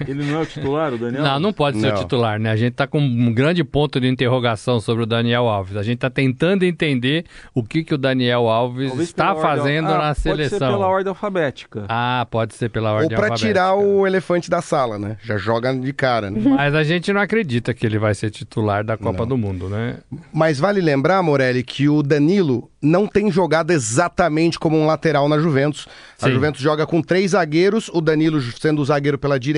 Ele 0.06 0.24
não 0.24 0.40
é 0.40 0.42
o 0.42 0.46
titular, 0.46 0.92
o 0.94 0.98
Daniel? 0.98 1.22
Não, 1.22 1.40
não 1.40 1.52
pode 1.52 1.78
ser 1.80 1.88
Não. 1.88 1.94
o 1.96 1.98
titular, 1.98 2.38
né? 2.38 2.50
A 2.50 2.56
gente 2.56 2.74
tá 2.74 2.86
com 2.86 2.98
um 3.00 3.32
grande 3.32 3.62
ponto 3.64 4.00
de 4.00 4.08
interrogação 4.08 4.80
sobre 4.80 5.02
o 5.04 5.06
Daniel 5.06 5.48
Alves. 5.48 5.76
A 5.76 5.82
gente 5.82 5.98
tá 5.98 6.10
tentando 6.10 6.64
entender 6.64 7.24
o 7.54 7.62
que, 7.62 7.84
que 7.84 7.94
o 7.94 7.98
Daniel 7.98 8.48
Alves 8.48 8.88
Talvez 8.88 9.08
está 9.08 9.34
pela 9.34 9.36
ordem- 9.48 9.62
fazendo 9.62 9.88
Ah, 9.88 9.92
na 9.98 9.98
Pode 10.08 10.20
ser 10.20 10.30
seleção. 10.30 10.58
pela 10.72 10.86
ordem 10.86 11.08
alfabética. 11.08 11.84
Ah, 11.88 12.26
pode 12.30 12.54
ser 12.54 12.68
pela 12.68 12.90
Ou 12.90 12.96
ordem 12.96 13.08
pra 13.10 13.18
alfabética. 13.26 13.48
tirar 13.48 13.74
o 13.74 14.06
elefante 14.06 14.50
da 14.50 14.60
sala, 14.62 14.98
né? 14.98 15.16
Já 15.22 15.36
joga 15.36 15.72
de 15.74 15.92
cara, 15.92 16.30
né? 16.30 16.40
Mas 16.44 16.74
a 16.74 16.82
gente 16.82 17.12
não 17.12 17.20
acredita 17.20 17.72
que 17.74 17.86
ele 17.86 17.98
vai 17.98 18.14
ser 18.14 18.30
titular 18.30 18.84
da 18.84 18.96
Copa 18.96 19.24
do 19.26 19.36
Mundo, 19.38 19.68
né? 19.68 19.98
Mas 20.32 20.58
vale 20.58 20.80
lembrar, 20.80 21.22
Morelli, 21.22 21.62
que 21.62 21.88
o 21.88 22.02
Danilo 22.02 22.70
não 22.82 23.06
tem 23.06 23.30
jogado 23.30 23.70
exatamente 23.70 24.58
como 24.58 24.76
um 24.76 24.86
lateral 24.86 25.28
na 25.28 25.38
Juventus. 25.38 25.86
A 26.20 26.26
Sim. 26.26 26.32
Juventus 26.32 26.60
joga 26.60 26.84
com 26.86 27.00
três 27.00 27.30
zagueiros, 27.30 27.88
o 27.92 28.00
Danilo 28.00 28.40
sendo 28.40 28.82
o 28.82 28.84
zagueiro 28.84 29.16
pela 29.18 29.38
direita 29.38 29.51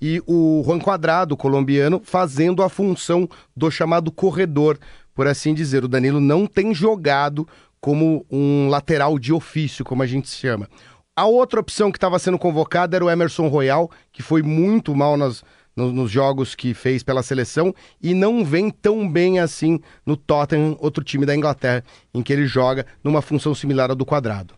e 0.00 0.22
o 0.26 0.62
Juan 0.64 0.78
Quadrado, 0.78 1.36
colombiano, 1.36 2.00
fazendo 2.04 2.62
a 2.62 2.68
função 2.68 3.28
do 3.56 3.70
chamado 3.70 4.10
corredor, 4.10 4.78
por 5.14 5.26
assim 5.26 5.52
dizer. 5.54 5.84
O 5.84 5.88
Danilo 5.88 6.20
não 6.20 6.46
tem 6.46 6.74
jogado 6.74 7.46
como 7.80 8.24
um 8.30 8.68
lateral 8.68 9.18
de 9.18 9.32
ofício, 9.32 9.84
como 9.84 10.02
a 10.02 10.06
gente 10.06 10.28
chama. 10.28 10.68
A 11.14 11.26
outra 11.26 11.58
opção 11.60 11.90
que 11.90 11.96
estava 11.98 12.18
sendo 12.18 12.38
convocada 12.38 12.96
era 12.96 13.04
o 13.04 13.10
Emerson 13.10 13.48
Royal, 13.48 13.90
que 14.12 14.22
foi 14.22 14.40
muito 14.42 14.94
mal 14.94 15.16
nas, 15.16 15.42
no- 15.74 15.92
nos 15.92 16.10
jogos 16.10 16.54
que 16.54 16.74
fez 16.74 17.02
pela 17.02 17.22
seleção 17.24 17.74
e 18.00 18.14
não 18.14 18.44
vem 18.44 18.70
tão 18.70 19.08
bem 19.10 19.40
assim 19.40 19.80
no 20.06 20.16
Tottenham, 20.16 20.76
outro 20.80 21.02
time 21.02 21.26
da 21.26 21.34
Inglaterra, 21.34 21.82
em 22.14 22.22
que 22.22 22.32
ele 22.32 22.46
joga 22.46 22.86
numa 23.02 23.20
função 23.20 23.52
similar 23.54 23.90
à 23.90 23.94
do 23.94 24.06
quadrado. 24.06 24.54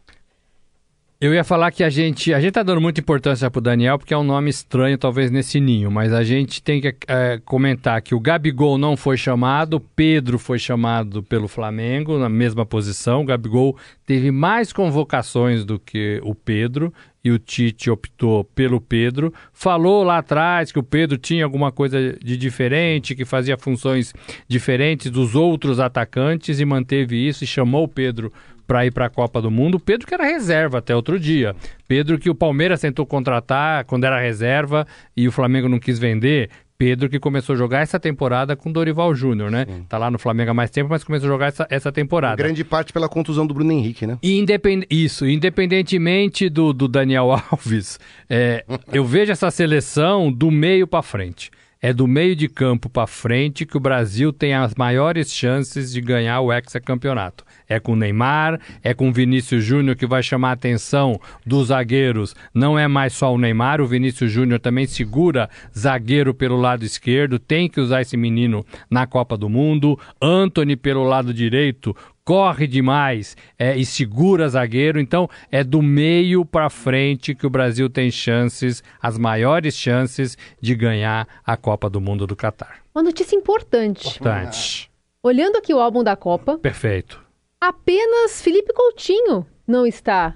Eu 1.23 1.35
ia 1.35 1.45
falar 1.45 1.71
que 1.71 1.85
a 1.85 1.91
gente, 1.91 2.33
a 2.33 2.41
gente 2.41 2.53
tá 2.55 2.63
dando 2.63 2.81
muita 2.81 3.03
importância 3.03 3.51
pro 3.51 3.61
Daniel 3.61 3.99
porque 3.99 4.15
é 4.15 4.17
um 4.17 4.25
nome 4.25 4.49
estranho 4.49 4.97
talvez 4.97 5.31
nesse 5.31 5.61
ninho, 5.61 5.91
mas 5.91 6.15
a 6.15 6.25
gente 6.25 6.63
tem 6.63 6.81
que 6.81 6.97
é, 7.07 7.39
comentar 7.45 8.01
que 8.01 8.15
o 8.15 8.21
Gabigol 8.21 8.79
não 8.79 8.97
foi 8.97 9.19
chamado, 9.19 9.79
Pedro 9.79 10.39
foi 10.39 10.59
chamado 10.59 11.23
pelo 11.23 11.47
Flamengo 11.47 12.19
na 12.19 12.31
mesma 12.31 12.65
posição. 12.65 13.21
O 13.21 13.27
Gabigol 13.27 13.77
teve 14.07 14.31
mais 14.31 14.73
convocações 14.73 15.63
do 15.63 15.79
que 15.79 16.19
o 16.25 16.35
Pedro 16.35 16.91
e 17.23 17.31
o 17.31 17.39
Tite 17.39 17.91
optou 17.91 18.43
pelo 18.43 18.81
Pedro. 18.81 19.31
Falou 19.53 20.03
lá 20.03 20.17
atrás 20.17 20.73
que 20.73 20.79
o 20.79 20.83
Pedro 20.83 21.19
tinha 21.19 21.45
alguma 21.45 21.71
coisa 21.71 22.17
de 22.19 22.35
diferente, 22.35 23.15
que 23.15 23.27
fazia 23.27 23.59
funções 23.59 24.15
diferentes 24.49 25.11
dos 25.11 25.35
outros 25.35 25.81
atacantes 25.81 26.61
e 26.61 26.65
manteve 26.65 27.17
isso 27.29 27.45
e 27.45 27.47
chamou 27.47 27.85
o 27.85 27.89
Pedro 27.89 28.33
para 28.71 28.87
ir 28.87 28.93
para 28.93 29.07
a 29.07 29.11
Copa 29.11 29.43
do 29.43 29.51
Mundo. 29.51 29.81
Pedro 29.81 30.07
que 30.07 30.15
era 30.15 30.23
reserva 30.23 30.79
até 30.79 30.95
outro 30.95 31.19
dia. 31.19 31.57
Pedro 31.89 32.21
que 32.21 32.31
o 32.31 32.35
Palmeiras 32.37 32.81
tentou 32.81 33.05
contratar 33.05 33.85
quando 33.85 34.05
era 34.05 34.21
reserva 34.21 34.87
e 35.17 35.27
o 35.27 35.33
Flamengo 35.33 35.69
não 35.69 35.81
quis 35.81 35.99
vender. 35.99 36.49
Pedro 36.79 37.09
que 37.11 37.19
começou 37.19 37.55
a 37.55 37.59
jogar 37.59 37.81
essa 37.81 37.99
temporada 37.99 38.55
com 38.55 38.71
Dorival 38.71 39.13
Júnior, 39.13 39.51
né? 39.51 39.67
Tá 39.89 39.99
lá 39.99 40.09
no 40.09 40.21
Flamengo 40.21 40.53
há 40.53 40.55
mais 40.55 40.71
tempo, 40.71 40.89
mas 40.89 41.03
começou 41.03 41.27
a 41.27 41.33
jogar 41.33 41.47
essa, 41.49 41.67
essa 41.69 41.91
temporada. 41.91 42.37
Grande 42.37 42.63
parte 42.63 42.93
pela 42.93 43.09
contusão 43.09 43.45
do 43.45 43.53
Bruno 43.53 43.73
Henrique, 43.73 44.07
né? 44.07 44.17
E 44.23 44.39
independ... 44.39 44.87
Isso, 44.89 45.27
independentemente 45.27 46.49
do, 46.49 46.73
do 46.73 46.87
Daniel 46.87 47.33
Alves, 47.51 47.99
é, 48.31 48.65
eu 48.93 49.05
vejo 49.05 49.33
essa 49.33 49.51
seleção 49.51 50.31
do 50.31 50.49
meio 50.49 50.87
para 50.87 51.03
frente. 51.03 51.51
É 51.83 51.95
do 51.95 52.07
meio 52.07 52.37
de 52.37 52.47
campo 52.47 52.91
para 52.91 53.07
frente 53.07 53.65
que 53.65 53.75
o 53.75 53.81
Brasil 53.81 54.35
tem 54.35 54.53
as 54.53 54.75
maiores 54.75 55.33
chances 55.33 55.91
de 55.91 56.03
ganhar 56.03 56.39
o 56.43 56.53
hexacampeonato. 56.53 57.43
É 57.67 57.81
com 57.81 57.97
Neymar, 57.97 58.61
é 58.83 58.93
com 58.93 59.11
Vinícius 59.11 59.65
Júnior 59.65 59.97
que 59.97 60.07
vai 60.07 60.23
chamar 60.23 60.51
a 60.51 60.53
atenção 60.53 61.19
dos 61.47 61.69
zagueiros. 61.69 62.37
Não 62.53 62.79
é 62.79 62.87
mais 62.87 63.15
só 63.15 63.33
o 63.33 63.39
Neymar, 63.39 63.81
o 63.81 63.87
Vinícius 63.87 64.31
Júnior 64.31 64.61
também 64.61 64.87
segura 64.87 65.49
zagueiro 65.75 66.35
pelo 66.35 66.61
lado 66.61 66.85
esquerdo, 66.85 67.39
tem 67.39 67.67
que 67.67 67.81
usar 67.81 68.03
esse 68.03 68.17
menino 68.17 68.63
na 68.91 69.07
Copa 69.07 69.35
do 69.35 69.49
Mundo. 69.49 69.99
Anthony 70.21 70.77
pelo 70.77 71.05
lado 71.05 71.33
direito 71.33 71.97
corre 72.25 72.67
demais 72.67 73.37
é, 73.59 73.77
e 73.77 73.85
segura 73.85 74.49
zagueiro. 74.49 75.01
Então, 75.01 75.29
é 75.51 75.65
do 75.65 75.83
meio 75.83 76.45
para 76.45 76.71
frente 76.71 77.35
que 77.35 77.47
o 77.47 77.51
Brasil 77.51 77.89
tem 77.91 78.11
chances, 78.11 78.83
as 79.01 79.19
maiores 79.19 79.75
chances 79.75 80.37
de 80.61 80.75
ganhar 80.75 81.27
a 81.45 81.57
Copa 81.57 81.91
do 81.91 82.01
Mundo 82.01 82.27
do 82.27 82.37
Catar. 82.37 82.81
Uma 82.95 83.03
notícia 83.03 83.37
importante. 83.37 84.09
Importante. 84.09 84.91
Olhando 85.23 85.57
aqui 85.57 85.75
o 85.75 85.81
álbum 85.81 86.03
da 86.03 86.17
Copa, 86.17 86.59
Perfeito. 86.59 87.23
apenas 87.61 88.41
Felipe 88.41 88.73
Coutinho 88.73 89.47
não 89.67 89.87
está. 89.87 90.35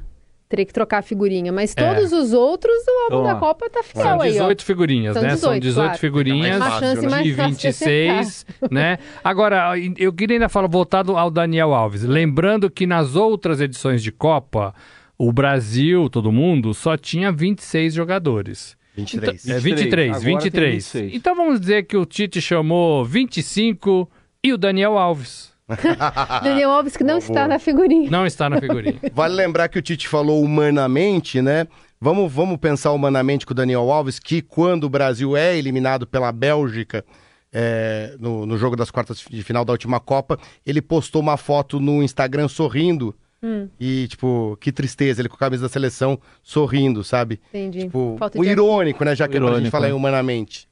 Teria 0.55 0.67
que 0.67 0.73
trocar 0.73 0.99
a 0.99 1.03
figurinha, 1.03 1.53
mas 1.53 1.75
É. 1.77 1.83
todos 1.95 2.13
os 2.13 2.33
outros, 2.33 2.73
o 2.87 3.13
álbum 3.13 3.27
Ó, 3.29 3.33
da 3.33 3.35
Copa 3.41 3.69
tá 3.69 3.83
fiel 3.83 4.05
São 4.05 4.21
aí, 4.21 4.31
ó. 4.31 4.33
18 4.35 4.65
figurinhas, 4.65 5.15
São 5.15 5.23
né? 5.25 5.31
São 5.31 5.51
18, 5.51 5.63
18 5.63 5.85
claro. 5.87 5.99
figurinhas 5.99 6.59
mais 6.61 7.25
de 7.25 7.35
fácil 7.35 7.57
de 7.57 7.69
26, 7.73 8.47
né? 8.71 8.99
Agora, 9.25 9.73
eu 9.99 10.13
queria 10.13 10.37
ainda 10.37 10.49
falar 10.49 10.69
voltado 10.69 11.17
ao 11.17 11.29
Daniel 11.29 11.75
Alves. 11.75 12.05
Lembrando 12.05 12.71
que 12.71 12.87
nas 12.87 13.17
outras 13.17 13.61
edições 13.61 14.01
de 14.01 14.13
Copa, 14.13 14.73
o 15.19 15.33
Brasil, 15.33 16.09
todo 16.09 16.31
mundo, 16.31 16.73
só 16.73 16.97
tinha 16.97 17.33
26 17.33 17.93
jogadores. 17.93 18.77
23. 18.97 19.49
É 19.49 19.59
23, 19.59 20.11
Agora 20.11 20.25
tem 20.25 20.35
23. 20.35 20.75
26. 20.75 21.15
Então 21.15 21.35
vamos 21.35 21.59
dizer 21.59 21.85
que 21.85 21.97
o 21.97 22.05
Tite 22.07 22.41
chamou 22.41 23.05
25 23.05 24.09
e 24.45 24.53
o 24.53 24.57
Daniel 24.57 24.97
Alves. 24.97 25.53
Daniel 26.43 26.71
Alves 26.71 26.97
que 26.97 27.05
não 27.05 27.19
está 27.19 27.49
na 27.49 27.59
figurinha. 27.59 28.11
Não 28.11 28.27
está 28.27 28.51
na 28.51 28.61
figurinha. 28.61 29.01
Vale 29.13 29.35
lembrar 29.35 29.69
que 29.69 29.79
o 29.79 29.83
Tite 29.83 30.09
falou 30.09 30.43
humanamente, 30.43 31.41
né? 31.41 31.67
Vamos, 32.01 32.31
vamos 32.31 32.59
pensar 32.59 32.93
humanamente 32.93 33.47
com 33.47 33.53
o 33.53 33.57
Daniel 33.57 33.91
Alves, 33.91 34.19
que 34.19 34.43
quando 34.43 34.85
o 34.85 34.91
Brasil 34.91 35.37
é 35.37 35.57
eliminado 35.57 36.07
pela 36.07 36.31
Bélgica 36.31 37.05
é, 37.51 38.15
no, 38.19 38.45
no 38.45 38.59
jogo 38.59 38.77
das 38.77 38.91
quartas 38.91 39.25
de 39.31 39.43
final 39.43 39.65
da 39.65 39.73
última 39.73 40.01
Copa, 40.01 40.39
ele 40.67 40.83
postou 40.83 41.23
uma 41.23 41.37
foto 41.37 41.81
no 41.81 42.03
Instagram 42.03 42.49
sorrindo. 42.49 43.15
Hum. 43.43 43.69
E, 43.79 44.09
tipo, 44.09 44.57
que 44.61 44.73
tristeza, 44.73 45.21
ele 45.21 45.29
com 45.29 45.37
a 45.37 45.39
camisa 45.39 45.63
da 45.63 45.69
seleção 45.69 46.19
sorrindo, 46.43 47.05
sabe? 47.05 47.41
Entendi. 47.51 47.81
Tipo, 47.81 48.17
Falta 48.19 48.39
o 48.39 48.45
irônico, 48.45 49.05
né? 49.05 49.15
Já 49.15 49.29
que 49.29 49.37
a 49.37 49.41
gente 49.41 49.49
Irônico, 49.49 49.71
fala 49.71 49.87
em 49.87 49.91
é. 49.91 49.95
humanamente. 49.95 50.67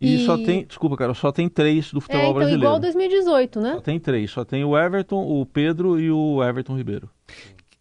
E, 0.00 0.14
E- 0.14 0.24
só 0.24 0.36
tem, 0.38 0.64
desculpa, 0.64 0.96
cara, 0.96 1.12
só 1.14 1.30
tem 1.30 1.48
três 1.48 1.92
do 1.92 1.98
É, 1.98 2.00
futebol 2.00 2.22
então 2.22 2.34
brasileiro. 2.34 2.64
igual 2.64 2.80
2018, 2.80 3.60
né? 3.60 3.72
Só 3.74 3.80
tem 3.80 4.00
três, 4.00 4.30
só 4.30 4.44
tem 4.44 4.64
o 4.64 4.76
Everton, 4.78 5.16
o 5.22 5.44
Pedro 5.44 6.00
e 6.00 6.10
o 6.10 6.42
Everton 6.42 6.76
Ribeiro. 6.76 7.08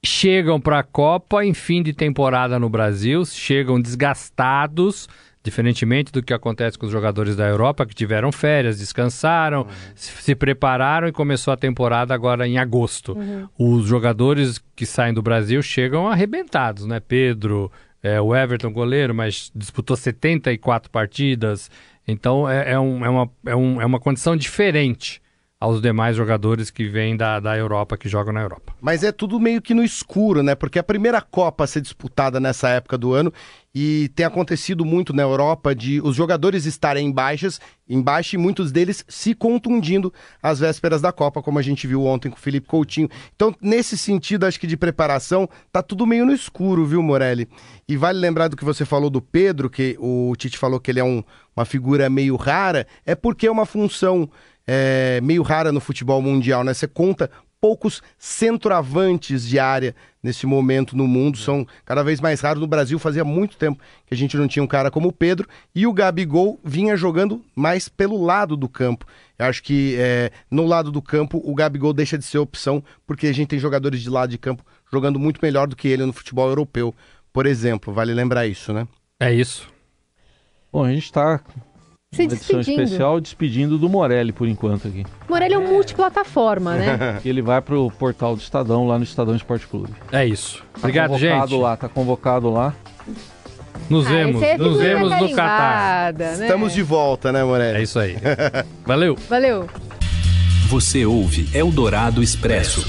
chegam 0.03 0.59
para 0.61 0.79
a 0.79 0.83
Copa 0.83 1.43
em 1.45 1.53
fim 1.53 1.81
de 1.83 1.93
temporada 1.93 2.57
no 2.59 2.69
Brasil, 2.69 3.25
chegam 3.25 3.79
desgastados, 3.81 5.07
diferentemente 5.43 6.11
do 6.11 6.21
que 6.21 6.33
acontece 6.33 6.77
com 6.77 6.85
os 6.85 6.91
jogadores 6.91 7.35
da 7.35 7.47
Europa 7.47 7.85
que 7.85 7.93
tiveram 7.95 8.31
férias, 8.31 8.79
descansaram, 8.79 9.65
se, 9.95 10.11
se 10.21 10.35
prepararam 10.35 11.07
e 11.07 11.11
começou 11.11 11.53
a 11.53 11.57
temporada 11.57 12.13
agora 12.13 12.47
em 12.47 12.57
agosto. 12.57 13.17
Os 13.57 13.85
jogadores 13.85 14.61
que 14.75 14.85
saem 14.85 15.13
do 15.13 15.21
Brasil 15.21 15.61
chegam 15.61 16.07
arrebentados, 16.07 16.85
né? 16.85 16.99
Pedro, 16.99 17.71
é, 18.03 18.19
o 18.21 18.33
Everton 18.35 18.71
goleiro, 18.71 19.13
mas 19.15 19.51
disputou 19.55 19.95
74 19.97 20.89
partidas, 20.89 21.69
então 22.09 22.49
é, 22.49 22.71
é, 22.73 22.79
um- 22.79 23.05
é 23.05 23.09
uma, 23.09 23.29
é, 23.45 23.55
um- 23.55 23.81
é 23.81 23.85
uma 23.85 23.99
condição 23.99 24.35
diferente 24.35 25.21
aos 25.59 25.81
demais 25.81 26.15
jogadores 26.15 26.71
que 26.71 26.87
vêm 26.87 27.17
da, 27.17 27.39
da 27.39 27.57
Europa, 27.57 27.97
que 27.97 28.07
jogam 28.07 28.31
na 28.31 28.41
Europa. 28.41 28.73
Mas 28.79 29.03
é 29.03 29.11
tudo 29.11 29.39
meio 29.39 29.61
que 29.61 29.73
no 29.73 29.83
escuro, 29.83 30.41
né? 30.41 30.55
Porque 30.55 30.79
a 30.79 30.83
primeira 30.83 31.19
Copa 31.21 31.65
a 31.65 31.67
ser 31.67 31.81
disputada 31.81 32.39
nessa 32.39 32.69
época 32.69 32.97
do 32.97 33.13
ano 33.13 33.33
e 33.75 34.09
tem 34.15 34.25
acontecido 34.25 34.85
muito 34.85 35.11
na 35.13 35.21
Europa 35.21 35.75
de 35.75 35.99
os 36.01 36.15
jogadores 36.15 36.65
estarem 36.65 37.07
em 37.07 37.11
baixas, 37.11 37.59
em 37.89 38.03
e 38.33 38.37
muitos 38.37 38.71
deles 38.71 39.03
se 39.07 39.35
contundindo 39.35 40.13
às 40.41 40.59
vésperas 40.59 41.01
da 41.01 41.11
Copa, 41.11 41.41
como 41.41 41.59
a 41.59 41.61
gente 41.61 41.85
viu 41.85 42.05
ontem 42.05 42.29
com 42.29 42.37
o 42.37 42.39
Felipe 42.39 42.67
Coutinho. 42.67 43.09
Então, 43.35 43.53
nesse 43.61 43.97
sentido, 43.97 44.45
acho 44.45 44.59
que 44.59 44.65
de 44.65 44.77
preparação, 44.77 45.47
tá 45.73 45.83
tudo 45.83 46.07
meio 46.07 46.25
no 46.25 46.33
escuro, 46.33 46.85
viu, 46.85 47.03
Morelli? 47.03 47.49
E 47.87 47.97
vale 47.97 48.17
lembrar 48.17 48.47
do 48.47 48.55
que 48.55 48.63
você 48.65 48.85
falou 48.85 49.09
do 49.09 49.21
Pedro, 49.21 49.69
que 49.69 49.97
o 49.99 50.33
Tite 50.37 50.57
falou 50.57 50.79
que 50.79 50.89
ele 50.89 51.01
é 51.01 51.03
um- 51.03 51.23
uma 51.55 51.65
figura 51.65 52.09
meio 52.09 52.37
rara, 52.37 52.87
é 53.05 53.13
porque 53.13 53.45
é 53.45 53.51
uma 53.51 53.65
função 53.65 54.29
é, 54.71 55.19
meio 55.21 55.41
rara 55.41 55.71
no 55.71 55.79
futebol 55.79 56.21
mundial, 56.21 56.63
né? 56.63 56.75
Você 56.75 56.87
conta 56.87 57.31
poucos 57.59 58.03
centroavantes 58.19 59.47
de 59.47 59.57
área 59.57 59.95
nesse 60.21 60.45
momento 60.45 60.95
no 60.95 61.07
mundo, 61.07 61.39
são 61.39 61.65
cada 61.83 62.03
vez 62.03 62.21
mais 62.21 62.39
raros. 62.39 62.61
No 62.61 62.67
Brasil 62.67 62.99
fazia 62.99 63.23
muito 63.23 63.57
tempo 63.57 63.81
que 64.05 64.13
a 64.13 64.17
gente 64.17 64.37
não 64.37 64.47
tinha 64.47 64.61
um 64.61 64.67
cara 64.67 64.91
como 64.91 65.07
o 65.07 65.11
Pedro, 65.11 65.49
e 65.73 65.87
o 65.87 65.93
Gabigol 65.93 66.59
vinha 66.63 66.95
jogando 66.95 67.43
mais 67.55 67.89
pelo 67.89 68.23
lado 68.23 68.55
do 68.55 68.69
campo. 68.69 69.07
Eu 69.39 69.47
acho 69.47 69.63
que 69.63 69.95
é, 69.97 70.31
no 70.51 70.67
lado 70.67 70.91
do 70.91 71.01
campo 71.01 71.41
o 71.43 71.55
Gabigol 71.55 71.91
deixa 71.91 72.15
de 72.15 72.23
ser 72.23 72.37
opção, 72.37 72.83
porque 73.07 73.25
a 73.25 73.33
gente 73.33 73.47
tem 73.47 73.57
jogadores 73.57 74.01
de 74.01 74.09
lado 74.09 74.29
de 74.29 74.37
campo 74.37 74.63
jogando 74.91 75.17
muito 75.17 75.39
melhor 75.41 75.67
do 75.67 75.75
que 75.75 75.87
ele 75.87 76.05
no 76.05 76.13
futebol 76.13 76.47
europeu, 76.47 76.93
por 77.33 77.47
exemplo. 77.47 77.91
Vale 77.91 78.13
lembrar 78.13 78.45
isso, 78.45 78.71
né? 78.71 78.87
É 79.19 79.33
isso. 79.33 79.67
Bom, 80.71 80.83
a 80.83 80.91
gente 80.91 81.05
está 81.05 81.41
Se 82.11 82.23
uma 82.23 82.33
edição 82.33 82.57
despedindo. 82.57 82.83
especial 82.83 83.21
despedindo 83.21 83.77
do 83.77 83.87
Morelli 83.87 84.31
por 84.31 84.47
enquanto 84.47 84.87
aqui. 84.87 85.05
Morelli 85.29 85.53
é 85.53 85.59
um 85.59 85.67
multiplataforma, 85.67 86.73
né? 86.73 87.19
Ele 87.23 87.39
vai 87.41 87.61
pro 87.61 87.91
portal 87.91 88.35
do 88.35 88.41
Estadão, 88.41 88.87
lá 88.87 88.97
no 88.97 89.03
Estadão 89.03 89.35
Esporte 89.35 89.67
Clube. 89.67 89.93
É 90.11 90.25
isso. 90.25 90.63
Tá 90.73 90.79
Obrigado, 90.79 91.11
convocado 91.11 91.47
gente. 91.51 91.61
lá, 91.61 91.77
tá 91.77 91.87
convocado 91.87 92.49
lá. 92.49 92.73
Nos 93.87 94.07
Ah, 94.07 94.09
vemos, 94.09 94.41
esse 94.41 94.51
é 94.51 94.57
nos 94.57 94.77
vemos 94.79 95.09
no 95.11 95.29
Catar. 95.29 96.13
carimbada, 96.13 96.37
né? 96.37 96.45
Estamos 96.47 96.73
de 96.73 96.81
volta, 96.81 97.31
né, 97.31 97.43
Morelli? 97.43 97.77
É 97.77 97.83
isso 97.83 97.99
aí. 97.99 98.15
Valeu. 98.85 99.15
Valeu. 99.29 99.67
Você 100.67 101.05
ouve 101.05 101.47
Eldorado 101.55 102.23
Expresso. 102.23 102.85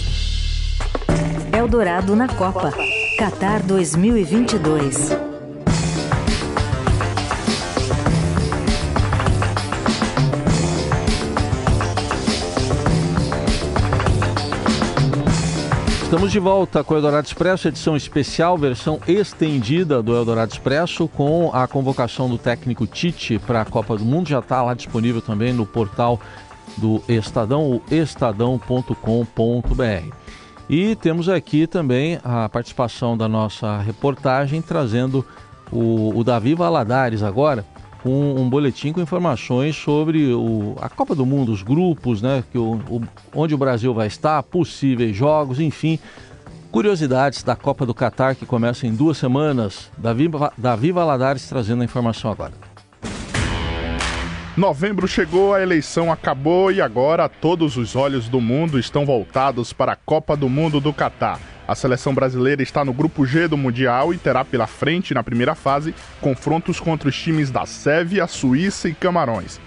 Eldorado 1.56 2.16
na 2.16 2.26
Copa. 2.26 2.72
Qatar 3.18 3.62
2022. 3.66 5.29
Estamos 16.10 16.32
de 16.32 16.40
volta 16.40 16.82
com 16.82 16.92
o 16.92 16.96
Eldorado 16.96 17.24
Expresso, 17.28 17.68
edição 17.68 17.96
especial, 17.96 18.58
versão 18.58 18.98
estendida 19.06 20.02
do 20.02 20.12
Eldorado 20.12 20.52
Expresso, 20.52 21.06
com 21.06 21.52
a 21.54 21.68
convocação 21.68 22.28
do 22.28 22.36
técnico 22.36 22.84
Tite 22.84 23.38
para 23.38 23.60
a 23.60 23.64
Copa 23.64 23.96
do 23.96 24.04
Mundo. 24.04 24.28
Já 24.28 24.40
está 24.40 24.60
lá 24.60 24.74
disponível 24.74 25.22
também 25.22 25.52
no 25.52 25.64
portal 25.64 26.20
do 26.76 27.00
Estadão, 27.08 27.70
o 27.70 27.82
estadão.com.br. 27.88 28.94
E 30.68 30.96
temos 30.96 31.28
aqui 31.28 31.68
também 31.68 32.18
a 32.24 32.48
participação 32.48 33.16
da 33.16 33.28
nossa 33.28 33.78
reportagem, 33.78 34.60
trazendo 34.60 35.24
o, 35.70 36.18
o 36.18 36.24
Davi 36.24 36.56
Valadares 36.56 37.22
agora, 37.22 37.64
com 38.02 38.34
um 38.36 38.48
boletim 38.48 38.92
com 38.92 39.00
informações 39.00 39.76
sobre 39.76 40.32
o, 40.32 40.74
a 40.80 40.88
Copa 40.88 41.14
do 41.14 41.26
Mundo, 41.26 41.52
os 41.52 41.62
grupos, 41.62 42.22
né, 42.22 42.42
que 42.50 42.56
o, 42.58 42.80
o- 42.88 43.02
onde 43.34 43.54
o 43.54 43.58
Brasil 43.58 43.92
vai 43.92 44.06
estar, 44.06 44.42
possíveis 44.42 45.14
jogos, 45.14 45.60
enfim, 45.60 45.98
curiosidades 46.70 47.42
da 47.42 47.54
Copa 47.56 47.84
do 47.84 47.92
Catar 47.92 48.34
que 48.34 48.46
começa 48.46 48.86
em 48.86 48.94
duas 48.94 49.18
semanas. 49.18 49.90
Davi, 49.98 50.30
Davi 50.56 50.92
Valadares 50.92 51.48
trazendo 51.48 51.82
a 51.82 51.84
informação 51.84 52.30
agora. 52.30 52.52
Novembro 54.56 55.06
chegou, 55.08 55.54
a 55.54 55.62
eleição 55.62 56.10
acabou 56.12 56.70
e 56.72 56.80
agora 56.82 57.28
todos 57.28 57.76
os 57.76 57.94
olhos 57.96 58.28
do 58.28 58.40
mundo 58.40 58.78
estão 58.78 59.06
voltados 59.06 59.72
para 59.72 59.92
a 59.92 59.96
Copa 59.96 60.36
do 60.36 60.48
Mundo 60.48 60.80
do 60.80 60.92
Catar. 60.92 61.38
A 61.70 61.74
seleção 61.76 62.12
brasileira 62.12 62.64
está 62.64 62.84
no 62.84 62.92
grupo 62.92 63.24
G 63.24 63.46
do 63.46 63.56
Mundial 63.56 64.12
e 64.12 64.18
terá 64.18 64.44
pela 64.44 64.66
frente, 64.66 65.14
na 65.14 65.22
primeira 65.22 65.54
fase, 65.54 65.94
confrontos 66.20 66.80
contra 66.80 67.08
os 67.08 67.16
times 67.16 67.48
da 67.48 67.64
Sérvia, 67.64 68.26
Suíça 68.26 68.88
e 68.88 68.92
Camarões. 68.92 69.60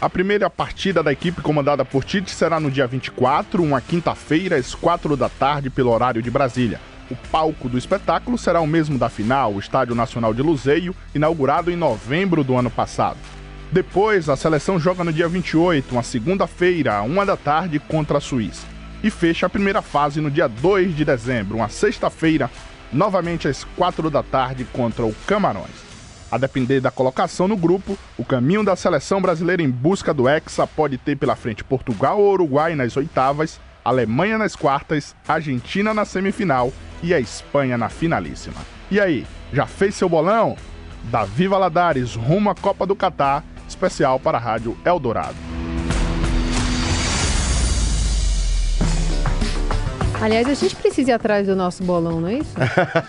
A 0.00 0.08
primeira 0.08 0.48
partida 0.48 1.02
da 1.02 1.12
equipe 1.12 1.42
comandada 1.42 1.84
por 1.84 2.02
Tite 2.02 2.30
será 2.30 2.58
no 2.58 2.70
dia 2.70 2.86
24, 2.86 3.62
uma 3.62 3.78
quinta-feira, 3.78 4.56
às 4.56 4.74
4 4.74 5.18
da 5.18 5.28
tarde, 5.28 5.68
pelo 5.68 5.90
horário 5.90 6.22
de 6.22 6.30
Brasília. 6.30 6.80
O 7.10 7.16
palco 7.30 7.68
do 7.68 7.76
espetáculo 7.76 8.38
será 8.38 8.62
o 8.62 8.66
mesmo 8.66 8.96
da 8.96 9.10
final, 9.10 9.52
o 9.52 9.60
Estádio 9.60 9.94
Nacional 9.94 10.32
de 10.32 10.40
Luzeio, 10.40 10.96
inaugurado 11.14 11.70
em 11.70 11.76
novembro 11.76 12.42
do 12.42 12.56
ano 12.56 12.70
passado. 12.70 13.18
Depois, 13.70 14.30
a 14.30 14.36
seleção 14.36 14.80
joga 14.80 15.04
no 15.04 15.12
dia 15.12 15.28
28, 15.28 15.92
uma 15.92 16.02
segunda-feira, 16.02 17.02
uma 17.02 17.26
da 17.26 17.36
tarde, 17.36 17.78
contra 17.78 18.16
a 18.16 18.20
Suíça. 18.22 18.79
E 19.02 19.10
fecha 19.10 19.46
a 19.46 19.50
primeira 19.50 19.80
fase 19.80 20.20
no 20.20 20.30
dia 20.30 20.46
2 20.46 20.94
de 20.94 21.04
dezembro, 21.04 21.56
uma 21.56 21.68
sexta-feira, 21.70 22.50
novamente 22.92 23.48
às 23.48 23.64
4 23.64 24.10
da 24.10 24.22
tarde, 24.22 24.64
contra 24.64 25.04
o 25.06 25.14
Camarões. 25.26 25.90
A 26.30 26.36
depender 26.36 26.80
da 26.80 26.90
colocação 26.90 27.48
no 27.48 27.56
grupo, 27.56 27.98
o 28.18 28.24
caminho 28.24 28.62
da 28.62 28.76
seleção 28.76 29.20
brasileira 29.20 29.62
em 29.62 29.70
busca 29.70 30.12
do 30.14 30.28
Hexa 30.28 30.66
pode 30.66 30.98
ter 30.98 31.16
pela 31.16 31.34
frente 31.34 31.64
Portugal 31.64 32.20
ou 32.20 32.32
Uruguai 32.32 32.76
nas 32.76 32.96
oitavas, 32.96 33.58
Alemanha 33.84 34.36
nas 34.36 34.54
quartas, 34.54 35.16
Argentina 35.26 35.94
na 35.94 36.04
semifinal 36.04 36.72
e 37.02 37.14
a 37.14 37.18
Espanha 37.18 37.78
na 37.78 37.88
finalíssima. 37.88 38.60
E 38.90 39.00
aí, 39.00 39.26
já 39.52 39.66
fez 39.66 39.94
seu 39.94 40.08
bolão? 40.08 40.56
Davi 41.04 41.48
Valadares 41.48 42.14
rumo 42.14 42.50
à 42.50 42.54
Copa 42.54 42.86
do 42.86 42.94
Catar, 42.94 43.42
especial 43.66 44.20
para 44.20 44.36
a 44.36 44.40
Rádio 44.40 44.76
Eldorado. 44.84 45.59
Aliás, 50.20 50.46
a 50.48 50.54
gente 50.54 50.76
precisa 50.76 51.10
ir 51.10 51.14
atrás 51.14 51.46
do 51.46 51.56
nosso 51.56 51.82
bolão, 51.82 52.20
não 52.20 52.28
é 52.28 52.34
isso? 52.34 52.54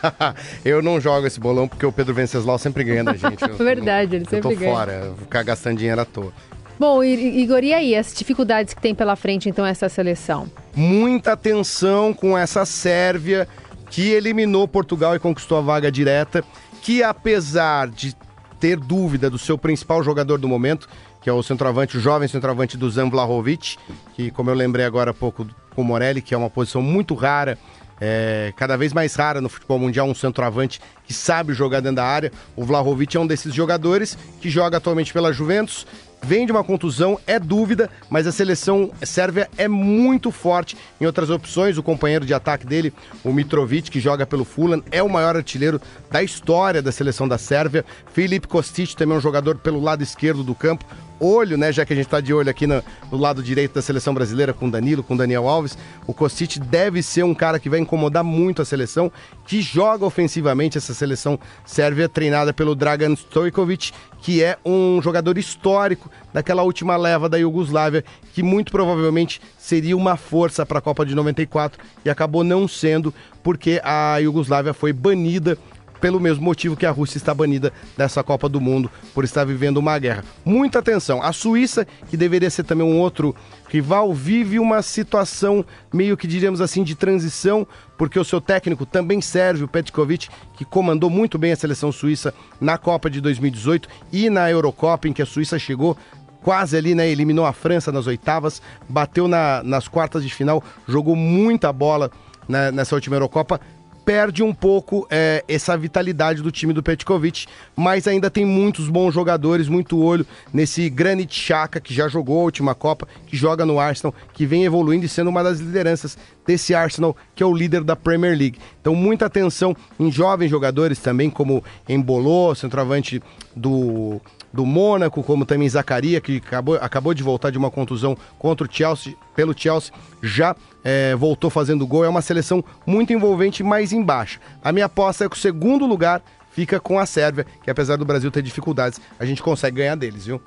eu 0.64 0.82
não 0.82 1.00
jogo 1.00 1.28
esse 1.28 1.40
bolão 1.40 1.68
porque 1.68 1.86
o 1.86 1.92
Pedro 1.92 2.14
Venceslau 2.14 2.58
sempre 2.58 2.84
ganha 2.86 3.04
da 3.04 3.14
gente. 3.14 3.44
Eu- 3.44 3.56
Verdade, 3.58 4.16
ele 4.16 4.26
eu 4.26 4.30
sempre 4.30 4.54
tô 4.54 4.60
ganha. 4.60 4.72
fora, 4.74 4.92
eu 4.94 5.06
vou 5.08 5.18
ficar 5.18 5.44
gastando 5.44 5.78
dinheiro 5.78 6.00
à 6.00 6.06
toa. 6.06 6.32
Bom, 6.80 7.04
Igor, 7.04 7.64
e 7.64 7.74
aí, 7.74 7.96
as 7.96 8.14
dificuldades 8.14 8.74
que 8.74 8.82
tem 8.82 8.96
pela 8.96 9.16
frente, 9.16 9.48
então, 9.48 9.64
essa 9.66 9.88
seleção? 9.88 10.50
Muita 10.76 11.34
atenção 11.34 12.12
com 12.14 12.36
essa 12.36 12.66
Sérvia 12.66 13.48
que 13.90 14.10
eliminou 14.10 14.68
Portugal 14.68 15.16
e 15.16 15.20
conquistou 15.20 15.58
a 15.60 15.62
vaga 15.62 15.92
direta, 15.92 16.44
que 16.82 17.04
apesar 17.04 17.88
de 17.90 18.16
ter 18.60 18.78
dúvida 18.80 19.30
do 19.30 19.38
seu 19.38 19.58
principal 19.58 20.02
jogador 20.04 20.40
do 20.40 20.48
momento, 20.48 20.88
que 21.22 21.30
é 21.30 21.34
o 21.34 21.42
centroavante, 21.44 21.98
o 21.98 22.02
jovem 22.02 22.28
centroavante 22.28 22.76
do 22.76 22.90
Zan 22.90 23.10
Vlahovic, 23.10 23.78
que 24.16 24.32
como 24.32 24.50
eu 24.50 24.56
lembrei 24.56 24.86
agora 24.86 25.12
há 25.12 25.14
pouco 25.14 25.48
com 25.76 25.82
o 25.82 25.86
Morelli, 25.86 26.22
que 26.22 26.34
é 26.34 26.38
uma 26.38 26.50
posição 26.50 26.82
muito 26.82 27.14
rara, 27.14 27.58
é, 28.04 28.52
cada 28.58 28.76
vez 28.76 28.92
mais 28.92 29.14
rara 29.14 29.40
no 29.40 29.48
futebol 29.48 29.78
mundial, 29.78 30.08
um 30.08 30.16
centroavante 30.16 30.82
que 31.06 31.14
sabe 31.14 31.54
jogar 31.54 31.82
dentro 31.82 31.98
da 31.98 32.06
área. 32.06 32.32
O 32.56 32.66
Vlahovic 32.66 33.16
é 33.16 33.20
um 33.20 33.28
desses 33.28 33.54
jogadores 33.54 34.18
que 34.42 34.50
joga 34.50 34.78
atualmente 34.78 35.14
pela 35.14 35.32
Juventus, 35.32 35.86
vem 36.24 36.48
de 36.48 36.52
uma 36.52 36.64
contusão, 36.64 37.20
é 37.28 37.38
dúvida, 37.40 37.92
mas 38.10 38.26
a 38.26 38.32
seleção 38.32 38.92
sérvia 39.04 39.48
é 39.56 39.68
muito 39.68 40.32
forte 40.32 40.76
em 41.00 41.06
outras 41.06 41.30
opções. 41.30 41.78
O 41.78 41.84
companheiro 41.84 42.26
de 42.26 42.34
ataque 42.34 42.66
dele, 42.66 42.92
o 43.24 43.32
Mitrovic, 43.32 43.92
que 43.92 44.00
joga 44.00 44.26
pelo 44.26 44.46
Fulham, 44.46 44.84
é 44.92 45.04
o 45.04 45.10
maior 45.10 45.36
artilheiro 45.36 45.80
da 46.10 46.24
história 46.24 46.82
da 46.82 46.92
seleção 46.92 47.28
da 47.28 47.38
Sérvia. 47.38 47.86
Filipe 48.14 48.48
Kostic 48.48 48.96
também 48.96 49.16
é 49.16 49.18
um 49.20 49.22
jogador 49.22 49.58
pelo 49.58 49.80
lado 49.80 50.02
esquerdo 50.02 50.44
do 50.44 50.56
campo. 50.56 50.86
Olho, 51.24 51.56
né, 51.56 51.72
já 51.72 51.86
que 51.86 51.94
a 51.94 51.96
gente 51.96 52.08
está 52.08 52.20
de 52.20 52.34
olho 52.34 52.50
aqui 52.50 52.66
no, 52.66 52.84
no 53.12 53.18
lado 53.18 53.44
direito 53.44 53.76
da 53.76 53.82
seleção 53.82 54.12
brasileira 54.12 54.54
com 54.54 54.68
Danilo, 54.68 55.04
com 55.04 55.16
Daniel 55.16 55.48
Alves, 55.48 55.78
o 56.08 56.16
Kostic 56.16 56.58
deve 56.58 57.04
ser 57.04 57.22
um 57.22 57.36
cara 57.36 57.60
que 57.60 57.70
vai 57.70 57.80
incomodar 57.80 58.24
muito 58.24 58.60
a 58.60 58.66
seleção, 58.66 59.12
que 59.46 59.62
joga 59.62 60.04
ofensivamente. 60.04 60.80
Essa 60.80 60.96
seleção 60.96 61.40
sérvia 61.64 62.10
treinada 62.10 62.52
pelo 62.52 62.74
Dragan 62.74 63.14
Stojkovic, 63.14 63.92
que 64.20 64.44
é 64.44 64.58
um 64.66 65.00
jogador 65.00 65.38
histórico 65.38 66.10
daquela 66.34 66.64
última 66.64 66.98
leva 66.98 67.30
da 67.30 67.38
Iugoslávia, 67.38 68.04
que 68.34 68.42
muito 68.42 68.72
provavelmente 68.72 69.40
seria 69.60 69.96
uma 69.96 70.18
força 70.18 70.66
para 70.66 70.80
a 70.80 70.82
Copa 70.82 71.06
de 71.06 71.14
94 71.14 71.80
e 72.04 72.10
acabou 72.10 72.44
não 72.44 72.68
sendo 72.68 73.14
porque 73.44 73.80
a 73.84 74.18
Iugoslávia 74.18 74.74
foi 74.74 74.92
banida 74.92 75.56
pelo 76.02 76.20
mesmo 76.20 76.44
motivo 76.44 76.76
que 76.76 76.86
a 76.86 76.92
Rússia 76.92 77.18
está 77.18 77.34
banida 77.34 77.72
dessa 77.96 78.24
Copa 78.24 78.50
do 78.50 78.60
Mundo 78.60 78.90
por 79.14 79.24
estar 79.24 79.46
vivendo 79.46 79.78
uma 79.78 79.98
guerra. 80.00 80.26
Muita 80.44 80.80
atenção. 80.80 81.22
A 81.22 81.32
Suíça, 81.32 81.86
que 82.10 82.18
deveria 82.18 82.50
ser 82.50 82.64
também 82.64 82.86
um 82.86 82.98
outro 83.00 83.36
rival, 83.70 84.12
vive 84.14 84.60
uma 84.60 84.82
situação 84.82 85.64
meio 85.94 86.18
que 86.18 86.28
diríamos 86.28 86.60
assim 86.60 86.84
de 86.84 86.96
transição, 86.96 87.66
porque 87.98 88.20
o 88.20 88.26
seu 88.26 88.42
técnico 88.42 88.86
também 88.86 89.22
serve 89.22 89.64
o 89.64 89.68
Petkovic, 89.68 90.28
que 90.58 90.66
comandou 90.66 91.10
muito 91.10 91.38
bem 91.38 91.52
a 91.52 91.56
seleção 91.56 91.92
suíça 91.92 92.34
na 92.60 92.78
Copa 92.78 93.10
de 93.10 93.22
2018 93.22 93.88
e 94.12 94.30
na 94.30 94.50
Eurocopa, 94.50 95.08
em 95.08 95.14
que 95.14 95.22
a 95.22 95.26
Suíça 95.26 95.60
chegou 95.60 95.96
quase 96.42 96.76
ali, 96.76 96.96
né? 96.96 97.08
Eliminou 97.08 97.46
a 97.46 97.54
França 97.54 97.92
nas 97.92 98.08
oitavas, 98.08 98.62
bateu 98.90 99.28
na- 99.28 99.62
nas 99.64 99.88
quartas 99.88 100.24
de 100.24 100.34
final, 100.34 100.64
jogou 100.88 101.16
muita 101.16 101.72
bola 101.72 102.10
né, 102.50 102.72
nessa 102.72 102.96
última 102.96 103.16
Eurocopa. 103.16 103.62
Perde 104.04 104.42
um 104.42 104.54
pouco 104.54 105.08
é, 105.10 105.44
essa 105.48 105.78
vitalidade 105.78 106.42
do 106.42 106.52
time 106.52 106.74
do 106.74 106.82
Petkovic, 106.82 107.46
mas 107.76 108.08
ainda 108.08 108.30
tem 108.30 108.44
muitos 108.44 108.90
bons 108.90 109.14
jogadores, 109.14 109.68
muito 109.68 110.02
olho 110.02 110.26
nesse 110.52 110.90
Granit 110.90 111.34
Xhaka, 111.34 111.80
que 111.80 111.94
já 111.94 112.08
jogou 112.08 112.42
a 112.42 112.44
última 112.44 112.74
Copa, 112.74 113.08
que 113.28 113.38
joga 113.38 113.66
no 113.66 113.80
Arsenal, 113.80 114.14
que 114.34 114.46
vem 114.46 114.66
evoluindo 114.66 115.06
e 115.06 115.10
sendo 115.10 115.30
uma 115.30 115.44
das 115.44 115.60
lideranças 115.60 116.18
desse 116.46 116.74
Arsenal, 116.74 117.16
que 117.36 117.44
é 117.44 117.46
o 117.46 117.54
líder 117.54 117.84
da 117.84 117.96
Premier 117.96 118.38
League. 118.38 118.60
Então, 118.80 118.96
muita 118.96 119.28
atenção 119.28 119.76
em 120.00 120.12
jovens 120.12 120.50
jogadores 120.50 121.00
também, 121.00 121.30
como 121.30 121.64
Embolô, 121.88 122.56
centroavante 122.56 123.22
do, 123.56 124.20
do 124.52 124.66
Mônaco, 124.66 125.24
como 125.24 125.46
também 125.46 125.70
Zacaria, 125.70 126.20
que 126.20 126.38
acabou, 126.38 126.76
acabou 126.76 127.14
de 127.14 127.24
voltar 127.24 127.52
de 127.52 127.58
uma 127.58 127.72
contusão 127.72 128.18
contra 128.38 128.68
o 128.68 128.70
Chelsea, 128.72 129.16
pelo 129.36 129.58
Chelsea, 129.58 129.94
já 130.22 130.56
é, 130.84 131.16
voltou 131.16 131.50
fazendo 131.50 131.86
gol. 131.86 132.06
É 132.06 132.10
uma 132.10 132.22
seleção 132.22 132.64
muito 132.86 133.14
envolvente, 133.14 133.64
mais 133.64 133.92
embaixo. 133.92 134.40
A 134.64 134.72
minha 134.72 134.86
aposta 134.86 135.26
é 135.26 135.30
que 135.30 135.36
o 135.36 135.40
segundo 135.40 135.86
lugar 135.86 136.22
fica 136.52 136.80
com 136.80 137.00
a 137.00 137.06
Sérvia, 137.06 137.46
que 137.64 137.70
apesar 137.70 137.96
do 137.96 138.06
Brasil 138.06 138.30
ter 138.30 138.42
dificuldades, 138.42 139.00
a 139.18 139.26
gente 139.26 139.42
consegue 139.42 139.78
ganhar 139.78 139.96
deles, 139.96 140.26
viu? 140.26 140.42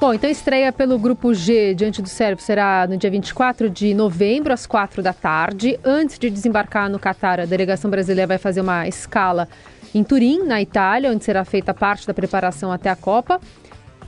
Bom, 0.00 0.12
então 0.12 0.28
estreia 0.28 0.72
pelo 0.72 0.98
Grupo 0.98 1.32
G 1.32 1.74
diante 1.74 2.02
do 2.02 2.08
Sérvio 2.08 2.44
será 2.44 2.86
no 2.86 2.96
dia 2.96 3.10
24 3.10 3.70
de 3.70 3.94
novembro, 3.94 4.52
às 4.52 4.66
4 4.66 5.02
da 5.02 5.12
tarde. 5.12 5.78
Antes 5.84 6.18
de 6.18 6.28
desembarcar 6.28 6.90
no 6.90 6.98
Catar, 6.98 7.40
a 7.40 7.46
delegação 7.46 7.90
brasileira 7.90 8.26
vai 8.26 8.38
fazer 8.38 8.60
uma 8.60 8.86
escala 8.86 9.48
em 9.94 10.04
Turim, 10.04 10.42
na 10.42 10.60
Itália, 10.60 11.10
onde 11.10 11.24
será 11.24 11.44
feita 11.44 11.72
parte 11.72 12.06
da 12.06 12.12
preparação 12.12 12.70
até 12.70 12.90
a 12.90 12.96
Copa. 12.96 13.40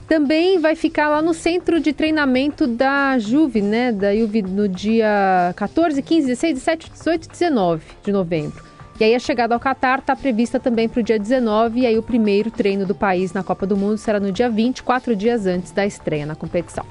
Também 0.09 0.57
vai 0.57 0.75
ficar 0.75 1.07
lá 1.07 1.21
no 1.21 1.35
centro 1.35 1.79
de 1.79 1.93
treinamento 1.93 2.65
da 2.65 3.19
Juve, 3.19 3.61
né? 3.61 3.91
Da 3.91 4.13
Juve 4.15 4.41
no 4.41 4.67
dia 4.67 5.53
14, 5.55 6.01
15, 6.01 6.27
16, 6.27 6.53
17, 6.55 6.91
18 6.91 7.25
e 7.25 7.29
19 7.29 7.83
de 8.03 8.11
novembro. 8.11 8.63
E 8.99 9.03
aí 9.03 9.13
a 9.13 9.19
chegada 9.19 9.53
ao 9.53 9.59
Catar 9.59 9.99
está 9.99 10.15
prevista 10.15 10.59
também 10.59 10.89
para 10.89 10.99
o 10.99 11.03
dia 11.03 11.19
19, 11.19 11.81
e 11.81 11.85
aí 11.85 11.97
o 11.97 12.03
primeiro 12.03 12.49
treino 12.49 12.87
do 12.87 12.95
país 12.95 13.31
na 13.33 13.43
Copa 13.43 13.67
do 13.67 13.77
Mundo 13.77 13.97
será 13.97 14.19
no 14.19 14.31
dia 14.31 14.49
20, 14.49 14.81
quatro 14.81 15.15
dias 15.15 15.45
antes 15.45 15.71
da 15.71 15.85
estreia 15.85 16.25
na 16.25 16.35
competição. 16.35 16.85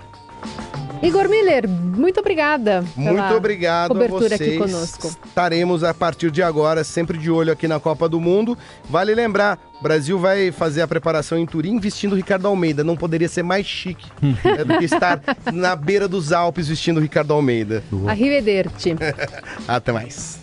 Igor 1.03 1.29
Miller, 1.29 1.69
muito 1.69 2.19
obrigada. 2.19 2.85
Muito 2.97 3.35
obrigado 3.35 3.89
cobertura 3.89 4.35
a 4.35 4.39
vocês. 4.39 4.41
aqui 4.41 4.59
conosco. 4.59 5.17
Estaremos 5.27 5.85
a 5.85 5.95
partir 5.95 6.31
de 6.31 6.43
agora 6.43 6.83
sempre 6.83 7.17
de 7.17 7.31
olho 7.31 7.53
aqui 7.53 7.69
na 7.69 7.79
Copa 7.79 8.09
do 8.09 8.21
Mundo. 8.21 8.59
Vale 8.89 9.15
lembrar, 9.15 9.59
o 9.79 9.83
Brasil 9.83 10.19
vai 10.19 10.51
fazer 10.51 10.83
a 10.83 10.89
preparação 10.89 11.39
em 11.39 11.47
Turim 11.47 11.79
vestindo 11.79 12.13
o 12.13 12.17
Ricardo 12.17 12.49
Almeida. 12.49 12.83
Não 12.83 12.97
poderia 12.97 13.29
ser 13.29 13.45
mais 13.45 13.65
chique 13.65 14.11
né, 14.21 14.65
do 14.65 14.79
que 14.79 14.85
estar 14.85 15.21
na 15.53 15.77
beira 15.77 16.09
dos 16.09 16.33
Alpes 16.33 16.67
vestindo 16.67 16.99
o 16.99 17.01
Ricardo 17.01 17.33
Almeida. 17.33 17.83
Arrivederci. 18.07 18.97
Até 19.69 19.93
mais. 19.93 20.41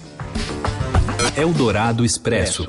Eldorado 1.37 2.05
Expresso. 2.05 2.65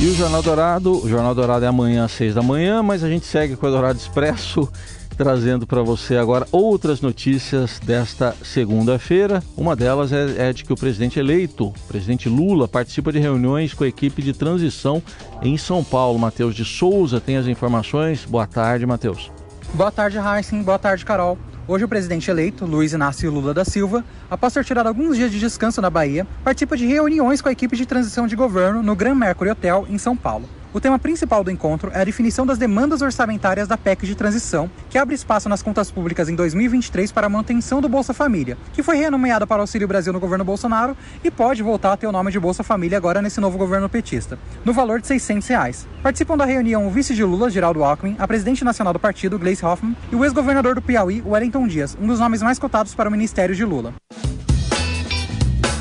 E 0.00 0.06
o 0.08 0.14
Jornal 0.14 0.42
Dourado, 0.42 1.04
o 1.04 1.08
Jornal 1.08 1.34
Dourado 1.34 1.64
é 1.64 1.68
amanhã 1.68 2.04
às 2.04 2.12
seis 2.12 2.34
da 2.34 2.42
manhã, 2.42 2.82
mas 2.82 3.02
a 3.02 3.08
gente 3.08 3.24
segue 3.24 3.56
com 3.56 3.64
o 3.64 3.68
Eldorado 3.68 3.98
Expresso 3.98 4.68
trazendo 5.16 5.66
para 5.66 5.82
você 5.82 6.16
agora 6.16 6.46
outras 6.52 7.00
notícias 7.00 7.80
desta 7.80 8.34
segunda-feira. 8.42 9.42
Uma 9.56 9.74
delas 9.74 10.12
é, 10.12 10.48
é, 10.48 10.52
de 10.52 10.64
que 10.64 10.72
o 10.72 10.76
presidente 10.76 11.18
eleito, 11.18 11.68
o 11.68 11.88
presidente 11.88 12.28
Lula, 12.28 12.68
participa 12.68 13.10
de 13.10 13.18
reuniões 13.18 13.72
com 13.72 13.84
a 13.84 13.88
equipe 13.88 14.22
de 14.22 14.32
transição 14.32 15.02
em 15.42 15.56
São 15.56 15.82
Paulo. 15.82 16.18
Matheus 16.18 16.54
de 16.54 16.64
Souza 16.64 17.20
tem 17.20 17.36
as 17.36 17.46
informações. 17.46 18.24
Boa 18.24 18.46
tarde, 18.46 18.84
Matheus. 18.84 19.30
Boa 19.72 19.90
tarde, 19.90 20.18
Heisen. 20.18 20.62
Boa 20.62 20.78
tarde, 20.78 21.04
Carol. 21.04 21.38
Hoje 21.68 21.84
o 21.84 21.88
presidente 21.88 22.30
eleito, 22.30 22.64
Luiz 22.64 22.92
Inácio 22.92 23.28
Lula 23.28 23.52
da 23.52 23.64
Silva, 23.64 24.04
após 24.30 24.52
ter 24.52 24.64
tirado 24.64 24.86
alguns 24.86 25.16
dias 25.16 25.32
de 25.32 25.40
descanso 25.40 25.82
na 25.82 25.90
Bahia, 25.90 26.24
participa 26.44 26.76
de 26.76 26.86
reuniões 26.86 27.40
com 27.40 27.48
a 27.48 27.52
equipe 27.52 27.76
de 27.76 27.84
transição 27.84 28.28
de 28.28 28.36
governo 28.36 28.84
no 28.84 28.94
Grand 28.94 29.16
Mercury 29.16 29.50
Hotel, 29.50 29.84
em 29.90 29.98
São 29.98 30.16
Paulo. 30.16 30.48
O 30.76 30.80
tema 30.80 30.98
principal 30.98 31.42
do 31.42 31.50
encontro 31.50 31.90
é 31.94 32.02
a 32.02 32.04
definição 32.04 32.44
das 32.44 32.58
demandas 32.58 33.00
orçamentárias 33.00 33.66
da 33.66 33.78
PEC 33.78 34.04
de 34.04 34.14
transição, 34.14 34.70
que 34.90 34.98
abre 34.98 35.14
espaço 35.14 35.48
nas 35.48 35.62
contas 35.62 35.90
públicas 35.90 36.28
em 36.28 36.34
2023 36.34 37.10
para 37.12 37.28
a 37.28 37.30
manutenção 37.30 37.80
do 37.80 37.88
Bolsa 37.88 38.12
Família, 38.12 38.58
que 38.74 38.82
foi 38.82 38.98
renomeada 38.98 39.46
para 39.46 39.62
Auxílio 39.62 39.88
Brasil 39.88 40.12
no 40.12 40.20
governo 40.20 40.44
Bolsonaro 40.44 40.94
e 41.24 41.30
pode 41.30 41.62
voltar 41.62 41.94
a 41.94 41.96
ter 41.96 42.06
o 42.06 42.12
nome 42.12 42.30
de 42.30 42.38
Bolsa 42.38 42.62
Família 42.62 42.98
agora 42.98 43.22
nesse 43.22 43.40
novo 43.40 43.56
governo 43.56 43.88
petista, 43.88 44.38
no 44.66 44.74
valor 44.74 45.00
de 45.00 45.06
600 45.06 45.48
reais. 45.48 45.88
Participam 46.02 46.36
da 46.36 46.44
reunião 46.44 46.86
o 46.86 46.90
vice 46.90 47.14
de 47.14 47.24
Lula, 47.24 47.48
Geraldo 47.48 47.82
Alckmin, 47.82 48.14
a 48.18 48.28
presidente 48.28 48.62
nacional 48.62 48.92
do 48.92 49.00
partido, 49.00 49.38
Gleice 49.38 49.64
Hoffmann, 49.64 49.96
e 50.12 50.14
o 50.14 50.26
ex-governador 50.26 50.74
do 50.74 50.82
Piauí, 50.82 51.22
Wellington 51.24 51.66
Dias, 51.66 51.96
um 51.98 52.06
dos 52.06 52.20
nomes 52.20 52.42
mais 52.42 52.58
cotados 52.58 52.94
para 52.94 53.08
o 53.08 53.12
ministério 53.12 53.54
de 53.54 53.64
Lula. 53.64 53.94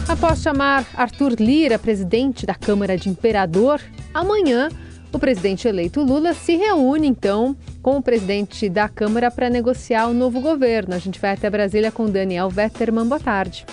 Após 0.07 0.41
chamar 0.41 0.85
Arthur 0.95 1.33
Lira, 1.37 1.77
presidente 1.77 2.45
da 2.45 2.55
Câmara 2.55 2.97
de 2.97 3.09
Imperador, 3.09 3.81
amanhã 4.13 4.69
o 5.15 5.19
presidente 5.19 5.65
eleito 5.65 6.03
Lula 6.03 6.33
se 6.33 6.57
reúne 6.57 7.07
então 7.07 7.55
com 7.81 7.95
o 7.95 8.01
presidente 8.01 8.67
da 8.67 8.89
Câmara 8.89 9.31
para 9.31 9.49
negociar 9.49 10.07
o 10.07 10.13
novo 10.13 10.41
governo. 10.41 10.93
A 10.93 10.97
gente 10.97 11.21
vai 11.21 11.31
até 11.31 11.49
Brasília 11.49 11.89
com 11.89 12.09
Daniel 12.09 12.49
Vetterman. 12.49 13.07
Boa 13.07 13.19
tarde. 13.19 13.65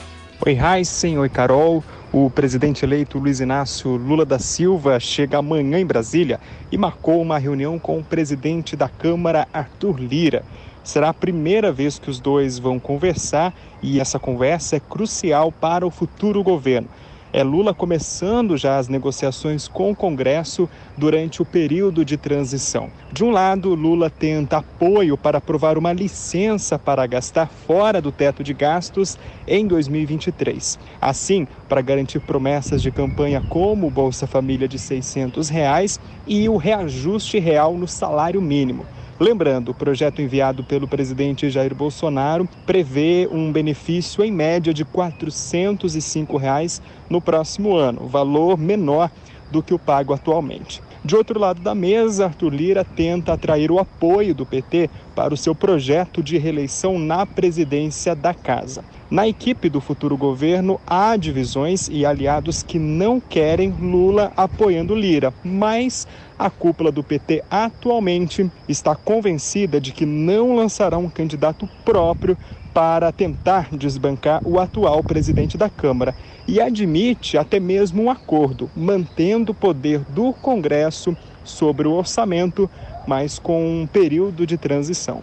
Oi, 0.47 0.57
Heisen. 0.57 1.19
Oi, 1.19 1.29
Carol. 1.29 1.83
O 2.13 2.31
presidente 2.31 2.85
eleito 2.85 3.19
Luiz 3.19 3.41
Inácio 3.41 3.91
Lula 3.97 4.25
da 4.25 4.39
Silva 4.39 5.01
chega 5.01 5.39
amanhã 5.39 5.81
em 5.81 5.87
Brasília 5.87 6.39
e 6.71 6.79
marcou 6.79 7.21
uma 7.21 7.39
reunião 7.39 7.77
com 7.77 7.99
o 7.99 8.05
presidente 8.05 8.77
da 8.77 8.89
Câmara, 8.89 9.49
Arthur 9.53 9.99
Lira. 9.99 10.45
Será 10.85 11.09
a 11.09 11.15
primeira 11.15 11.73
vez 11.73 11.99
que 11.99 12.09
os 12.09 12.21
dois 12.21 12.57
vão 12.57 12.79
conversar 12.79 13.53
e 13.83 13.99
essa 13.99 14.19
conversa 14.19 14.77
é 14.77 14.81
crucial 14.81 15.51
para 15.51 15.85
o 15.85 15.91
futuro 15.91 16.41
governo 16.45 16.89
é 17.33 17.43
Lula 17.43 17.73
começando 17.73 18.59
já 18.59 18.77
as 18.77 18.89
negociações 18.89 19.67
com 19.67 19.91
o 19.91 19.97
Congresso 19.97 20.69
durante 20.99 21.41
o 21.41 21.45
período 21.47 22.05
de 22.05 22.19
transição. 22.19 22.91
De 23.11 23.25
um 23.25 23.31
lado, 23.31 23.75
Lula 23.75 24.11
tenta 24.11 24.59
apoio 24.59 25.17
para 25.17 25.39
aprovar 25.39 25.79
uma 25.79 25.93
licença 25.93 26.79
para 26.79 27.07
gastar 27.07 27.49
fora 27.49 28.03
do 28.03 28.13
teto 28.13 28.45
de 28.45 28.53
gastos 28.53 29.17
em 29.47 29.67
2023. 29.67 30.79
Assim, 31.01 31.47
para 31.69 31.81
garantir 31.81 32.21
promessas 32.21 32.83
de 32.83 32.91
campanha 32.91 33.43
como 33.49 33.87
o 33.87 33.91
Bolsa 33.91 34.27
Família 34.27 34.69
de 34.69 34.79
600 34.79 35.49
reais 35.49 35.99
e 36.27 36.49
o 36.51 36.59
reajuste 36.59 37.39
real 37.39 37.79
no 37.79 37.89
salário 37.89 38.43
mínimo. 38.43 38.87
Lembrando, 39.23 39.69
o 39.69 39.75
projeto 39.75 40.21
enviado 40.21 40.65
pelo 40.65 40.89
presidente 40.89 41.49
Jair 41.49 41.73
Bolsonaro 41.77 42.45
prevê 42.67 43.29
um 43.31 43.53
benefício 43.53 44.25
em 44.25 44.33
média 44.33 44.75
de 44.75 44.85
405 44.85 46.37
reais 46.37 46.83
no 47.09 47.23
próximo 47.23 47.77
ano, 47.77 48.09
valor 48.09 48.59
menor 48.59 49.09
do 49.49 49.63
que 49.63 49.73
o 49.73 49.79
pago 49.79 50.13
atualmente. 50.13 50.83
De 51.05 51.17
outro 51.17 51.37
lado 51.37 51.61
da 51.61 51.75
mesa, 51.75 52.27
Arthur 52.27 52.55
Lira 52.55 52.85
tenta 52.85 53.33
atrair 53.33 53.73
o 53.73 53.81
apoio 53.81 54.33
do 54.33 54.47
PT 54.47 54.89
para 55.17 55.35
o 55.35 55.37
seu 55.37 55.53
projeto 55.53 56.23
de 56.23 56.39
reeleição 56.39 56.97
na 56.97 57.27
presidência 57.27 58.15
da 58.15 58.33
casa. 58.33 58.85
Na 59.11 59.27
equipe 59.27 59.69
do 59.69 59.81
futuro 59.81 60.17
governo, 60.17 60.81
há 60.87 61.17
divisões 61.17 61.89
e 61.89 62.07
aliados 62.07 62.63
que 62.63 62.79
não 62.79 63.21
querem 63.21 63.71
Lula 63.71 64.31
apoiando 64.37 64.95
Lira, 64.95 65.35
mas 65.43 66.07
a 66.39 66.49
cúpula 66.49 66.93
do 66.93 67.03
PT 67.03 67.43
atualmente 67.51 68.49
está 68.69 68.95
convencida 68.95 69.81
de 69.81 69.91
que 69.91 70.07
não 70.07 70.55
lançará 70.55 70.99
um 70.99 71.11
candidato 71.11 71.69
próprio 71.85 72.39
para 72.73 73.13
tentar 73.13 73.69
desbancar 73.71 74.41
o 74.45 74.59
atual 74.59 75.03
presidente 75.03 75.59
da 75.59 75.69
Câmara 75.69 76.15
e 76.47 76.61
admite 76.61 77.39
até 77.39 77.61
mesmo 77.61 78.03
um 78.03 78.11
acordo, 78.11 78.71
mantendo 78.77 79.53
o 79.53 79.55
poder 79.55 80.01
do 80.11 80.33
Congresso 80.33 81.17
sobre 81.45 81.89
o 81.89 81.93
orçamento, 81.93 82.69
mas 83.07 83.39
com 83.39 83.83
um 83.83 83.87
período 83.87 84.47
de 84.47 84.57
transição. 84.57 85.23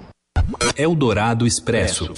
Eldorado 0.77 1.45
Expresso. 1.45 2.13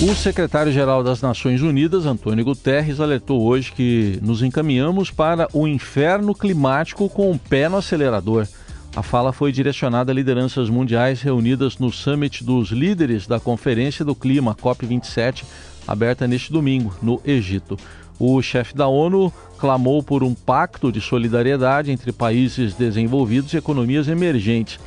O 0.00 0.14
secretário-geral 0.14 1.02
das 1.02 1.20
Nações 1.20 1.60
Unidas, 1.60 2.06
Antônio 2.06 2.44
Guterres, 2.44 3.00
alertou 3.00 3.42
hoje 3.42 3.72
que 3.72 4.18
nos 4.22 4.42
encaminhamos 4.42 5.10
para 5.10 5.48
o 5.52 5.66
inferno 5.66 6.32
climático 6.36 7.08
com 7.08 7.32
o 7.32 7.38
pé 7.38 7.68
no 7.68 7.78
acelerador. 7.78 8.46
A 8.94 9.02
fala 9.02 9.32
foi 9.32 9.50
direcionada 9.50 10.12
a 10.12 10.14
lideranças 10.14 10.70
mundiais 10.70 11.20
reunidas 11.20 11.78
no 11.78 11.90
Summit 11.90 12.44
dos 12.44 12.70
Líderes 12.70 13.26
da 13.26 13.40
Conferência 13.40 14.04
do 14.04 14.14
Clima, 14.14 14.54
COP27, 14.54 15.42
aberta 15.88 16.28
neste 16.28 16.52
domingo, 16.52 16.94
no 17.02 17.20
Egito. 17.24 17.76
O 18.20 18.40
chefe 18.42 18.76
da 18.76 18.86
ONU 18.86 19.32
clamou 19.58 20.02
por 20.02 20.22
um 20.22 20.34
pacto 20.34 20.92
de 20.92 21.00
solidariedade 21.00 21.90
entre 21.90 22.12
países 22.12 22.74
desenvolvidos 22.74 23.52
e 23.52 23.56
economias 23.56 24.06
emergentes 24.06 24.78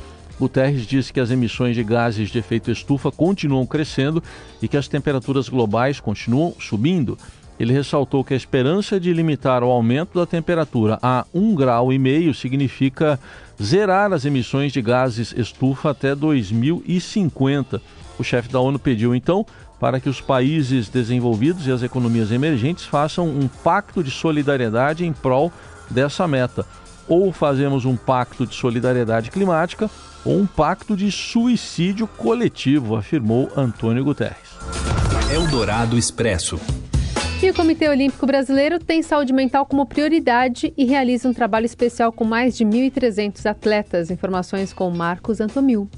Guterres 0.42 0.88
disse 0.88 1.12
que 1.12 1.20
as 1.20 1.30
emissões 1.30 1.76
de 1.76 1.84
gases 1.84 2.28
de 2.28 2.38
efeito 2.38 2.68
estufa 2.68 3.12
continuam 3.12 3.64
crescendo 3.64 4.20
e 4.60 4.66
que 4.66 4.76
as 4.76 4.88
temperaturas 4.88 5.48
globais 5.48 6.00
continuam 6.00 6.52
subindo. 6.58 7.16
Ele 7.60 7.72
ressaltou 7.72 8.24
que 8.24 8.34
a 8.34 8.36
esperança 8.36 8.98
de 8.98 9.12
limitar 9.12 9.62
o 9.62 9.70
aumento 9.70 10.18
da 10.18 10.26
temperatura 10.26 10.98
a 11.00 11.24
1,5 11.32 11.54
grau 11.54 11.92
e 11.92 11.98
meio 11.98 12.34
significa 12.34 13.20
zerar 13.62 14.12
as 14.12 14.24
emissões 14.24 14.72
de 14.72 14.82
gases 14.82 15.32
estufa 15.36 15.90
até 15.90 16.12
2050. 16.12 17.80
O 18.18 18.24
chefe 18.24 18.48
da 18.48 18.58
ONU 18.58 18.80
pediu 18.80 19.14
então 19.14 19.46
para 19.82 19.98
que 19.98 20.08
os 20.08 20.20
países 20.20 20.88
desenvolvidos 20.88 21.66
e 21.66 21.72
as 21.72 21.82
economias 21.82 22.30
emergentes 22.30 22.84
façam 22.84 23.28
um 23.28 23.48
pacto 23.48 24.00
de 24.00 24.12
solidariedade 24.12 25.04
em 25.04 25.12
prol 25.12 25.52
dessa 25.90 26.28
meta. 26.28 26.64
Ou 27.08 27.32
fazemos 27.32 27.84
um 27.84 27.96
pacto 27.96 28.46
de 28.46 28.54
solidariedade 28.54 29.28
climática 29.28 29.90
ou 30.24 30.38
um 30.38 30.46
pacto 30.46 30.96
de 30.96 31.10
suicídio 31.10 32.06
coletivo, 32.06 32.94
afirmou 32.94 33.50
Antônio 33.56 34.04
Guterres. 34.04 34.56
Eldorado 35.34 35.98
Expresso. 35.98 36.60
E 37.42 37.50
o 37.50 37.54
Comitê 37.54 37.88
Olímpico 37.88 38.24
Brasileiro 38.24 38.78
tem 38.78 39.02
saúde 39.02 39.32
mental 39.32 39.66
como 39.66 39.84
prioridade 39.84 40.72
e 40.76 40.84
realiza 40.84 41.28
um 41.28 41.34
trabalho 41.34 41.66
especial 41.66 42.12
com 42.12 42.22
mais 42.22 42.56
de 42.56 42.64
1.300 42.64 43.46
atletas. 43.46 44.12
Informações 44.12 44.72
com 44.72 44.88
Marcos 44.92 45.40
Antomil. 45.40 45.90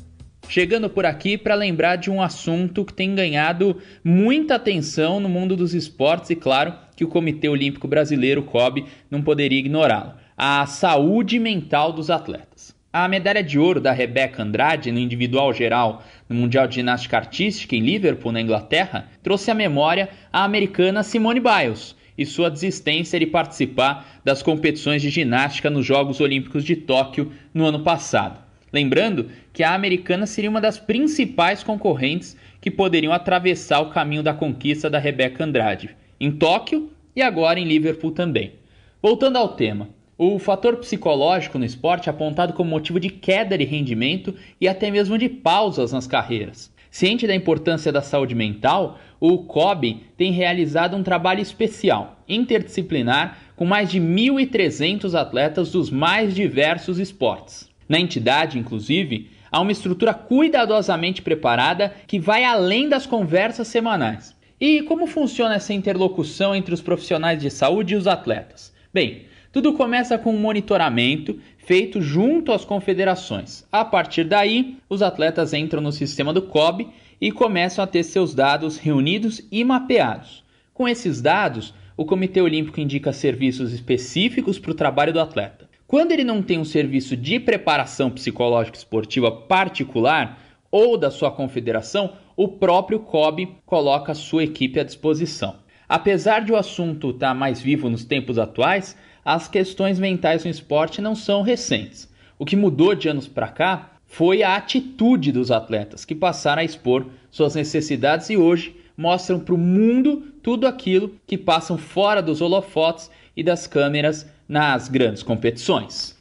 Chegando 0.49 0.88
por 0.88 1.05
aqui 1.05 1.36
para 1.36 1.55
lembrar 1.55 1.97
de 1.97 2.11
um 2.11 2.22
assunto 2.22 2.84
que 2.84 2.92
tem 2.92 3.14
ganhado 3.14 3.80
muita 4.05 4.55
atenção 4.55 5.18
no 5.18 5.28
mundo 5.28 5.57
dos 5.57 5.74
esportes 5.74 6.30
e, 6.30 6.36
claro, 6.36 6.74
que 6.95 7.05
o 7.05 7.09
Comitê 7.09 7.49
Olímpico 7.49 7.88
Brasileiro, 7.88 8.42
COB, 8.42 8.84
não 9.11 9.22
poderia 9.22 9.59
ignorá-lo: 9.59 10.14
a 10.36 10.64
saúde 10.66 11.38
mental 11.38 11.92
dos 11.92 12.11
atletas. 12.11 12.74
A 12.92 13.09
medalha 13.09 13.42
de 13.42 13.59
ouro 13.59 13.80
da 13.80 13.90
Rebeca 13.90 14.40
Andrade 14.42 14.92
no 14.92 15.01
individual 15.01 15.53
geral 15.53 16.05
no 16.28 16.36
Mundial 16.36 16.68
de 16.68 16.76
Ginástica 16.76 17.16
Artística 17.16 17.74
em 17.74 17.80
Liverpool, 17.80 18.30
na 18.30 18.40
Inglaterra, 18.40 19.09
trouxe 19.20 19.51
à 19.51 19.55
memória 19.55 20.09
a 20.32 20.45
americana 20.45 21.03
Simone 21.03 21.40
Biles 21.40 21.97
e 22.16 22.24
sua 22.24 22.49
desistência 22.49 23.18
de 23.18 23.26
participar 23.26 24.20
das 24.22 24.45
competições 24.45 25.03
de 25.03 25.11
ginástica 25.11 25.68
nos 25.68 25.84
Jogos 25.84 26.20
Olímpicos 26.20 26.62
de 26.62 26.76
Tóquio 26.76 27.32
no 27.53 27.66
ano 27.66 27.80
passado. 27.80 28.43
Lembrando 28.75 29.31
que 29.53 29.62
a 29.62 29.72
americana 29.72 30.27
seria 30.27 30.51
uma 30.51 30.61
das 30.61 30.81
principais 30.81 31.62
concorrentes 31.62 32.37
que 32.61 32.72
poderiam 32.72 33.12
atravessar 33.12 33.79
o 33.79 33.91
caminho 33.91 34.20
da 34.20 34.35
conquista 34.35 34.91
da 34.91 34.99
Rebeca 34.99 35.45
Andrade, 35.45 35.95
em 36.18 36.33
Tóquio 36.33 36.91
e 37.14 37.22
agora 37.22 37.61
em 37.61 37.68
Liverpool 37.68 38.11
também. 38.11 38.55
Voltando 39.01 39.37
ao 39.37 39.51
tema, 39.51 39.91
o 40.18 40.41
fator 40.41 40.79
psicológico 40.79 41.57
no 41.57 41.64
esporte 41.64 42.09
é 42.09 42.11
apontado 42.11 42.53
como 42.53 42.68
motivo 42.68 42.99
de 42.99 43.11
queda 43.11 43.57
de 43.57 43.62
rendimento 43.62 44.35
e 44.61 44.66
até 44.66 44.91
mesmo 44.91 45.16
de 45.16 45.29
pausas 45.29 45.93
nas 45.93 46.09
carreiras. 46.09 46.75
Ciente 46.91 47.29
da 47.29 47.35
importância 47.35 47.93
da 47.93 48.03
saúde 48.03 48.35
mental, 48.35 48.99
o 49.20 49.39
COB 49.45 50.01
tem 50.16 50.33
realizado 50.33 50.97
um 50.97 51.05
trabalho 51.05 51.41
especial, 51.41 52.18
interdisciplinar, 52.29 53.39
com 53.55 53.64
mais 53.64 53.89
de 53.89 54.01
1.300 54.01 55.14
atletas 55.14 55.70
dos 55.70 55.91
mais 55.91 56.35
diversos 56.35 56.99
esportes. 56.99 57.72
Na 57.89 57.99
entidade, 57.99 58.59
inclusive, 58.59 59.30
há 59.51 59.61
uma 59.61 59.72
estrutura 59.72 60.14
cuidadosamente 60.14 61.22
preparada 61.22 61.95
que 62.07 62.18
vai 62.18 62.45
além 62.45 62.89
das 62.89 63.07
conversas 63.07 63.68
semanais. 63.68 64.35
E 64.61 64.82
como 64.82 65.07
funciona 65.07 65.57
essa 65.57 65.74
interlocução 65.74 66.55
entre 66.55 66.72
os 66.72 66.80
profissionais 66.80 67.41
de 67.41 67.51
saúde 67.51 67.95
e 67.95 67.97
os 67.97 68.07
atletas? 68.07 68.72
Bem, 68.93 69.26
tudo 69.53 69.72
começa 69.74 70.18
com 70.18 70.35
um 70.35 70.39
monitoramento 70.41 71.39
feito 71.59 72.01
junto 72.01 72.53
às 72.53 72.64
confederações. 72.64 73.64
A 73.70 73.85
partir 73.85 74.24
daí, 74.24 74.76
os 74.89 75.03
atletas 75.03 75.53
entram 75.53 75.80
no 75.80 75.93
sistema 75.93 76.32
do 76.32 76.43
COB 76.43 76.89
e 77.20 77.30
começam 77.30 77.85
a 77.85 77.87
ter 77.87 78.03
seus 78.03 78.35
dados 78.35 78.78
reunidos 78.78 79.41
e 79.53 79.62
mapeados. 79.62 80.43
Com 80.72 80.89
esses 80.89 81.22
dados, 81.22 81.72
o 81.97 82.05
Comitê 82.05 82.41
Olímpico 82.41 82.80
indica 82.80 83.12
serviços 83.12 83.72
específicos 83.72 84.59
para 84.59 84.72
o 84.72 84.74
trabalho 84.74 85.12
do 85.12 85.20
atleta. 85.20 85.64
Quando 85.95 86.11
ele 86.11 86.24
não 86.24 86.42
tem 86.42 86.59
um 86.59 86.64
serviço 86.64 87.16
de 87.16 87.38
preparação 87.38 88.11
psicológica 88.11 88.76
esportiva 88.76 89.30
particular 89.30 90.40
ou 90.68 90.99
da 90.99 91.09
sua 91.09 91.30
confederação, 91.30 92.14
o 92.36 92.49
próprio 92.49 92.99
COB 92.99 93.59
coloca 93.64 94.11
a 94.11 94.14
sua 94.16 94.42
equipe 94.42 94.80
à 94.80 94.82
disposição. 94.82 95.55
Apesar 95.88 96.40
de 96.40 96.51
o 96.51 96.57
assunto 96.57 97.11
estar 97.11 97.28
tá 97.28 97.34
mais 97.34 97.62
vivo 97.62 97.88
nos 97.88 98.05
tempos 98.05 98.40
atuais, 98.40 98.97
as 99.24 99.47
questões 99.47 100.01
mentais 100.01 100.42
no 100.42 100.51
esporte 100.51 101.01
não 101.01 101.14
são 101.14 101.42
recentes. 101.42 102.12
O 102.40 102.45
que 102.45 102.57
mudou 102.57 102.92
de 102.97 103.09
anos 103.09 103.28
para 103.28 103.47
cá 103.47 103.92
foi 104.05 104.42
a 104.42 104.57
atitude 104.57 105.30
dos 105.30 105.53
atletas, 105.53 106.05
que 106.05 106.16
passaram 106.16 106.62
a 106.62 106.64
expor 106.64 107.07
suas 107.30 107.55
necessidades 107.55 108.28
e 108.30 108.36
hoje 108.36 108.74
mostram 108.97 109.38
para 109.38 109.55
o 109.55 109.59
mundo 109.59 110.24
tudo 110.42 110.66
aquilo 110.66 111.14
que 111.24 111.38
passam 111.38 111.78
fora 111.78 112.20
dos 112.20 112.40
holofotes 112.40 113.09
e 113.36 113.45
das 113.45 113.68
câmeras 113.68 114.34
nas 114.49 114.88
grandes 114.88 115.22
competições. 115.22 116.14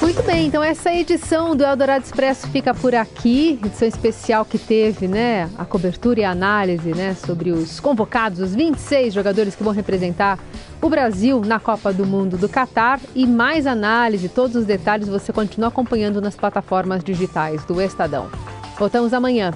Muito 0.00 0.22
bem, 0.22 0.46
então 0.46 0.62
essa 0.62 0.92
edição 0.94 1.54
do 1.54 1.62
Eldorado 1.62 2.04
Expresso 2.04 2.46
fica 2.48 2.72
por 2.72 2.94
aqui, 2.94 3.58
edição 3.62 3.86
especial 3.86 4.44
que 4.44 4.58
teve, 4.58 5.06
né, 5.06 5.50
a 5.58 5.64
cobertura 5.64 6.20
e 6.20 6.24
a 6.24 6.30
análise, 6.30 6.94
né, 6.94 7.14
sobre 7.14 7.50
os 7.50 7.80
convocados, 7.80 8.40
os 8.40 8.54
26 8.54 9.12
jogadores 9.12 9.54
que 9.54 9.62
vão 9.62 9.74
representar 9.74 10.38
o 10.80 10.88
Brasil 10.88 11.42
na 11.44 11.60
Copa 11.60 11.92
do 11.92 12.06
Mundo 12.06 12.38
do 12.38 12.48
Catar 12.48 13.00
e 13.14 13.26
mais 13.26 13.66
análise, 13.66 14.28
todos 14.28 14.56
os 14.56 14.64
detalhes 14.64 15.08
você 15.08 15.32
continua 15.32 15.68
acompanhando 15.68 16.20
nas 16.20 16.34
plataformas 16.34 17.04
digitais 17.04 17.64
do 17.64 17.80
Estadão. 17.82 18.30
Voltamos 18.78 19.12
amanhã. 19.12 19.52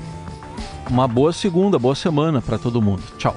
Uma 0.91 1.07
boa 1.07 1.33
segunda, 1.33 1.79
boa 1.79 1.95
semana 1.95 2.43
para 2.43 2.59
todo 2.59 2.83
mundo. 2.83 3.03
Tchau. 3.17 3.37